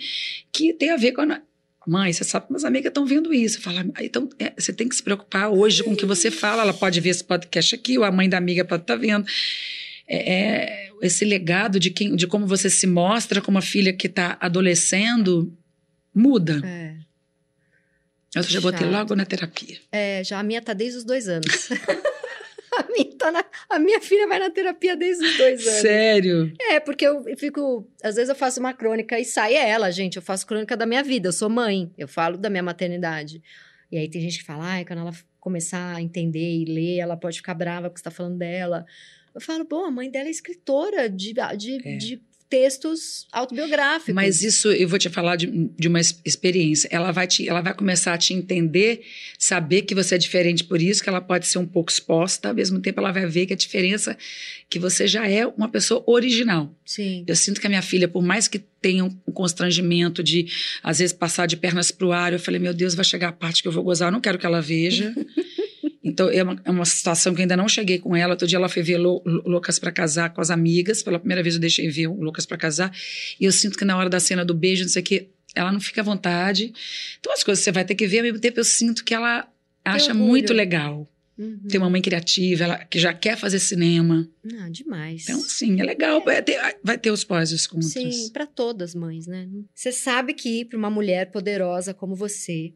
[0.52, 1.40] que tem a ver com a.
[1.86, 3.60] Mãe, você sabe que minhas amigas estão vendo isso.
[3.60, 6.62] Fala, "Ah, então é, você tem que se preocupar hoje com o que você fala.
[6.62, 9.26] Ela pode ver esse podcast aqui, ou a mãe da amiga pode estar vendo.
[10.08, 10.32] É,
[10.83, 14.36] é esse legado de, quem, de como você se mostra com uma filha que está
[14.40, 15.52] adolescendo
[16.14, 16.60] muda.
[16.64, 16.94] É.
[18.34, 18.90] Eu já botei Chato.
[18.92, 19.78] logo na terapia.
[19.92, 21.68] É, já a minha tá desde os dois anos.
[22.76, 25.80] a, minha tá na- a minha filha vai na terapia desde os dois anos.
[25.80, 26.52] Sério?
[26.60, 27.88] É, porque eu fico.
[28.02, 30.16] Às vezes eu faço uma crônica e sai ela, gente.
[30.16, 31.28] Eu faço crônica da minha vida.
[31.28, 31.92] Eu sou mãe.
[31.96, 33.40] Eu falo da minha maternidade.
[33.92, 37.16] E aí tem gente que fala, ai, quando ela começar a entender e ler, ela
[37.16, 38.84] pode ficar brava porque você tá falando dela.
[39.34, 41.96] Eu falo, bom, a mãe dela é escritora de, de, É.
[41.96, 44.14] de textos autobiográficos.
[44.14, 46.86] Mas isso eu vou te falar de, de uma ex- experiência.
[46.92, 49.02] Ela vai, te, ela vai começar a te entender,
[49.36, 52.54] saber que você é diferente por isso, que ela pode ser um pouco exposta, ao
[52.54, 54.16] mesmo tempo ela vai ver que a diferença
[54.70, 56.72] que você já é uma pessoa original.
[56.86, 57.24] Sim.
[57.26, 60.46] Eu sinto que a minha filha, por mais que tenha um constrangimento de,
[60.82, 63.62] às vezes, passar de pernas pro ar, eu falei, meu Deus, vai chegar a parte
[63.62, 65.12] que eu vou gozar, eu não quero que ela veja.
[66.04, 68.34] Então, é uma, é uma situação que ainda não cheguei com ela.
[68.34, 71.02] Outro dia ela foi ver Lou- Lucas para casar com as amigas.
[71.02, 72.92] Pela primeira vez eu deixei ver o Lucas para casar.
[73.40, 75.72] E eu sinto que na hora da cena do beijo, não sei o quê, ela
[75.72, 76.72] não fica à vontade.
[77.18, 79.48] Então, as coisas você vai ter que ver, ao mesmo tempo eu sinto que ela
[79.84, 81.08] acha muito legal.
[81.36, 81.58] Uhum.
[81.68, 84.28] Ter uma mãe criativa, ela que já quer fazer cinema.
[84.44, 85.24] Não, demais.
[85.24, 86.22] Então, sim, é legal.
[86.24, 87.90] Vai ter, vai ter os pós e os contras.
[87.92, 89.48] Sim, para todas as mães, né?
[89.74, 92.72] Você sabe que para uma mulher poderosa como você,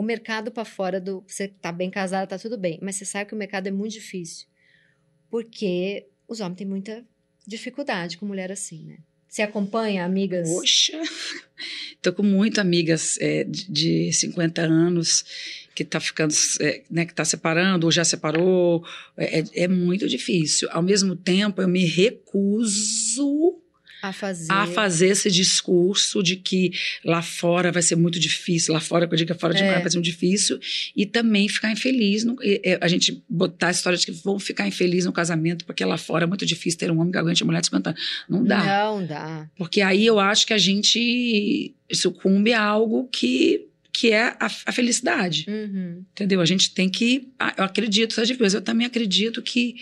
[0.00, 1.22] o mercado para fora do.
[1.26, 3.92] Você tá bem casada, tá tudo bem, mas você sabe que o mercado é muito
[3.92, 4.46] difícil.
[5.28, 7.04] Porque os homens têm muita
[7.46, 8.96] dificuldade com mulher assim, né?
[9.28, 10.48] Você acompanha amigas.
[10.48, 10.98] Poxa,
[12.00, 15.22] tô com muitas amigas é, de, de 50 anos
[15.74, 16.32] que tá ficando,
[16.62, 18.82] é, né, que tá separando ou já separou.
[19.18, 20.66] É, é muito difícil.
[20.72, 23.60] Ao mesmo tempo, eu me recuso
[24.02, 24.52] a fazer.
[24.52, 26.72] a fazer esse discurso de que
[27.04, 29.80] lá fora vai ser muito difícil, lá fora, quando eu digo que fora de É.
[29.80, 30.58] vai ser muito difícil,
[30.96, 32.24] e também ficar infeliz.
[32.24, 32.36] No,
[32.80, 36.24] a gente botar a história de que vão ficar infeliz no casamento, porque lá fora
[36.24, 38.00] é muito difícil ter um homem que aguente a mulher de 50 anos.
[38.28, 38.64] Não dá.
[38.64, 39.50] Não dá.
[39.56, 44.72] Porque aí eu acho que a gente sucumbe a algo que, que é a, a
[44.72, 45.46] felicidade.
[45.48, 46.04] Uhum.
[46.12, 46.40] Entendeu?
[46.40, 47.28] A gente tem que.
[47.38, 49.76] ah, Eu acredito, sabe, eu também acredito que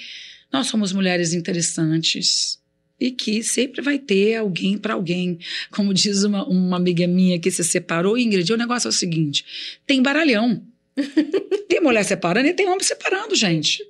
[0.53, 2.59] nós somos mulheres interessantes.
[3.01, 5.39] E que sempre vai ter alguém para alguém.
[5.71, 9.45] Como diz uma, uma amiga minha que se separou, Ingrid, o negócio é o seguinte:
[9.87, 10.63] tem baralhão.
[11.69, 13.85] tem mulher separando e tem homem separando, gente.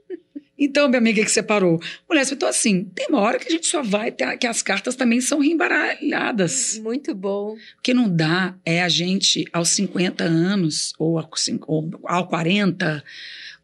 [0.59, 1.81] Então, minha amiga que separou,
[2.11, 4.97] mulher, então assim, tem uma hora que a gente só vai ter, que as cartas
[4.97, 6.79] também são reembaralhadas.
[6.83, 7.53] Muito bom.
[7.53, 12.27] O que não dá é a gente, aos 50 anos, ou, a cin- ou ao
[12.27, 13.05] 40,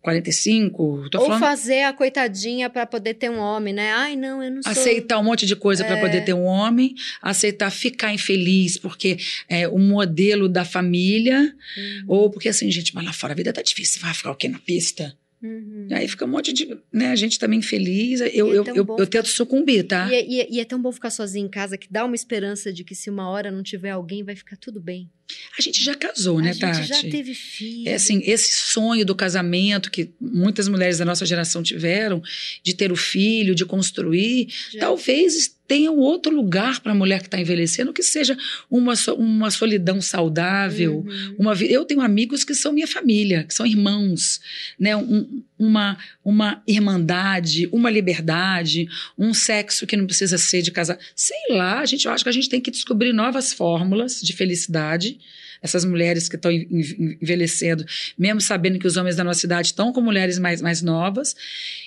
[0.04, 3.90] 45, tô Ou falando, fazer a coitadinha para poder ter um homem, né?
[3.92, 4.70] Ai, não, eu não sou.
[4.70, 6.00] aceitar um monte de coisa para É.
[6.00, 9.16] poder ter um homem, aceitar ficar infeliz porque
[9.48, 11.40] é o modelo da família,
[11.76, 12.04] Uhum.
[12.06, 14.48] ou porque assim, gente, mas lá fora a vida tá difícil, vai ficar o quê
[14.48, 15.16] na pista?
[15.42, 15.88] Uhum.
[15.92, 19.06] Aí fica um monte de, né, a gente também infeliz, eu, é eu, eu, eu
[19.06, 20.08] tento sucumbir, tá?
[20.10, 22.14] E, é- e é- e é tão bom ficar sozinho em casa que dá uma
[22.14, 25.10] esperança de que se uma hora não tiver alguém, vai ficar tudo bem.
[25.58, 26.86] A gente já casou, né, a gente Tati?
[26.88, 27.88] já teve filho.
[27.88, 32.22] É assim, esse sonho do casamento que muitas mulheres da nossa geração tiveram,
[32.62, 37.20] de ter o filho, de construir, já- talvez tenha um outro lugar para a mulher
[37.20, 38.36] que está envelhecendo, que seja
[38.70, 40.98] uma, uma solidão saudável.
[40.98, 41.36] Uhum.
[41.38, 44.40] Uma, eu tenho amigos que são minha família, que são irmãos,
[44.78, 44.94] né?
[44.94, 48.86] Um- uma, uma irmandade, uma liberdade,
[49.18, 50.98] um sexo que não precisa ser de casar.
[51.14, 54.32] Sei lá, a gente, eu acho que a gente tem que descobrir novas fórmulas de
[54.32, 55.18] felicidade.
[55.62, 57.86] Essas mulheres que estão en- en- envelhecendo,
[58.18, 61.34] mesmo sabendo que os homens da nossa cidade estão com mulheres mais, mais novas.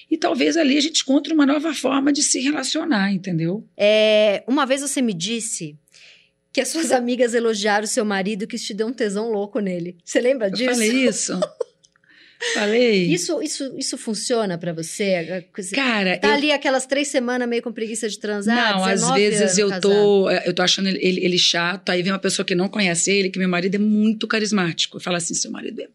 [0.09, 3.63] E talvez ali a gente encontre uma nova forma de se relacionar, entendeu?
[3.77, 5.75] É, uma vez você me disse
[6.51, 9.95] que as suas amigas elogiaram o seu marido que te deu um tesão louco nele.
[10.03, 10.71] Você lembra Eu disso?
[10.71, 11.39] falei isso.
[12.53, 13.05] Falei.
[13.05, 15.43] Isso, isso, isso funciona pra você?
[15.73, 18.55] Cara, Tá eu- ali aquelas três semanas meio com preguiça de transar?
[18.77, 19.81] não, às 19 vezes eu casado.
[19.81, 23.11] tô, eu tô achando ele, ele- ele chato, aí vem uma pessoa que não conhece
[23.11, 24.99] ele, que meu marido é muito carismático.
[24.99, 25.87] Fala assim, seu marido é.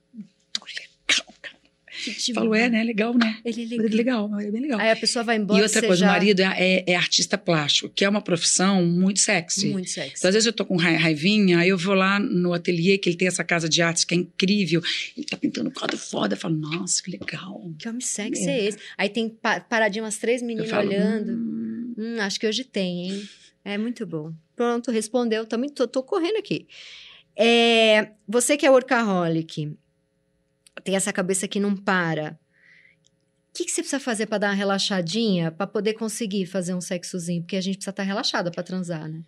[2.05, 2.83] Que falo, é, né?
[2.85, 3.39] Legal, né?
[3.45, 3.89] Ele é legal.
[3.97, 4.81] legal, marido é bem legal.
[4.81, 6.07] Aí a pessoa vai embora E outra coisa, já...
[6.07, 9.69] o marido é, é- é artista plástico, que é uma profissão muito sexy.
[9.69, 10.15] Muito sexy.
[10.19, 13.09] Então, às vezes eu tô com ra- raivinha, aí eu vou lá no ateliê, que
[13.09, 14.83] ele tem essa casa de artes que é incrível.
[15.17, 16.35] Ele tá pintando quadro foda.
[16.35, 17.71] Eu falo, nossa, que legal.
[17.79, 18.59] Que homem sexy É.
[18.59, 18.79] é esse?
[18.99, 21.33] Aí tem pa paradinho umas três meninas falo, olhando.
[21.33, 23.29] "Hum, Hum, acho que hoje tem, hein?
[23.65, 24.33] É muito bom.
[24.57, 25.45] Pronto, respondeu.
[25.47, 26.67] Também tô, tô correndo aqui.
[27.37, 29.73] É, você que é workaholic,
[30.85, 32.39] tem essa cabeça que não para.
[33.51, 36.81] O que, que você precisa fazer para dar uma relaxadinha, para poder conseguir fazer um
[36.81, 37.43] sexozinho?
[37.43, 39.21] Porque a gente precisa estar relaxada para transar, né?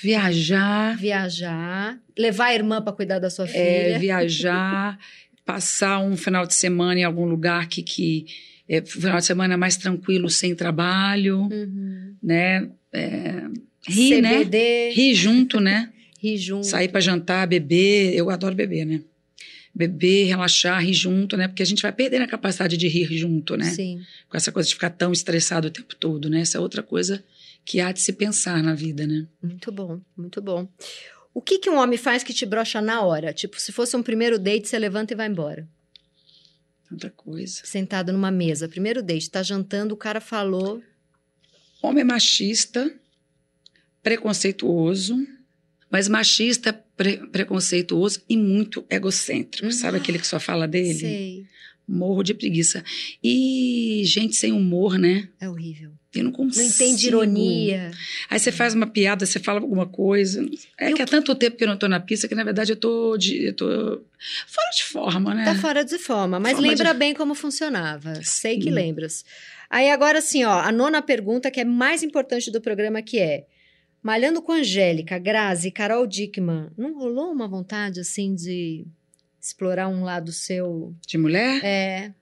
[0.00, 3.98] viajar, Viajar, levar a irmã para cuidar da sua é, filha.
[3.98, 4.98] viajar,
[5.44, 8.24] passar um final de semana em algum lugar que, que
[8.66, 12.14] é, final de semana mais tranquilo, sem trabalho, Uhum.
[12.22, 12.70] né?
[12.92, 13.42] É,
[13.86, 14.38] rir, né?
[14.38, 15.92] CBD, Rir junto, né?
[16.18, 16.64] rir junto.
[16.66, 18.14] Sair para jantar, beber.
[18.14, 19.02] Eu adoro beber, né?
[19.74, 21.48] Beber, relaxar, rir junto, né?
[21.48, 23.64] Porque a gente vai perdendo a capacidade de rir junto, né?
[23.64, 24.02] Sim.
[24.28, 26.40] Com essa coisa de ficar tão estressado o tempo todo, né?
[26.40, 27.24] Essa é outra coisa
[27.64, 29.26] que há de se pensar na vida, né?
[29.42, 30.68] Muito bom, muito bom.
[31.32, 33.32] O que, que um homem faz que te brocha na hora?
[33.32, 35.66] Tipo, se fosse um primeiro date, você levanta e vai embora.
[36.88, 37.62] Tanta coisa.
[37.64, 38.68] Sentado numa mesa.
[38.68, 40.80] Primeiro date, tá jantando, o cara falou.
[41.82, 42.94] Homem machista,
[44.02, 45.16] preconceituoso,
[45.90, 49.66] mas machista, pre- preconceituoso e muito egocêntrico.
[49.66, 49.72] Uhum.
[49.72, 50.94] Sabe aquele que só fala dele?
[50.94, 51.44] Sei.
[51.86, 52.82] Morro de preguiça.
[53.22, 55.28] E gente sem humor, né?
[55.40, 55.90] É horrível.
[56.14, 56.64] Eu não Não consigo.
[56.66, 57.90] entende ironia.
[58.30, 60.48] Aí você faz uma piada, você fala alguma coisa.
[60.78, 62.72] É E que há tanto tempo que eu não tô na pista que, na verdade,
[62.72, 63.66] eu tô, de, eu tô
[64.46, 65.44] fora de forma, né?
[65.44, 68.14] Tá fora de forma, mas Forma lembra de- bem como funcionava.
[68.22, 69.24] Sei que lembras.
[69.68, 73.44] Aí agora assim, ó, a nona pergunta que é mais importante do programa que é:
[74.04, 78.84] Malhando com Angélica, Grazi e Carol Dickman, não rolou uma vontade assim de
[79.40, 80.94] explorar um lado seu?
[81.06, 81.64] De mulher?
[81.64, 82.12] É,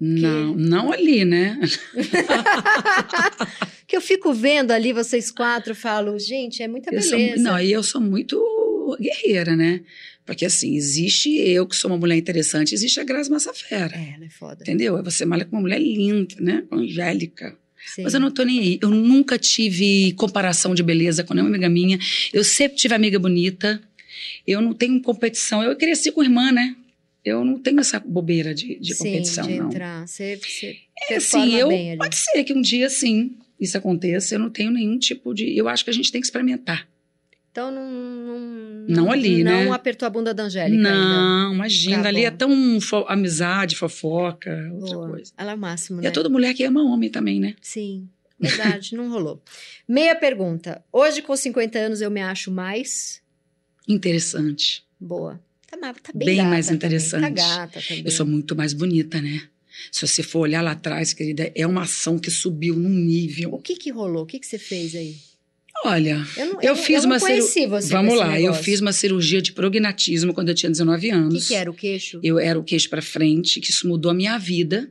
[0.00, 1.60] Não, não ali, né?
[3.86, 7.42] que eu fico vendo ali vocês quatro, falo, gente, é muita Eu sou, beleza.
[7.42, 8.42] não, e eu sou muito
[8.98, 9.82] guerreira, né?
[10.24, 13.94] Porque assim, existe eu que sou uma mulher interessante, existe a Grazi Massafera.
[13.94, 14.62] É, ela é foda.
[14.62, 15.02] Entendeu?
[15.02, 16.64] Você malha com uma mulher linda, né?
[16.72, 17.58] Angélica.
[17.94, 18.02] Sim.
[18.02, 18.78] Mas eu não tô nem aí.
[18.82, 21.98] Eu nunca tive comparação de beleza com nenhuma amiga minha.
[22.32, 23.80] Eu sempre tive amiga bonita.
[24.46, 25.62] Eu não tenho competição.
[25.62, 26.74] Eu cresci com irmã, né?
[27.24, 29.66] Eu não tenho essa bobeira de, de Sim, competição, de não.
[29.66, 30.06] entrar.
[30.06, 30.76] Você, você
[31.10, 31.98] É, assim, eu, bem ali.
[31.98, 34.34] pode ser que um dia, sim, isso aconteça.
[34.34, 35.56] Eu não tenho nenhum tipo de...
[35.56, 36.86] Eu acho que a gente tem que experimentar.
[37.56, 38.86] Então não.
[38.86, 39.70] Não, Não ali, não né?
[39.70, 40.90] apertou a bunda da Angélica ainda.
[40.92, 42.02] Não, imagina.
[42.02, 45.08] Tá ali é tão fo- amizade, fofoca, outra Boa.
[45.08, 45.32] coisa.
[45.38, 46.08] Ela é o máximo, E né?
[46.08, 47.54] é toda mulher que ama homem também, né?
[47.62, 48.08] Sim,
[48.38, 49.42] verdade, não rolou.
[49.88, 50.84] Meia pergunta.
[50.92, 53.22] Hoje, com 50 anos, eu me acho mais
[53.88, 54.84] Interessante.
[55.00, 55.40] boa.
[55.70, 56.76] Tá, tá bem, Bem mais também.
[56.76, 57.22] interessante.
[57.22, 58.02] Tá gata também.
[58.04, 59.42] Eu sou muito mais bonita, né?
[59.90, 63.58] Se você for olhar lá atrás, querida, é uma ação que subiu num O nível.
[63.58, 64.22] que que rolou?
[64.24, 65.16] O que que você fez aí?
[65.84, 68.52] Olha, Eu, não, Eu não- fiz eu não uma ciru- conheci você vamos lá, eu
[68.54, 71.42] fiz uma cirurgia de prognatismo quando eu tinha 19 O anos.
[71.42, 72.18] que, que era o queixo?
[72.22, 74.90] Eu era o queixo para frente, que isso mudou a minha vida.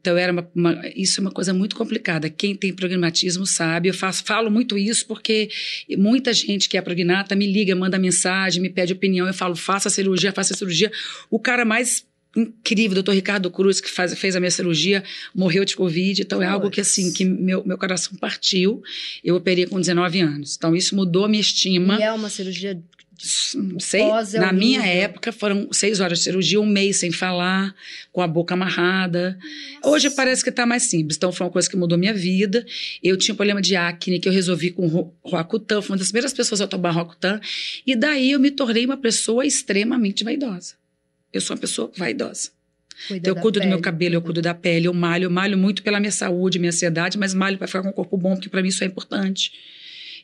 [0.00, 2.30] Então, era uma, uma- isso é uma coisa muito complicada.
[2.30, 3.90] Quem tem prognatismo sabe.
[3.90, 5.50] Eu faço, falo muito isso porque
[5.98, 9.26] muita gente que é prognata me liga, manda mensagem, me pede opinião.
[9.26, 10.90] Eu falo, faça a cirurgia, faça a cirurgia.
[11.30, 15.02] O cara mais incrível, doutor Ricardo Cruz, que faz- fez a minha cirurgia,
[15.34, 16.22] morreu de Covid.
[16.22, 18.82] Então, é algo que, assim, que meu, meu coração partiu.
[19.24, 20.54] Eu operei com 19 anos.
[20.56, 22.80] Então, isso mudou a minha estima E é uma cirurgia.
[23.78, 27.74] sei, é na minha época foram seis horas de cirurgia, um mês sem falar,
[28.12, 29.38] com a boca amarrada.
[29.84, 31.16] Hoje parece que tá mais simples.
[31.18, 32.64] Então foi uma coisa que mudou minha vida.
[33.02, 36.08] Eu tinha um problema de acne que eu resolvi com ro- Roacutan, fui uma das
[36.08, 37.40] primeiras pessoas a tomar Roacutan.
[37.86, 40.79] E daí eu me tornei uma pessoa extremamente vaidosa.
[41.32, 42.50] Eu sou uma pessoa vaidosa.
[43.08, 45.30] Cuida Então, eu cuido do meu pele, cabelo, eu cuido da pele, eu malho, eu
[45.30, 48.34] malho muito pela minha saúde, minha ansiedade, mas malho para ficar com um corpo bom,
[48.34, 49.52] porque para mim isso é importante.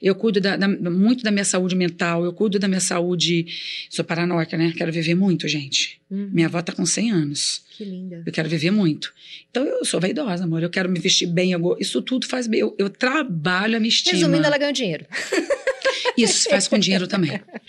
[0.03, 3.47] Eu cuido da- da- muito da minha saúde mental, eu cuido da minha saúde.
[3.89, 4.75] Sou paranoica, né?
[4.77, 5.99] Quero viver muito, gente.
[6.11, 7.63] Uhum, Minha avó tá com 100 anos.
[7.79, 8.23] Que linda.
[8.27, 9.11] Eu quero viver muito.
[9.51, 10.63] Então eu sou vaidosa, amor.
[10.63, 11.53] Eu quero me vestir bem.
[11.53, 12.61] eu isso tudo faz bem.
[12.61, 14.13] Eu, eu trabalho a minha estima.
[14.17, 15.07] Resumindo, ela ganhou dinheiro.
[16.17, 17.41] Isso se faz com dinheiro também.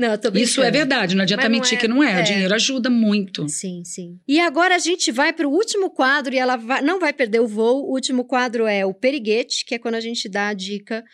[0.00, 0.50] Não, eu tô brincando.
[0.50, 1.14] Isso é verdade.
[1.14, 2.18] Não adianta não mentir é- que não é.
[2.18, 2.20] é.
[2.22, 3.48] O dinheiro ajuda muito.
[3.48, 4.18] Sim, sim.
[4.26, 7.40] E agora a gente vai para o último quadro e ela vai- não vai perder
[7.40, 7.84] o voo.
[7.88, 11.04] O último quadro é o periguete, que é quando a gente dá a dica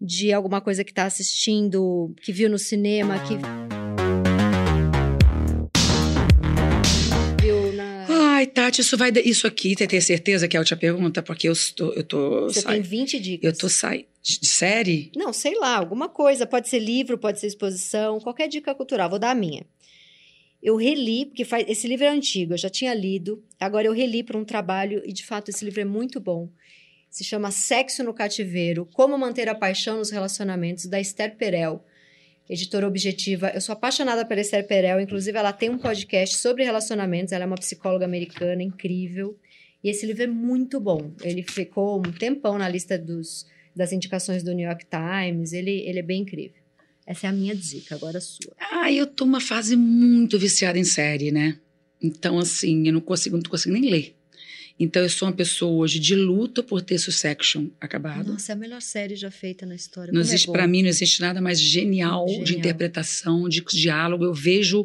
[0.00, 3.34] de alguma coisa que está assistindo, que viu no cinema, que
[8.44, 9.10] Ai, Tati, isso vai.
[9.24, 11.22] Isso aqui, você tem certeza que é a outra pergunta?
[11.22, 11.94] Porque eu estou.
[11.94, 13.52] Eu tô, Você sai- tem 20 dicas.
[13.52, 14.04] Eu tô saindo.
[14.22, 15.10] De série?
[15.16, 16.46] Não, sei lá, alguma coisa.
[16.46, 19.08] Pode ser livro, pode ser exposição, qualquer dica cultural.
[19.10, 19.64] Vou dar a minha.
[20.62, 23.42] Eu reli, porque faz, esse livro é antigo, eu já tinha lido.
[23.60, 26.48] Agora eu reli para um trabalho e, de fato, esse livro é muito bom.
[27.10, 31.84] Se chama Sexo no Cativeiro: Como Manter a Paixão nos Relacionamentos, da Esther Perel,
[32.48, 33.50] editora objetiva.
[33.54, 37.32] Eu sou apaixonada pela Esther Perel, inclusive ela tem um podcast sobre relacionamentos.
[37.32, 39.38] Ela é uma psicóloga americana incrível.
[39.82, 41.12] E esse livro é muito bom.
[41.22, 45.52] Ele ficou um tempão na lista dos, das indicações do New York Times.
[45.52, 46.62] Ele, ele é bem incrível.
[47.06, 48.54] Essa é a minha dica, agora a sua.
[48.58, 51.58] Ah, eu tô uma fase muito viciada em série, né?
[52.02, 54.14] Então, assim, eu não consigo, não conseguindo nem ler.
[54.78, 58.32] Então, eu sou uma pessoa hoje de luta por ter Succession acabado.
[58.32, 60.12] Nossa, é a melhor série já feita na história.
[60.12, 60.52] Não Como é existe, bom.
[60.52, 62.44] para mim, não existe nada mais genial, Genial.
[62.44, 64.24] de interpretação, de diálogo.
[64.24, 64.84] Eu vejo.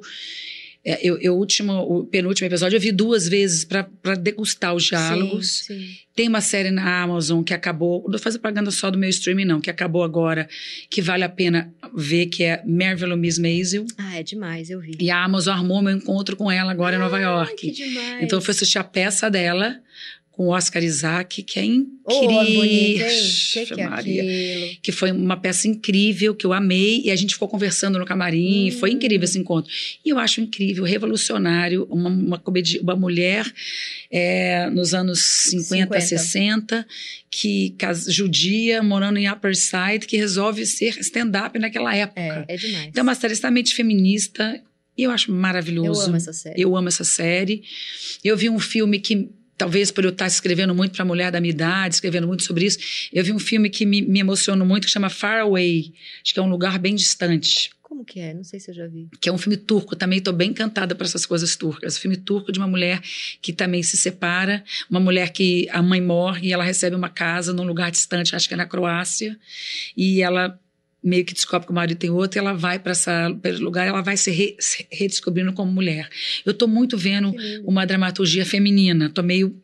[0.84, 5.60] É, eu, eu último, o penúltimo episódio eu vi duas vezes para degustar os diálogos.
[5.66, 5.96] Sim, sim.
[6.16, 9.62] Tem uma série na Amazon que acabou, não fazer propaganda só do meu streaming, não,
[9.62, 10.48] que acabou agora,
[10.90, 13.86] que vale a pena ver, que é Marvel Miss Maisel.
[13.98, 14.98] Ah, é demais, eu vi.
[15.00, 17.56] E a Amazon armou meu encontro com ela agora em Nova York.
[17.56, 18.24] que demais.
[18.24, 19.80] Então eu fui assistir a peça dela
[20.40, 22.00] com o Oscar Isaac, que é incrível.
[22.08, 22.96] bonito, hein?
[22.96, 24.22] O que, que é Maria.
[24.24, 24.78] aquilo?
[24.82, 28.70] Que foi uma peça incrível, que eu amei, e a gente ficou conversando no camarim,
[28.70, 28.80] Hum.
[28.80, 29.70] foi incrível esse encontro.
[30.06, 32.42] E eu acho incrível, revolucionário, uma, uma,
[32.82, 33.54] uma mulher
[34.10, 36.00] é, nos anos 50, 50.
[36.00, 36.88] 60,
[37.30, 37.76] que
[38.08, 42.46] judia, morando em Upper Side, que resolve ser stand-up naquela época.
[42.48, 42.88] É, é demais.
[42.88, 44.64] Então é uma série extremamente feminista,
[44.98, 46.08] e eu acho eu maravilhoso.
[46.08, 46.62] amo essa série.
[46.62, 47.64] Eu amo essa série.
[48.24, 49.30] Eu vi um filme que,
[49.60, 52.80] talvez por eu estar escrevendo muito para mulher da minha idade, escrevendo muito sobre isso,
[53.12, 55.94] eu vi um filme que me, me emocionou muito, que chama Far Away.
[56.24, 57.70] Acho que é um lugar bem distante.
[57.84, 58.34] Como que é?
[58.34, 59.10] Não sei se eu já vi.
[59.20, 59.96] Que é um filme turco.
[59.96, 61.98] Também estou bem encantada por essas coisas turcas.
[61.98, 63.02] Filme turco de uma mulher
[63.42, 64.64] que também se separa.
[64.90, 68.48] Uma mulher que a mãe morre e ela recebe uma casa num lugar distante, acho
[68.48, 69.38] que é na Croácia.
[69.98, 70.58] E ela
[71.04, 73.10] meio que descobre que o marido tem outro e ela vai para esse
[73.62, 76.10] lugar ela vai se, re- se redescobrindo como mulher.
[76.46, 79.10] Eu estou muito vendo uma dramaturgia feminina.
[79.10, 79.56] Tô meio.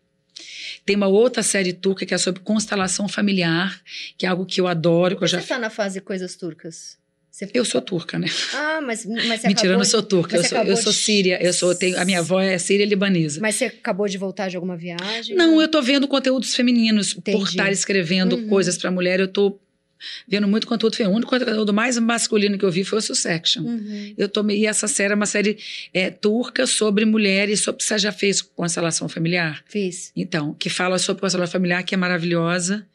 [0.86, 3.82] Tem uma outra série turca que é sobre constelação familiar,
[4.18, 5.44] que é algo que eu adoro, que eu Você já.
[5.48, 6.98] tá na fase coisas turcas?
[7.32, 8.28] Você- Eu sou turca, né?
[8.54, 11.44] Ah, mas, mas você Mentira, eu não sou turca, eu sou, eu sou de- síria,
[11.44, 13.42] eu sou, tenho, a minha avó é síria libanesa.
[13.42, 15.36] Mas você acabou de voltar de alguma viagem?
[15.36, 17.44] Não, eu tô vendo conteúdos femininos por Entendi.
[17.50, 18.48] estar escrevendo Uhum.
[18.48, 19.60] coisas para mulher, eu tô
[20.28, 21.14] vendo muito conteúdo feminino.
[21.14, 23.64] O único conteúdo mais masculino que eu vi foi o Succession.
[23.64, 24.14] Uhum.
[24.18, 25.58] Eu tomei e essa série é uma série
[25.94, 29.64] é, turca sobre mulheres, sobre você já fez constelação familiar?
[29.68, 30.12] Fiz.
[30.16, 32.88] Então, que fala sobre constelação familiar, que é maravilhosa.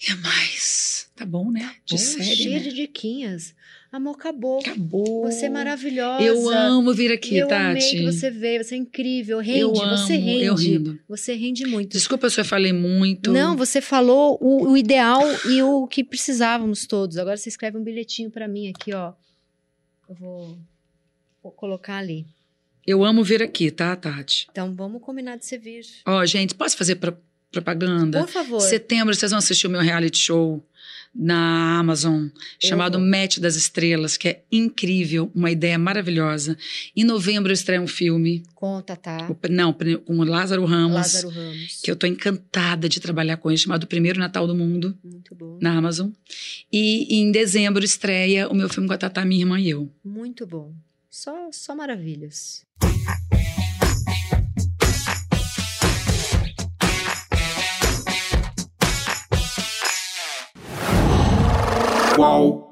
[0.00, 1.76] E é mais, tá bom, né?
[1.84, 2.64] De Bom, série, cheia né?
[2.64, 3.54] de diquinhas.
[3.92, 4.58] Amor, acabou.
[4.60, 5.22] Acabou.
[5.30, 6.22] Você é maravilhosa.
[6.24, 7.62] Eu amo vir aqui, eu Tati.
[7.62, 8.64] amei que você veio.
[8.64, 9.38] Você é incrível.
[9.38, 9.58] Rende.
[9.60, 10.44] eu você amo, rende.
[10.46, 10.98] eu rindo.
[11.06, 11.92] Você rende muito.
[11.92, 13.30] Desculpa se eu falei muito.
[13.30, 15.20] Não, você falou o, o ideal
[15.50, 17.18] e o que precisávamos todos.
[17.18, 19.12] Agora você escreve um bilhetinho pra mim aqui, ó.
[20.08, 20.56] Eu vou,
[21.42, 22.24] vou colocar ali.
[22.86, 24.46] Eu amo vir aqui, tá, Tati?
[24.50, 25.84] Então vamos combinar de você vir.
[26.06, 27.16] Ó, gente, posso fazer pro-
[27.50, 28.20] propaganda?
[28.20, 28.60] Por favor.
[28.60, 30.64] Setembro, vocês vão assistir o meu reality show
[31.14, 32.28] na Amazon,
[32.58, 33.06] chamado vou.
[33.06, 36.56] Match das Estrelas, que é incrível, uma ideia maravilhosa.
[36.96, 39.28] Em novembro eu estreio um filme, Conta, tá?
[39.30, 41.80] o- não, com o Lázaro Ramos, Lázaro Ramos.
[41.82, 45.58] que eu tô encantada de trabalhar com ele, chamado Primeiro Natal do Mundo, Muito bom.
[45.60, 46.10] na Amazon.
[46.72, 49.90] E em dezembro estreia o meu filme com a Tatá, minha irmã e eu.
[50.04, 50.72] Muito bom.
[51.10, 52.64] Só, só maravilhas.
[62.14, 62.71] Qual?